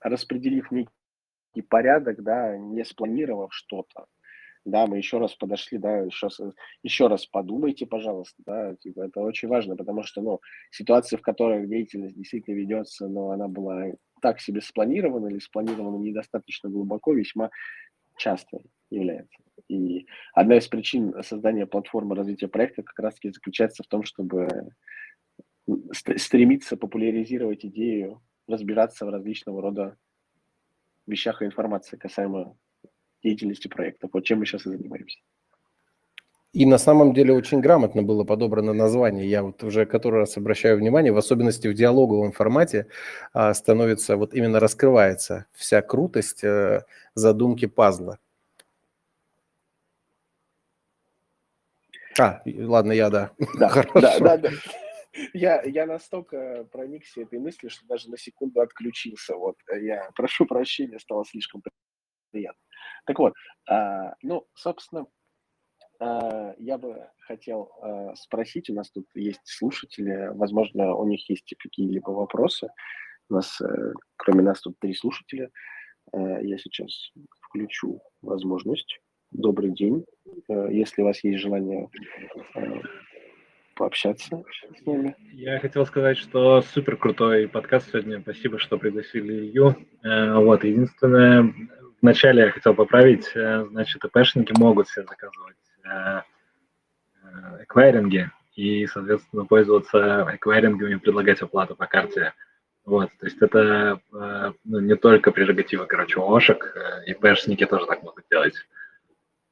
распределив 0.00 0.70
некий 0.70 1.62
порядок, 1.68 2.22
да, 2.22 2.56
не 2.56 2.84
спланировав 2.84 3.52
что-то, 3.54 4.06
да, 4.64 4.86
мы 4.86 4.98
еще 4.98 5.18
раз 5.18 5.34
подошли, 5.34 5.78
да, 5.78 5.98
еще, 5.98 6.28
еще 6.82 7.06
раз 7.06 7.26
подумайте, 7.26 7.86
пожалуйста, 7.86 8.42
да, 8.44 8.74
типа, 8.76 9.02
это 9.02 9.20
очень 9.20 9.48
важно, 9.48 9.76
потому 9.76 10.02
что, 10.02 10.20
ну, 10.20 10.40
ситуация, 10.70 11.18
в 11.18 11.22
которой 11.22 11.66
деятельность 11.66 12.16
действительно 12.16 12.54
ведется, 12.54 13.08
но 13.08 13.30
она 13.30 13.48
была 13.48 13.92
так 14.20 14.40
себе 14.40 14.60
спланировано 14.60 15.28
или 15.28 15.38
спланировано 15.38 15.96
недостаточно 16.02 16.68
глубоко, 16.68 17.14
весьма 17.14 17.50
часто 18.16 18.58
является. 18.90 19.38
И 19.68 20.06
одна 20.34 20.58
из 20.58 20.68
причин 20.68 21.14
создания 21.22 21.66
платформы 21.66 22.14
развития 22.14 22.48
проекта 22.48 22.82
как 22.82 22.98
раз-таки 22.98 23.30
заключается 23.30 23.82
в 23.82 23.86
том, 23.86 24.02
чтобы 24.02 24.48
стремиться 25.92 26.76
популяризировать 26.76 27.64
идею, 27.66 28.22
разбираться 28.48 29.04
в 29.06 29.10
различного 29.10 29.62
рода 29.62 29.96
вещах 31.06 31.42
и 31.42 31.44
информации 31.44 31.96
касаемо 31.96 32.56
деятельности 33.22 33.68
проектов. 33.68 34.10
Вот 34.12 34.24
чем 34.24 34.40
мы 34.40 34.46
сейчас 34.46 34.66
и 34.66 34.70
занимаемся. 34.70 35.18
И 36.54 36.64
на 36.64 36.78
самом 36.78 37.12
деле 37.12 37.34
очень 37.34 37.60
грамотно 37.60 38.02
было 38.02 38.24
подобрано 38.24 38.72
название. 38.72 39.28
Я 39.28 39.42
вот 39.42 39.62
уже 39.62 39.84
который 39.84 40.20
раз 40.20 40.36
обращаю 40.38 40.78
внимание, 40.78 41.12
в 41.12 41.18
особенности 41.18 41.68
в 41.68 41.74
диалоговом 41.74 42.32
формате 42.32 42.86
а, 43.34 43.52
становится, 43.52 44.16
вот 44.16 44.32
именно 44.32 44.58
раскрывается 44.58 45.44
вся 45.52 45.82
крутость 45.82 46.42
а, 46.42 46.84
задумки 47.14 47.66
пазла. 47.66 48.18
А, 52.18 52.40
ладно, 52.46 52.92
я 52.92 53.10
да. 53.10 53.30
Да, 53.58 53.68
Хорошо. 53.68 54.00
да, 54.00 54.18
да, 54.18 54.36
да. 54.38 54.50
Я, 55.32 55.62
я 55.62 55.86
настолько 55.86 56.64
проникся 56.70 57.22
этой 57.22 57.38
мыслью, 57.38 57.70
что 57.70 57.86
даже 57.86 58.10
на 58.10 58.18
секунду 58.18 58.60
отключился. 58.60 59.36
Вот 59.36 59.56
я 59.80 60.10
прошу 60.14 60.46
прощения, 60.46 60.98
стало 60.98 61.24
слишком 61.24 61.62
приятно. 62.30 62.60
Так 63.06 63.18
вот, 63.18 63.34
а, 63.68 64.14
ну, 64.22 64.46
собственно, 64.54 65.06
а, 66.00 66.54
я 66.58 66.78
бы 66.78 67.08
хотел 67.20 67.72
а, 67.80 68.14
спросить, 68.16 68.70
у 68.70 68.74
нас 68.74 68.90
тут 68.90 69.06
есть 69.14 69.40
слушатели, 69.44 70.30
возможно, 70.34 70.94
у 70.94 71.06
них 71.06 71.28
есть 71.28 71.54
какие-либо 71.58 72.10
вопросы. 72.10 72.68
У 73.30 73.34
нас, 73.34 73.60
э, 73.60 73.92
кроме 74.16 74.42
нас, 74.42 74.60
тут 74.60 74.78
три 74.78 74.94
слушателя. 74.94 75.50
Э, 76.14 76.42
я 76.42 76.56
сейчас 76.56 77.12
включу 77.42 78.00
возможность. 78.22 79.00
Добрый 79.30 79.70
день. 79.70 80.04
Э, 80.48 80.68
если 80.70 81.02
у 81.02 81.04
вас 81.04 81.22
есть 81.24 81.38
желание 81.38 81.90
пообщаться 83.78 84.26
с 84.28 84.86
нами. 84.86 85.16
Я 85.32 85.58
хотел 85.60 85.86
сказать, 85.86 86.18
что 86.18 86.60
супер 86.62 86.96
крутой 86.96 87.48
подкаст 87.48 87.88
сегодня. 87.90 88.20
Спасибо, 88.20 88.58
что 88.58 88.76
пригласили 88.76 89.32
Илью. 89.32 89.76
Вот, 90.02 90.64
единственное, 90.64 91.54
вначале 92.02 92.42
я 92.42 92.50
хотел 92.50 92.74
поправить, 92.74 93.30
значит, 93.32 94.04
ИПшники 94.04 94.52
могут 94.58 94.88
себе 94.88 95.06
заказывать 95.06 95.56
Э, 97.28 97.62
эквайринге 97.64 98.30
и, 98.54 98.86
соответственно, 98.86 99.44
пользоваться 99.44 100.26
эквайрингами 100.34 100.94
и 100.94 100.98
предлагать 100.98 101.42
оплату 101.42 101.76
по 101.76 101.86
карте. 101.86 102.32
Вот, 102.84 103.10
то 103.18 103.26
есть 103.26 103.40
это 103.42 104.00
э, 104.12 104.52
ну, 104.64 104.80
не 104.80 104.96
только 104.96 105.30
прерогатива, 105.30 105.84
короче, 105.84 106.20
ОШек, 106.20 106.74
э, 106.74 107.04
и 107.06 107.14
ПЭшники 107.14 107.66
тоже 107.66 107.86
так 107.86 108.02
могут 108.02 108.24
делать. 108.30 108.54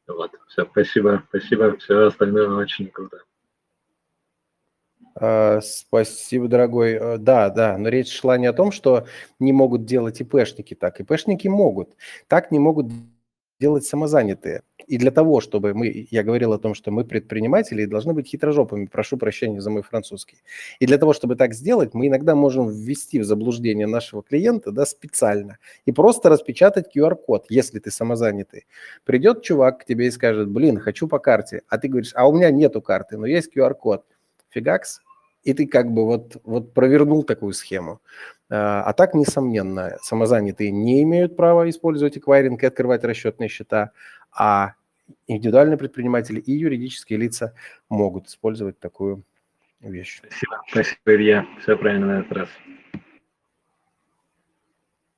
Вот, 0.07 0.31
все, 0.49 0.65
спасибо, 0.65 1.23
спасибо, 1.29 1.77
все 1.77 2.07
остальное 2.07 2.49
очень 2.49 2.89
круто. 2.89 3.23
Uh, 5.19 5.63
спасибо, 5.63 6.47
дорогой. 6.47 6.97
Uh, 6.97 7.19
да, 7.19 7.49
да, 7.49 7.79
но 7.79 7.89
речь 7.89 8.13
шла 8.13 8.37
не 8.37 8.47
о 8.47 8.53
том, 8.53 8.71
что 8.71 9.07
не 9.39 9.53
могут 9.53 9.87
делать 9.87 10.21
ИПшники 10.21 10.75
так. 10.75 11.01
ИПшники 11.01 11.49
могут. 11.49 11.97
Так 12.29 12.51
не 12.51 12.59
могут 12.59 12.89
делать 13.59 13.87
самозанятые. 13.87 14.63
И 14.87 14.99
для 14.99 15.11
того, 15.11 15.41
чтобы 15.41 15.73
мы, 15.75 16.07
я 16.11 16.23
говорил 16.23 16.53
о 16.53 16.59
том, 16.59 16.75
что 16.75 16.91
мы 16.91 17.05
предприниматели 17.05 17.83
и 17.83 17.87
должны 17.87 18.13
быть 18.13 18.29
хитрожопыми, 18.29 18.87
прошу 18.87 19.17
прощения 19.17 19.61
за 19.61 19.71
мой 19.71 19.83
французский. 19.83 20.37
И 20.79 20.87
для 20.87 20.99
того, 20.99 21.15
чтобы 21.15 21.35
так 21.35 21.55
сделать, 21.55 21.95
мы 21.95 22.09
иногда 22.09 22.35
можем 22.35 22.69
ввести 22.69 23.19
в 23.19 23.25
заблуждение 23.25 23.87
нашего 23.87 24.23
клиента 24.23 24.71
да, 24.71 24.85
специально 24.85 25.59
и 25.87 25.93
просто 25.93 26.29
распечатать 26.29 26.95
QR-код, 26.95 27.47
если 27.49 27.79
ты 27.79 27.91
самозанятый. 27.91 28.67
Придет 29.05 29.43
чувак 29.43 29.81
к 29.81 29.85
тебе 29.87 30.09
и 30.09 30.11
скажет, 30.11 30.49
блин, 30.51 30.79
хочу 30.79 31.09
по 31.09 31.19
карте, 31.19 31.63
а 31.69 31.79
ты 31.79 31.89
говоришь, 31.89 32.13
а 32.15 32.29
у 32.29 32.35
меня 32.35 32.51
нету 32.51 32.83
карты, 32.83 33.17
но 33.17 33.27
есть 33.27 33.57
QR-код. 33.57 34.05
Фигакс, 34.51 35.01
и 35.47 35.55
ты 35.55 35.67
как 35.67 35.93
бы 35.93 36.05
вот, 36.05 36.37
вот 36.45 36.75
провернул 36.75 37.23
такую 37.23 37.53
схему. 37.53 38.01
А, 38.51 38.83
а 38.83 38.93
так, 38.93 39.15
несомненно, 39.15 39.97
самозанятые 40.03 40.73
не 40.73 41.03
имеют 41.05 41.37
права 41.37 41.69
использовать 41.71 42.19
эквайринг 42.19 42.63
и 42.63 42.67
открывать 42.67 43.05
расчетные 43.05 43.49
счета, 43.49 43.93
а 44.33 44.75
индивидуальные 45.29 45.79
предприниматели 45.79 46.41
и 46.41 46.53
юридические 46.53 47.21
лица 47.21 47.55
могут 47.89 48.27
использовать 48.27 48.81
такую 48.81 49.23
вещь. 49.81 50.19
Спасибо, 50.19 50.63
спасибо, 50.69 51.15
Илья. 51.15 51.47
Все 51.63 51.77
правильно 51.77 52.07
на 52.07 52.21
этот 52.21 52.33
раз. 52.33 52.49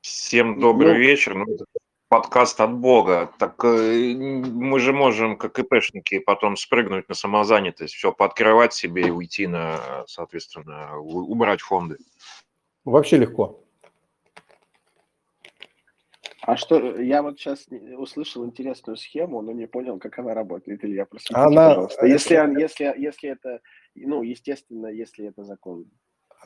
Всем 0.02 0.60
добрый 0.60 0.92
ну, 0.92 0.98
вечер. 0.98 1.34
Ну, 1.34 1.54
это 1.54 1.64
подкаст 2.08 2.60
от 2.60 2.74
Бога. 2.74 3.30
Так 3.38 3.64
э, 3.64 4.14
мы 4.16 4.80
же 4.80 4.92
можем, 4.92 5.36
как 5.36 5.58
ИПшники, 5.58 6.18
потом 6.18 6.56
спрыгнуть 6.56 7.08
на 7.08 7.14
самозанятость, 7.14 7.94
все 7.94 8.12
пооткрывать 8.12 8.74
себе 8.74 9.08
и 9.08 9.10
уйти 9.10 9.46
на, 9.46 10.04
соответственно, 10.06 10.98
убрать 10.98 11.60
фонды. 11.60 11.98
Вообще 12.84 13.18
легко. 13.18 13.64
А 16.42 16.56
что, 16.56 16.98
я 16.98 17.22
вот 17.22 17.38
сейчас 17.38 17.66
услышал 17.98 18.46
интересную 18.46 18.96
схему, 18.96 19.42
но 19.42 19.52
не 19.52 19.66
понял, 19.66 19.98
как 19.98 20.18
она 20.18 20.32
работает. 20.32 20.82
Илья, 20.82 21.04
просветите, 21.04 21.38
она... 21.38 21.68
пожалуйста. 21.68 22.06
Если, 22.06 22.34
если, 22.58 22.94
если 22.96 23.30
это, 23.30 23.60
ну, 23.94 24.22
естественно, 24.22 24.86
если 24.86 25.26
это 25.26 25.44
законно. 25.44 25.84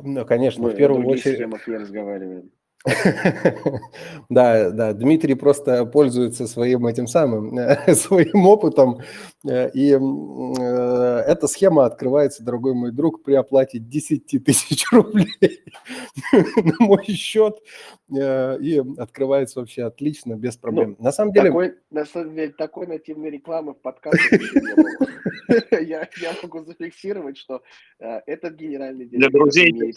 Ну, 0.00 0.24
конечно, 0.26 0.60
Мы 0.60 0.70
в 0.70 0.76
первую 0.76 1.06
очередь... 1.06 1.38
не 1.68 1.76
разговариваем. 1.76 2.50
Да, 4.28 4.70
да, 4.70 4.92
Дмитрий 4.92 5.34
просто 5.34 5.84
пользуется 5.86 6.46
своим 6.46 6.86
этим 6.86 7.06
самым, 7.06 7.56
своим 7.94 8.46
опытом, 8.46 9.00
э, 9.48 9.70
и 9.70 9.92
э, 9.92 11.24
эта 11.26 11.46
схема 11.46 11.86
открывается, 11.86 12.42
дорогой 12.42 12.74
мой 12.74 12.90
друг, 12.92 13.22
при 13.22 13.34
оплате 13.34 13.78
10 13.78 14.44
тысяч 14.44 14.84
рублей 14.92 15.64
на 16.32 16.74
мой 16.80 17.04
счет, 17.04 17.58
э, 18.14 18.58
и 18.60 18.82
открывается 18.98 19.60
вообще 19.60 19.84
отлично, 19.84 20.34
без 20.34 20.56
проблем. 20.56 20.96
Ну, 20.98 21.04
на 21.04 21.12
самом 21.12 21.32
деле... 21.32 21.48
Такой, 21.48 21.74
на 21.90 22.04
самом 22.04 22.34
деле, 22.34 22.52
такой 22.52 22.86
нативной 22.86 23.30
рекламы 23.30 23.74
в 23.74 23.80
подкасте 23.80 24.40
я, 25.70 26.08
я 26.20 26.32
могу 26.42 26.64
зафиксировать, 26.64 27.36
что 27.36 27.62
этот 27.98 28.54
генеральный 28.54 29.06
директор 29.06 29.30
Для 29.30 29.38
друзей. 29.38 29.92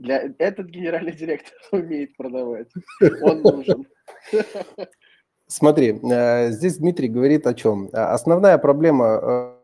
Для... 0.00 0.32
Этот 0.38 0.68
генеральный 0.68 1.12
директор 1.12 1.52
умеет 1.72 2.16
продавать. 2.16 2.68
Он 3.22 3.42
нужен. 3.42 3.86
Смотри, 5.46 6.00
э, 6.02 6.50
здесь 6.50 6.78
Дмитрий 6.78 7.08
говорит 7.08 7.46
о 7.46 7.54
чем. 7.54 7.90
Основная 7.92 8.56
проблема 8.58 9.06
э, 9.06 9.59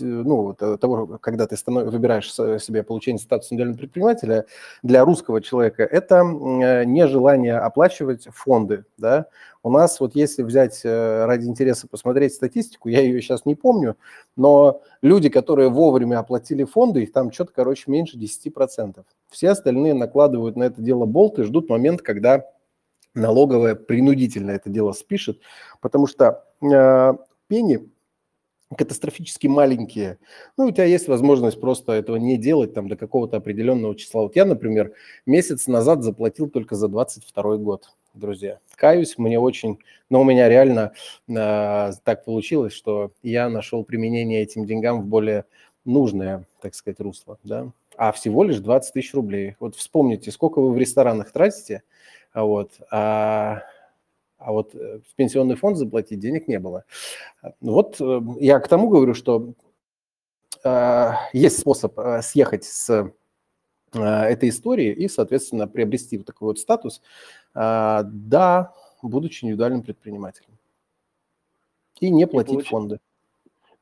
ну, 0.00 0.54
того, 0.54 1.18
когда 1.20 1.46
ты 1.46 1.56
станов... 1.56 1.92
выбираешь 1.92 2.32
себе 2.32 2.82
получение 2.82 3.20
статуса 3.20 3.54
индивидуального 3.54 3.78
предпринимателя, 3.80 4.46
для 4.82 5.04
русского 5.04 5.40
человека 5.40 5.82
это 5.82 6.16
э, 6.16 6.84
нежелание 6.84 7.58
оплачивать 7.58 8.28
фонды. 8.32 8.84
Да? 8.96 9.26
У 9.62 9.70
нас 9.70 9.98
вот 9.98 10.14
если 10.14 10.44
взять 10.44 10.84
ради 10.84 11.46
интереса 11.46 11.88
посмотреть 11.88 12.34
статистику, 12.34 12.88
я 12.88 13.00
ее 13.00 13.20
сейчас 13.20 13.44
не 13.44 13.56
помню, 13.56 13.96
но 14.36 14.82
люди, 15.02 15.28
которые 15.28 15.68
вовремя 15.68 16.20
оплатили 16.20 16.62
фонды, 16.62 17.02
их 17.02 17.12
там 17.12 17.32
что-то, 17.32 17.52
короче, 17.52 17.90
меньше 17.90 18.16
10%. 18.16 19.04
Все 19.30 19.50
остальные 19.50 19.94
накладывают 19.94 20.56
на 20.56 20.64
это 20.64 20.80
дело 20.80 21.04
болт 21.06 21.40
и 21.40 21.42
ждут 21.42 21.68
момент, 21.68 22.02
когда 22.02 22.44
налоговая 23.14 23.74
принудительно 23.74 24.52
это 24.52 24.70
дело 24.70 24.92
спишет, 24.92 25.40
потому 25.80 26.06
что 26.06 26.44
э, 26.62 27.12
пени 27.48 27.90
катастрофически 28.74 29.46
маленькие. 29.46 30.18
Ну, 30.56 30.66
у 30.66 30.70
тебя 30.70 30.84
есть 30.84 31.08
возможность 31.08 31.60
просто 31.60 31.92
этого 31.92 32.16
не 32.16 32.36
делать 32.36 32.74
там 32.74 32.88
до 32.88 32.96
какого-то 32.96 33.36
определенного 33.36 33.94
числа. 33.94 34.22
Вот 34.22 34.36
я, 34.36 34.44
например, 34.44 34.92
месяц 35.24 35.66
назад 35.66 36.02
заплатил 36.02 36.48
только 36.48 36.74
за 36.74 36.88
22 36.88 37.56
год, 37.58 37.90
друзья. 38.14 38.58
Каюсь, 38.74 39.18
мне 39.18 39.38
очень, 39.38 39.78
но 40.10 40.20
у 40.20 40.24
меня 40.24 40.48
реально 40.48 40.92
э, 41.28 41.92
так 42.02 42.24
получилось, 42.24 42.72
что 42.72 43.12
я 43.22 43.48
нашел 43.48 43.84
применение 43.84 44.42
этим 44.42 44.66
деньгам 44.66 45.02
в 45.02 45.06
более 45.06 45.44
нужное, 45.84 46.44
так 46.60 46.74
сказать, 46.74 47.00
русло, 47.00 47.38
да 47.44 47.70
а 47.96 48.12
всего 48.12 48.44
лишь 48.44 48.58
20 48.58 48.92
тысяч 48.92 49.14
рублей. 49.14 49.56
Вот 49.58 49.74
вспомните, 49.74 50.30
сколько 50.30 50.60
вы 50.60 50.72
в 50.72 50.78
ресторанах 50.78 51.32
тратите, 51.32 51.82
вот, 52.34 52.72
а, 52.90 53.62
а 54.38 54.52
вот 54.52 54.74
э, 54.74 55.00
в 55.00 55.14
пенсионный 55.14 55.56
фонд 55.56 55.76
заплатить 55.76 56.20
денег 56.20 56.48
не 56.48 56.58
было. 56.58 56.84
Вот 57.60 58.00
э, 58.00 58.20
я 58.40 58.60
к 58.60 58.68
тому 58.68 58.88
говорю, 58.88 59.14
что 59.14 59.54
а, 60.64 61.28
есть 61.32 61.58
способ 61.58 61.98
э, 61.98 62.22
съехать 62.22 62.64
с 62.64 63.12
этой 63.92 64.48
истории 64.50 64.92
и, 64.92 65.08
соответственно, 65.08 65.68
приобрести 65.68 66.18
вот 66.18 66.26
такой 66.26 66.48
вот 66.48 66.58
статус, 66.58 67.00
а, 67.54 68.02
да, 68.02 68.74
будучи 69.00 69.44
индивидуальным 69.44 69.82
предпринимателем. 69.82 70.50
И 72.00 72.10
не 72.10 72.26
платить 72.26 72.66
фонды. 72.66 72.98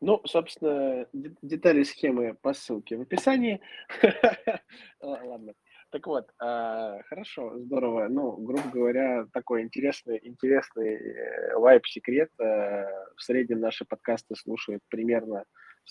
Ну, 0.00 0.20
собственно, 0.24 1.07
детали 1.12 1.82
схемы 1.82 2.34
по 2.34 2.52
ссылке 2.52 2.96
в 2.96 3.00
описании. 3.00 3.61
Ладно. 5.00 5.55
Так 5.95 6.09
вот, 6.09 6.28
а, 6.40 7.01
хорошо, 7.05 7.57
здорово. 7.57 8.09
Ну, 8.09 8.32
грубо 8.38 8.68
говоря, 8.68 9.28
такой 9.32 9.62
интересный, 9.62 10.18
интересный 10.24 10.97
э, 10.97 11.57
вайп-секрет. 11.57 12.30
Э, 12.40 12.86
в 13.14 13.22
среднем 13.22 13.61
наши 13.61 13.84
подкасты 13.84 14.34
слушают 14.34 14.82
примерно 14.88 15.45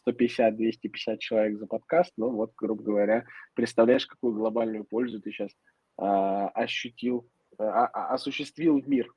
150-250 0.06 1.20
человек 1.20 1.58
за 1.58 1.68
подкаст. 1.68 2.12
Ну, 2.18 2.32
вот, 2.32 2.52
грубо 2.58 2.84
говоря, 2.84 3.26
представляешь, 3.54 4.06
какую 4.06 4.34
глобальную 4.34 4.84
пользу 4.84 5.22
ты 5.22 5.32
сейчас 5.32 5.52
а, 5.98 6.50
ощутил, 6.50 7.26
а, 7.58 7.86
а, 7.86 8.14
осуществил 8.14 8.82
в 8.82 8.90
мир 8.90 9.08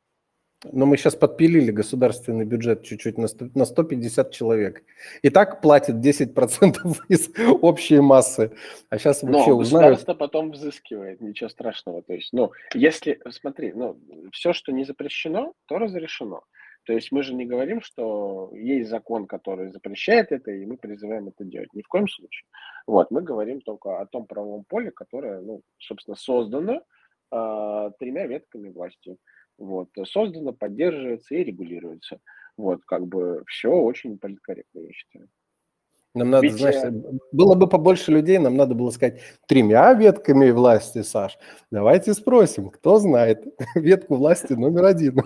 но 0.65 0.87
мы 0.87 0.97
сейчас 0.97 1.15
подпилили 1.15 1.71
государственный 1.71 2.45
бюджет 2.45 2.83
чуть-чуть 2.83 3.19
на, 3.19 3.29
100, 3.29 3.51
на 3.55 3.65
150 3.65 4.31
человек. 4.33 4.83
И 5.23 5.31
так 5.31 5.61
платит 5.61 5.97
10% 5.97 6.77
из 7.09 7.31
общей 7.61 8.01
массы. 8.01 8.53
А 8.89 8.99
сейчас 8.99 9.23
вообще 9.23 9.51
Но 9.51 9.57
узнают... 9.57 9.95
государство 9.97 10.15
потом 10.15 10.53
взыскивает, 10.53 11.21
ничего 11.21 11.51
страшного. 11.51 12.03
То 12.03 12.15
есть, 12.15 12.33
ну, 12.33 12.53
если, 12.75 13.21
смотри, 13.31 13.73
ну, 13.75 13.99
все, 14.33 14.53
что 14.53 14.73
не 14.73 14.85
запрещено, 14.85 15.53
то 15.67 15.79
разрешено. 15.79 16.43
То 16.87 16.93
есть 16.93 17.11
мы 17.11 17.23
же 17.23 17.35
не 17.35 17.45
говорим, 17.45 17.83
что 17.83 18.51
есть 18.55 18.89
закон, 18.89 19.27
который 19.27 19.71
запрещает 19.73 20.31
это, 20.31 20.53
и 20.53 20.65
мы 20.65 20.77
призываем 20.77 21.29
это 21.29 21.45
делать. 21.45 21.75
Ни 21.75 21.83
в 21.83 21.89
коем 21.89 22.09
случае. 22.09 22.47
Вот, 22.87 23.11
мы 23.11 23.23
говорим 23.23 23.61
только 23.61 24.01
о 24.01 24.07
том 24.07 24.27
правовом 24.27 24.65
поле, 24.65 24.93
которое, 24.93 25.41
ну, 25.41 25.63
собственно, 25.79 26.17
создано 26.17 26.83
э, 27.33 27.91
тремя 27.99 28.27
ветками 28.27 28.71
власти. 28.71 29.17
Вот, 29.59 29.89
создано, 30.05 30.53
поддерживается 30.53 31.35
и 31.35 31.45
регулируется. 31.45 32.21
Вот, 32.57 32.85
как 32.85 33.07
бы 33.07 33.45
все 33.47 33.71
очень 33.71 34.19
политкорректно, 34.19 34.81
я 34.81 34.93
считаю. 34.93 35.29
Нам 36.17 36.31
надо, 36.31 36.47
Ведь... 36.47 36.55
знаешь, 36.55 36.77
э, 36.83 37.19
было 37.31 37.55
бы 37.55 37.69
побольше 37.69 38.11
людей, 38.11 38.39
нам 38.39 38.57
надо 38.57 38.75
было 38.75 38.89
сказать 38.89 39.21
тремя 39.47 39.93
ветками 39.93 40.51
власти, 40.51 41.03
Саш. 41.03 41.37
Давайте 41.71 42.15
спросим, 42.15 42.71
кто 42.71 42.99
знает 42.99 43.45
ветку 43.75 44.17
власти 44.17 44.55
номер 44.55 44.87
один. 44.87 45.17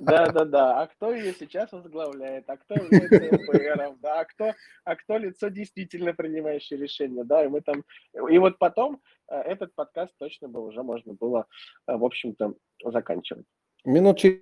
Да-да-да, 0.00 0.82
а 0.82 0.86
кто 0.86 1.12
ее 1.12 1.34
сейчас 1.34 1.72
возглавляет, 1.72 2.48
а 2.48 2.56
кто 2.56 2.74
является 2.74 3.96
да, 4.00 4.20
а 4.20 4.24
кто, 4.24 4.52
а 4.84 4.94
кто 4.94 5.18
лицо 5.18 5.48
действительно 5.48 6.14
принимающее 6.14 6.78
решение, 6.78 7.24
да, 7.24 7.44
и 7.44 7.48
мы 7.48 7.60
там, 7.60 7.82
и 8.30 8.38
вот 8.38 8.56
потом 8.58 9.00
э, 9.28 9.36
этот 9.36 9.74
подкаст 9.74 10.12
точно 10.18 10.48
бы 10.48 10.64
уже 10.64 10.84
можно 10.84 11.14
было, 11.14 11.46
э, 11.88 11.96
в 11.96 12.04
общем-то, 12.04 12.54
заканчивать. 12.84 13.46
Минут 13.84 14.18
через 14.18 14.38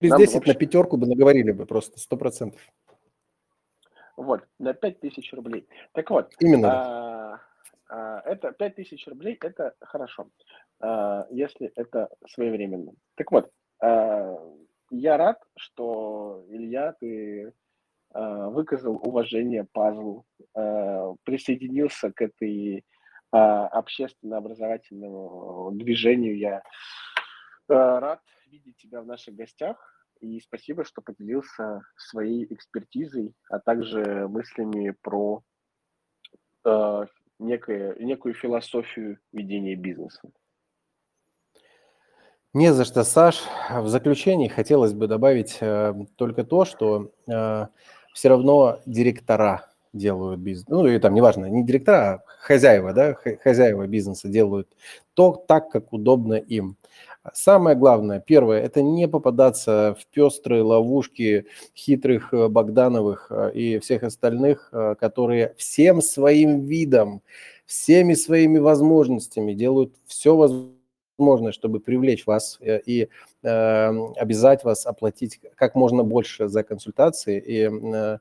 10 0.00 0.36
общем... 0.36 0.42
на 0.46 0.54
пятерку 0.54 0.96
бы 0.96 1.08
наговорили 1.08 1.50
бы 1.50 1.66
просто, 1.66 1.98
сто 1.98 2.16
процентов. 2.16 2.60
Вот, 4.16 4.42
на 4.58 4.72
5000 4.72 5.32
рублей. 5.34 5.68
Так 5.92 6.10
вот. 6.10 6.32
Именно. 6.40 6.72
А, 6.72 7.40
а, 7.88 8.20
это 8.24 8.52
5000 8.52 9.06
рублей, 9.08 9.38
это 9.40 9.74
хорошо, 9.80 10.28
а, 10.80 11.26
если 11.30 11.70
это 11.76 12.08
своевременно. 12.28 12.92
Так 13.14 13.30
вот, 13.30 13.50
а, 13.82 14.36
я 14.90 15.16
рад, 15.16 15.42
что, 15.56 16.44
Илья, 16.48 16.94
ты 16.98 17.52
а, 18.12 18.48
выказал 18.48 18.96
уважение 18.96 19.66
пазлу, 19.72 20.26
а, 20.54 21.14
присоединился 21.24 22.12
к 22.12 22.22
этой 22.22 22.84
а, 23.32 23.66
общественно-образовательному 23.68 25.70
движению. 25.72 26.38
Я 26.38 26.62
а, 27.68 28.00
рад 28.00 28.20
видеть 28.46 28.78
тебя 28.78 29.02
в 29.02 29.06
наших 29.06 29.34
гостях. 29.34 30.05
И 30.20 30.40
спасибо, 30.40 30.84
что 30.84 31.02
поделился 31.02 31.82
своей 31.96 32.46
экспертизой, 32.52 33.34
а 33.50 33.58
также 33.58 34.26
мыслями 34.28 34.94
про 35.02 35.42
э, 36.64 37.06
некое, 37.38 37.94
некую 37.98 38.34
философию 38.34 39.18
ведения 39.32 39.76
бизнеса. 39.76 40.20
Не 42.54 42.72
за 42.72 42.86
что, 42.86 43.04
Саш. 43.04 43.42
В 43.70 43.88
заключении 43.88 44.48
хотелось 44.48 44.94
бы 44.94 45.06
добавить 45.06 45.58
э, 45.60 45.94
только 46.16 46.42
то, 46.42 46.64
что 46.64 47.10
э, 47.28 47.66
все 48.14 48.28
равно 48.30 48.80
директора 48.86 49.70
делают 49.92 50.40
бизнес, 50.40 50.66
ну 50.68 50.86
и 50.86 50.98
там 50.98 51.14
неважно, 51.14 51.46
не 51.46 51.64
директора, 51.64 52.14
а 52.14 52.22
хозяева, 52.40 52.92
да, 52.92 53.14
хозяева 53.42 53.86
бизнеса 53.86 54.28
делают 54.28 54.68
то 55.14 55.32
так, 55.48 55.70
как 55.70 55.92
удобно 55.92 56.34
им. 56.34 56.76
Самое 57.34 57.76
главное, 57.76 58.20
первое, 58.20 58.60
это 58.60 58.82
не 58.82 59.08
попадаться 59.08 59.96
в 60.00 60.06
пестрые 60.06 60.62
ловушки 60.62 61.46
хитрых 61.74 62.32
э, 62.32 62.48
Богдановых 62.48 63.28
э, 63.30 63.52
и 63.54 63.78
всех 63.78 64.02
остальных, 64.02 64.68
э, 64.72 64.94
которые 64.98 65.54
всем 65.56 66.02
своим 66.02 66.66
видом, 66.66 67.22
всеми 67.64 68.14
своими 68.14 68.58
возможностями 68.58 69.52
делают 69.54 69.94
все 70.06 70.36
возможное, 70.36 71.52
чтобы 71.52 71.80
привлечь 71.80 72.26
вас 72.26 72.58
и 72.62 73.08
обязать 73.42 74.64
вас 74.64 74.86
оплатить 74.86 75.40
как 75.54 75.74
можно 75.76 76.02
больше 76.02 76.48
за 76.48 76.64
консультации. 76.64 77.40
И 77.40 78.18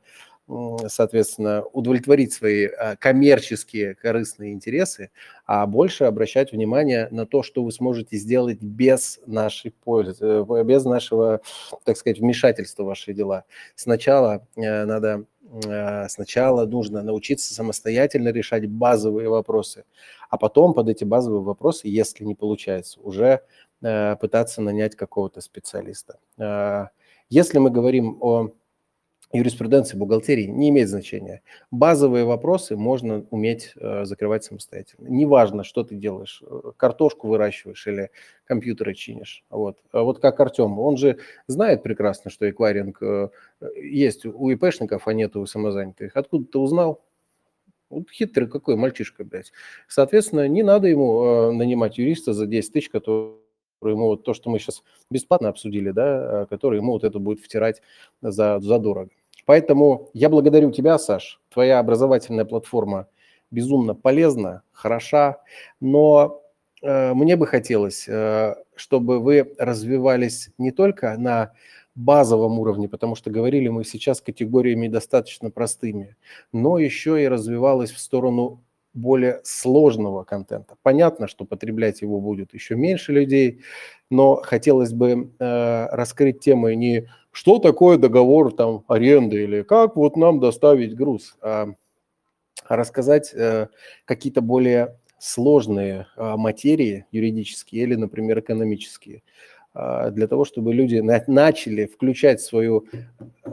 соответственно, 0.87 1.63
удовлетворить 1.73 2.31
свои 2.33 2.67
а, 2.67 2.95
коммерческие 2.97 3.95
корыстные 3.95 4.53
интересы, 4.53 5.09
а 5.45 5.65
больше 5.65 6.03
обращать 6.03 6.51
внимание 6.51 7.07
на 7.09 7.25
то, 7.25 7.41
что 7.41 7.63
вы 7.63 7.71
сможете 7.71 8.17
сделать 8.17 8.61
без 8.61 9.19
нашей 9.25 9.71
пользы, 9.71 10.23
э, 10.23 10.63
без 10.63 10.85
нашего, 10.85 11.41
так 11.83 11.97
сказать, 11.97 12.19
вмешательства 12.19 12.83
в 12.83 12.87
ваши 12.87 13.13
дела. 13.13 13.45
Сначала 13.75 14.47
э, 14.55 14.85
надо 14.85 15.25
э, 15.65 16.07
Сначала 16.09 16.65
нужно 16.65 17.01
научиться 17.01 17.53
самостоятельно 17.53 18.29
решать 18.29 18.67
базовые 18.69 19.29
вопросы, 19.29 19.85
а 20.29 20.37
потом 20.37 20.73
под 20.73 20.89
эти 20.89 21.03
базовые 21.03 21.41
вопросы, 21.41 21.87
если 21.87 22.23
не 22.23 22.35
получается, 22.35 22.99
уже 23.01 23.41
пытаться 23.81 24.61
нанять 24.61 24.95
какого-то 24.95 25.41
специалиста. 25.41 26.17
Если 27.29 27.59
мы 27.59 27.69
говорим 27.69 28.17
о 28.21 28.49
юриспруденции, 29.31 29.97
бухгалтерии 29.97 30.45
не 30.45 30.69
имеет 30.69 30.89
значения. 30.89 31.41
Базовые 31.71 32.25
вопросы 32.25 32.75
можно 32.75 33.25
уметь 33.31 33.73
э, 33.75 34.05
закрывать 34.05 34.43
самостоятельно. 34.43 35.07
Неважно, 35.07 35.63
что 35.63 35.83
ты 35.83 35.95
делаешь, 35.95 36.41
э, 36.45 36.71
картошку 36.77 37.27
выращиваешь 37.27 37.85
или 37.87 38.11
компьютеры 38.45 38.93
чинишь. 38.93 39.43
Вот. 39.49 39.77
А 39.91 40.03
вот 40.03 40.19
как 40.19 40.39
Артем, 40.39 40.79
он 40.79 40.97
же 40.97 41.17
знает 41.47 41.83
прекрасно, 41.83 42.29
что 42.29 42.49
эквайринг 42.49 43.01
э, 43.01 43.29
есть 43.75 44.25
у 44.25 44.49
ИПшников, 44.49 45.07
а 45.07 45.13
нет 45.13 45.35
у 45.35 45.45
самозанятых. 45.45 46.15
Откуда 46.15 46.45
ты 46.45 46.59
узнал? 46.59 47.03
Вот 47.89 48.09
хитрый 48.09 48.47
какой 48.47 48.75
мальчишка, 48.75 49.23
блядь. 49.23 49.51
Соответственно, 49.87 50.47
не 50.47 50.63
надо 50.63 50.87
ему 50.87 51.23
э, 51.23 51.51
нанимать 51.51 51.97
юриста 51.97 52.33
за 52.33 52.47
10 52.47 52.73
тысяч, 52.73 52.89
который 52.89 53.44
ему 53.93 54.07
вот 54.07 54.23
то, 54.23 54.33
что 54.33 54.49
мы 54.49 54.59
сейчас 54.59 54.83
бесплатно 55.09 55.49
обсудили, 55.49 55.91
да, 55.91 56.43
э, 56.43 56.45
который 56.49 56.79
ему 56.79 56.93
вот 56.93 57.03
это 57.03 57.19
будет 57.19 57.39
втирать 57.39 57.81
за, 58.21 58.59
за 58.59 58.79
дорого. 58.79 59.09
Поэтому 59.45 60.09
я 60.13 60.29
благодарю 60.29 60.71
тебя, 60.71 60.97
Саш. 60.97 61.39
Твоя 61.49 61.79
образовательная 61.79 62.45
платформа 62.45 63.07
безумно 63.51 63.95
полезна, 63.95 64.63
хороша, 64.71 65.41
но 65.79 66.41
э, 66.81 67.13
мне 67.13 67.35
бы 67.35 67.47
хотелось, 67.47 68.07
э, 68.07 68.55
чтобы 68.75 69.19
вы 69.19 69.53
развивались 69.57 70.49
не 70.57 70.71
только 70.71 71.15
на 71.17 71.53
базовом 71.95 72.59
уровне, 72.59 72.89
потому 72.89 73.15
что 73.15 73.31
говорили 73.31 73.69
мы 73.69 73.85
сейчас 73.85 74.19
категориями 74.19 74.89
достаточно 74.89 75.49
простыми, 75.49 76.17
но 76.51 76.77
еще 76.77 77.23
и 77.23 77.27
развивалась 77.27 77.91
в 77.91 77.99
сторону 77.99 78.64
более 78.95 79.41
сложного 79.43 80.23
контента. 80.23 80.75
Понятно, 80.81 81.27
что 81.27 81.45
потреблять 81.45 82.01
его 82.01 82.19
будет 82.19 82.53
еще 82.53 82.75
меньше 82.75 83.11
людей, 83.11 83.61
но 84.09 84.37
хотелось 84.37 84.93
бы 84.93 85.31
э, 85.37 85.87
раскрыть 85.91 86.39
темы 86.39 86.75
не 86.75 87.07
что 87.31 87.59
такое 87.59 87.97
договор 87.97 88.53
там 88.53 88.85
аренды 88.87 89.43
или 89.43 89.61
как 89.61 89.97
вот 89.97 90.15
нам 90.15 90.39
доставить 90.39 90.95
груз, 90.95 91.35
а, 91.41 91.67
рассказать 92.69 93.33
э, 93.33 93.67
какие-то 94.05 94.39
более 94.39 94.95
сложные 95.19 96.07
э, 96.15 96.35
материи 96.37 97.05
юридические 97.11 97.83
или, 97.83 97.95
например, 97.95 98.39
экономические, 98.39 99.23
э, 99.73 100.11
для 100.11 100.27
того, 100.27 100.45
чтобы 100.45 100.73
люди 100.73 100.99
на, 100.99 101.21
начали 101.27 101.87
включать 101.87 102.39
свою 102.39 102.85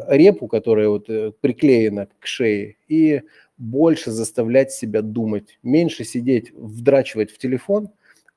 репу, 0.06 0.46
которая 0.46 0.88
вот 0.88 1.10
э, 1.10 1.32
приклеена 1.40 2.08
к 2.20 2.26
шее, 2.26 2.76
и 2.86 3.22
больше 3.62 4.10
заставлять 4.10 4.72
себя 4.72 5.02
думать, 5.02 5.58
меньше 5.62 6.02
сидеть, 6.02 6.52
вдрачивать 6.52 7.30
в 7.30 7.38
телефон, 7.38 7.90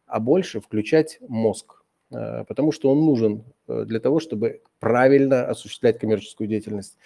а 0.06 0.20
больше 0.20 0.62
включать 0.62 1.18
мозг, 1.28 1.82
э, 2.12 2.44
потому 2.48 2.72
что 2.72 2.92
он 2.92 3.04
нужен 3.04 3.44
э, 3.68 3.86
для 3.88 4.00
того, 4.00 4.20
чтобы 4.20 4.62
правильно 4.80 5.48
осуществлять 5.48 5.98
коммерческую 5.98 6.48
деятельность, 6.48 6.98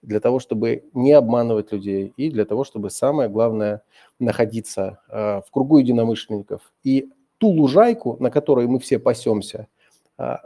для 0.00 0.20
того, 0.20 0.38
чтобы 0.38 0.84
не 0.94 1.12
обманывать 1.12 1.70
людей 1.70 2.14
и 2.16 2.30
для 2.30 2.46
того, 2.46 2.64
чтобы 2.64 2.88
самое 2.88 3.28
главное 3.28 3.82
находиться 4.18 5.00
э, 5.10 5.42
в 5.46 5.50
кругу 5.50 5.76
единомышленников. 5.76 6.72
И 6.82 7.10
ту 7.36 7.48
лужайку, 7.48 8.16
на 8.20 8.30
которой 8.30 8.66
мы 8.66 8.78
все 8.80 8.98
пасемся, 8.98 9.66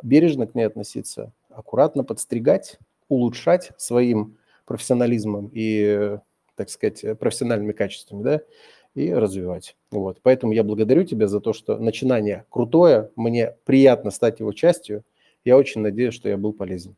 бережно 0.02 0.48
к 0.48 0.56
ней 0.56 0.64
относиться, 0.64 1.32
аккуратно 1.48 2.02
подстригать, 2.02 2.80
улучшать 3.08 3.70
своим 3.76 4.36
профессионализмом 4.64 5.48
и 5.54 6.18
так 6.60 6.68
сказать, 6.68 7.18
профессиональными 7.18 7.72
качествами, 7.72 8.22
да, 8.22 8.40
и 8.94 9.14
развивать. 9.14 9.76
Вот. 9.90 10.20
Поэтому 10.22 10.52
я 10.52 10.62
благодарю 10.62 11.04
тебя 11.04 11.26
за 11.26 11.40
то, 11.40 11.54
что 11.54 11.78
начинание 11.78 12.44
крутое, 12.50 13.10
мне 13.16 13.56
приятно 13.64 14.10
стать 14.10 14.40
его 14.40 14.52
частью. 14.52 15.04
Я 15.42 15.56
очень 15.56 15.80
надеюсь, 15.80 16.12
что 16.12 16.28
я 16.28 16.36
был 16.36 16.52
полезен. 16.52 16.96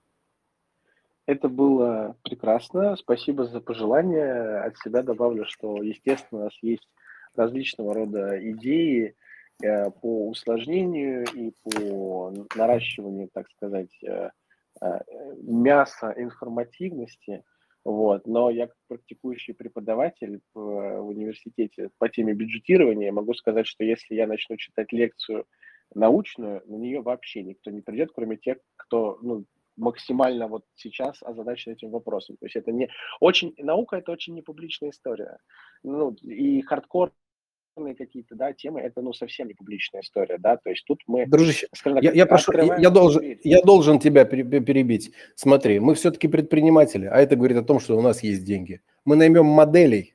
Это 1.26 1.48
было 1.48 2.16
прекрасно. 2.24 2.96
Спасибо 2.96 3.44
за 3.44 3.60
пожелания. 3.60 4.64
От 4.64 4.76
себя 4.78 5.02
добавлю, 5.02 5.44
что, 5.46 5.80
естественно, 5.80 6.40
у 6.40 6.44
нас 6.44 6.54
есть 6.60 6.88
различного 7.36 7.94
рода 7.94 8.36
идеи 8.50 9.14
э, 9.62 9.90
по 9.90 10.28
усложнению 10.28 11.24
и 11.32 11.52
по 11.62 12.34
наращиванию, 12.56 13.28
так 13.32 13.48
сказать, 13.50 13.96
э, 14.02 14.30
э, 14.80 15.00
мяса 15.42 16.12
информативности. 16.16 17.44
Вот. 17.85 18.26
Но 18.26 18.51
я 18.51 18.68
как 18.68 18.76
практикующий 18.89 19.55
преподаватель 19.55 20.41
в, 20.55 20.61
в 20.61 21.09
университете 21.09 21.91
по 21.99 22.09
теме 22.09 22.33
бюджетирования 22.33 23.12
могу 23.12 23.35
сказать, 23.35 23.66
что 23.66 23.85
если 23.85 24.14
я 24.14 24.26
начну 24.26 24.57
читать 24.57 24.93
лекцию 24.93 25.47
научную, 25.95 26.62
на 26.66 26.76
нее 26.76 27.01
вообще 27.01 27.43
никто 27.43 27.70
не 27.70 27.80
придет, 27.80 28.11
кроме 28.14 28.37
тех, 28.37 28.59
кто 28.76 29.18
ну, 29.22 29.45
максимально 29.76 30.49
вот 30.49 30.64
сейчас 30.74 31.22
озадачен 31.22 31.72
этим 31.72 31.91
вопросом. 31.91 32.37
То 32.37 32.47
есть 32.47 32.57
это 32.57 32.72
не 32.72 32.89
очень 33.20 33.55
наука 33.59 33.97
это 33.97 34.12
очень 34.12 34.35
непубличная 34.35 34.91
история. 34.91 35.39
Ну 35.83 36.12
и 36.22 36.62
хардкор 36.62 37.12
какие-то 37.75 38.35
да, 38.35 38.53
темы, 38.53 38.81
это 38.81 39.01
ну 39.03 39.12
совсем 39.12 39.49
не 39.49 39.55
публичная 39.55 40.03
история, 40.03 40.39
да, 40.39 40.57
то 40.57 40.70
есть 40.70 40.85
тут 40.85 41.03
мы... 41.07 41.27
Дружище, 41.27 41.68
так, 41.83 42.03
я, 42.03 42.12
я, 42.12 42.27
прошу, 42.27 42.53
я, 42.53 42.91
должен, 42.91 43.39
я 43.43 43.62
должен 43.62 43.99
тебя 43.99 44.25
перебить. 44.25 45.12
Смотри, 45.35 45.81
мы 45.81 45.95
все-таки 45.95 46.29
предприниматели, 46.29 47.07
а 47.07 47.16
это 47.16 47.37
говорит 47.37 47.59
о 47.59 47.62
том, 47.62 47.81
что 47.81 47.97
у 47.97 48.03
нас 48.03 48.23
есть 48.23 48.45
деньги. 48.45 48.83
Мы 49.05 49.16
наймем 49.16 49.47
моделей 49.47 50.14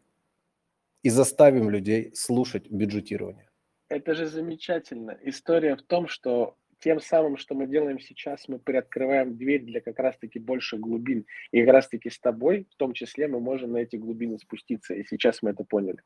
и 1.04 1.10
заставим 1.10 1.70
людей 1.70 2.12
слушать 2.14 2.70
бюджетирование. 2.70 3.50
Это 3.90 4.14
же 4.14 4.28
замечательно. 4.28 5.18
История 5.24 5.76
в 5.76 5.82
том, 5.82 6.08
что 6.08 6.56
тем 6.80 7.00
самым, 7.00 7.38
что 7.38 7.56
мы 7.56 7.68
делаем 7.68 8.00
сейчас, 8.00 8.48
мы 8.48 8.60
приоткрываем 8.60 9.36
дверь 9.38 9.64
для 9.64 9.82
как 9.82 9.98
раз-таки 10.00 10.40
больше 10.40 10.78
глубин. 10.78 11.26
И 11.52 11.62
как 11.64 11.74
раз-таки 11.74 12.10
с 12.10 12.20
тобой, 12.20 12.68
в 12.72 12.76
том 12.76 12.94
числе, 12.94 13.28
мы 13.28 13.40
можем 13.40 13.72
на 13.72 13.78
эти 13.78 13.96
глубины 13.96 14.38
спуститься. 14.38 14.94
И 14.94 15.04
сейчас 15.06 15.42
мы 15.42 15.52
это 15.52 15.64
поняли. 15.64 16.00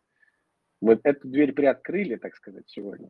Мы 0.81 0.99
эту 1.03 1.27
дверь 1.27 1.53
приоткрыли, 1.53 2.15
так 2.15 2.35
сказать, 2.35 2.67
сегодня. 2.67 3.09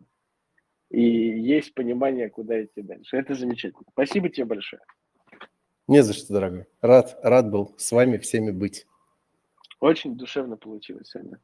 И 0.90 1.02
есть 1.02 1.74
понимание, 1.74 2.30
куда 2.30 2.62
идти 2.64 2.82
дальше. 2.82 3.16
Это 3.16 3.34
замечательно. 3.34 3.84
Спасибо 3.92 4.28
тебе 4.30 4.46
большое. 4.46 4.82
Не 5.88 6.04
за 6.04 6.14
что, 6.14 6.34
дорогой. 6.34 6.66
Рад, 6.82 7.18
рад 7.24 7.50
был 7.50 7.74
с 7.78 7.92
вами 7.92 8.18
всеми 8.18 8.52
быть. 8.52 8.86
Очень 9.80 10.18
душевно 10.18 10.58
получилось 10.58 11.10
сегодня. 11.10 11.40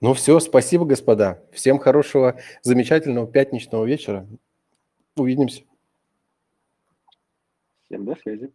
Ну 0.00 0.14
все, 0.14 0.40
спасибо, 0.40 0.84
господа. 0.84 1.42
Всем 1.52 1.78
хорошего, 1.78 2.40
замечательного 2.62 3.30
пятничного 3.30 3.84
вечера. 3.84 4.26
Увидимся. 5.16 5.62
Всем 7.84 8.04
до 8.04 8.16
связи. 8.16 8.52